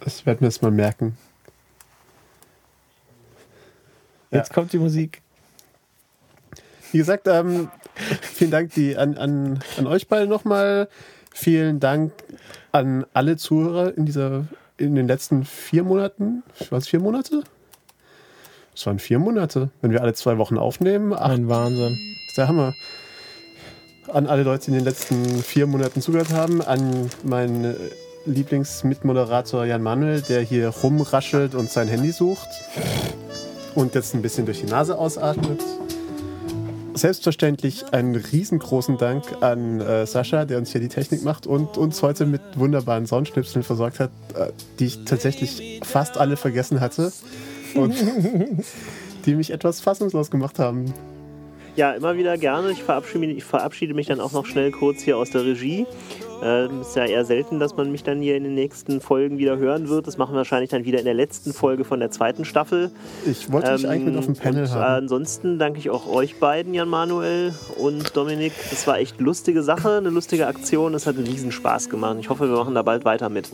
[0.04, 1.16] ich werde mir das mal merken.
[4.30, 5.22] Jetzt kommt die Musik.
[6.92, 7.70] Wie gesagt, ähm,
[8.20, 10.88] vielen Dank die, an, an, an euch beide nochmal.
[11.32, 12.12] Vielen Dank
[12.72, 14.44] an alle Zuhörer in dieser
[14.78, 16.42] in den letzten vier Monaten.
[16.70, 17.42] Was vier Monate?
[18.74, 19.70] Es waren vier Monate.
[19.80, 21.96] Wenn wir alle zwei Wochen aufnehmen, ach, Ein Wahnsinn.
[22.28, 22.74] ist der Hammer.
[24.12, 27.74] an alle Leute, die in den letzten vier Monaten zugehört haben, an meinen äh,
[28.26, 32.48] Lieblingsmitmoderator Jan Manuel, der hier rumraschelt und sein Handy sucht
[33.74, 35.60] und jetzt ein bisschen durch die Nase ausatmet.
[36.96, 42.02] Selbstverständlich einen riesengroßen Dank an äh, Sascha, der uns hier die Technik macht und uns
[42.02, 44.46] heute mit wunderbaren Soundschnipseln versorgt hat, äh,
[44.78, 47.12] die ich tatsächlich fast alle vergessen hatte
[47.74, 47.94] und
[49.26, 50.94] die mich etwas fassungslos gemacht haben.
[51.76, 52.70] Ja, immer wieder gerne.
[52.70, 55.86] Ich verabschiede, ich verabschiede mich dann auch noch schnell kurz hier aus der Regie.
[56.42, 59.56] Äh, ist ja eher selten, dass man mich dann hier in den nächsten Folgen wieder
[59.56, 60.06] hören wird.
[60.06, 62.90] Das machen wir wahrscheinlich dann wieder in der letzten Folge von der zweiten Staffel.
[63.24, 65.04] Ich wollte dich eigentlich mit auf dem Panel und, äh, haben.
[65.04, 68.52] Ansonsten danke ich auch euch beiden, Jan Manuel und Dominik.
[68.70, 70.94] Das war echt lustige Sache, eine lustige Aktion.
[70.94, 72.16] Es hat einen Riesenspaß gemacht.
[72.20, 73.48] Ich hoffe, wir machen da bald weiter mit.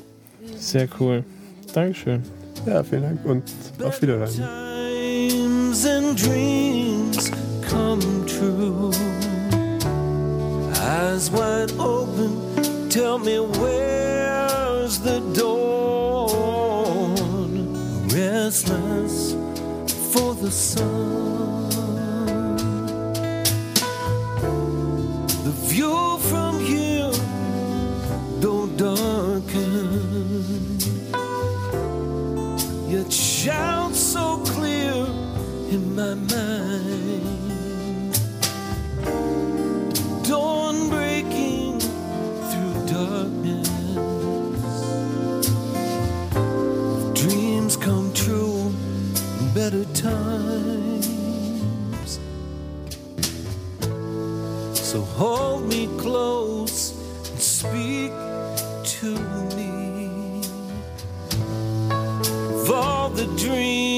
[0.56, 1.24] Sehr cool.
[1.72, 2.22] Dankeschön.
[2.66, 3.42] Ja, vielen Dank und
[3.82, 4.28] auf Wiederhören.
[11.12, 12.51] Eyes wide open,
[12.92, 16.74] tell me where's the dawn?
[18.08, 19.32] Restless
[20.12, 21.70] for the sun.
[25.46, 27.12] The view from here
[28.40, 29.62] don't darken
[32.90, 35.06] yet shouts so clear
[35.74, 37.32] in my mind.
[40.28, 41.11] Dawn through
[43.02, 43.68] darkness.
[47.20, 48.72] Dreams come true
[49.40, 51.00] in better times.
[54.74, 56.80] So hold me close
[57.30, 58.12] and speak
[58.96, 59.10] to
[59.56, 60.42] me
[62.54, 63.91] of all the dreams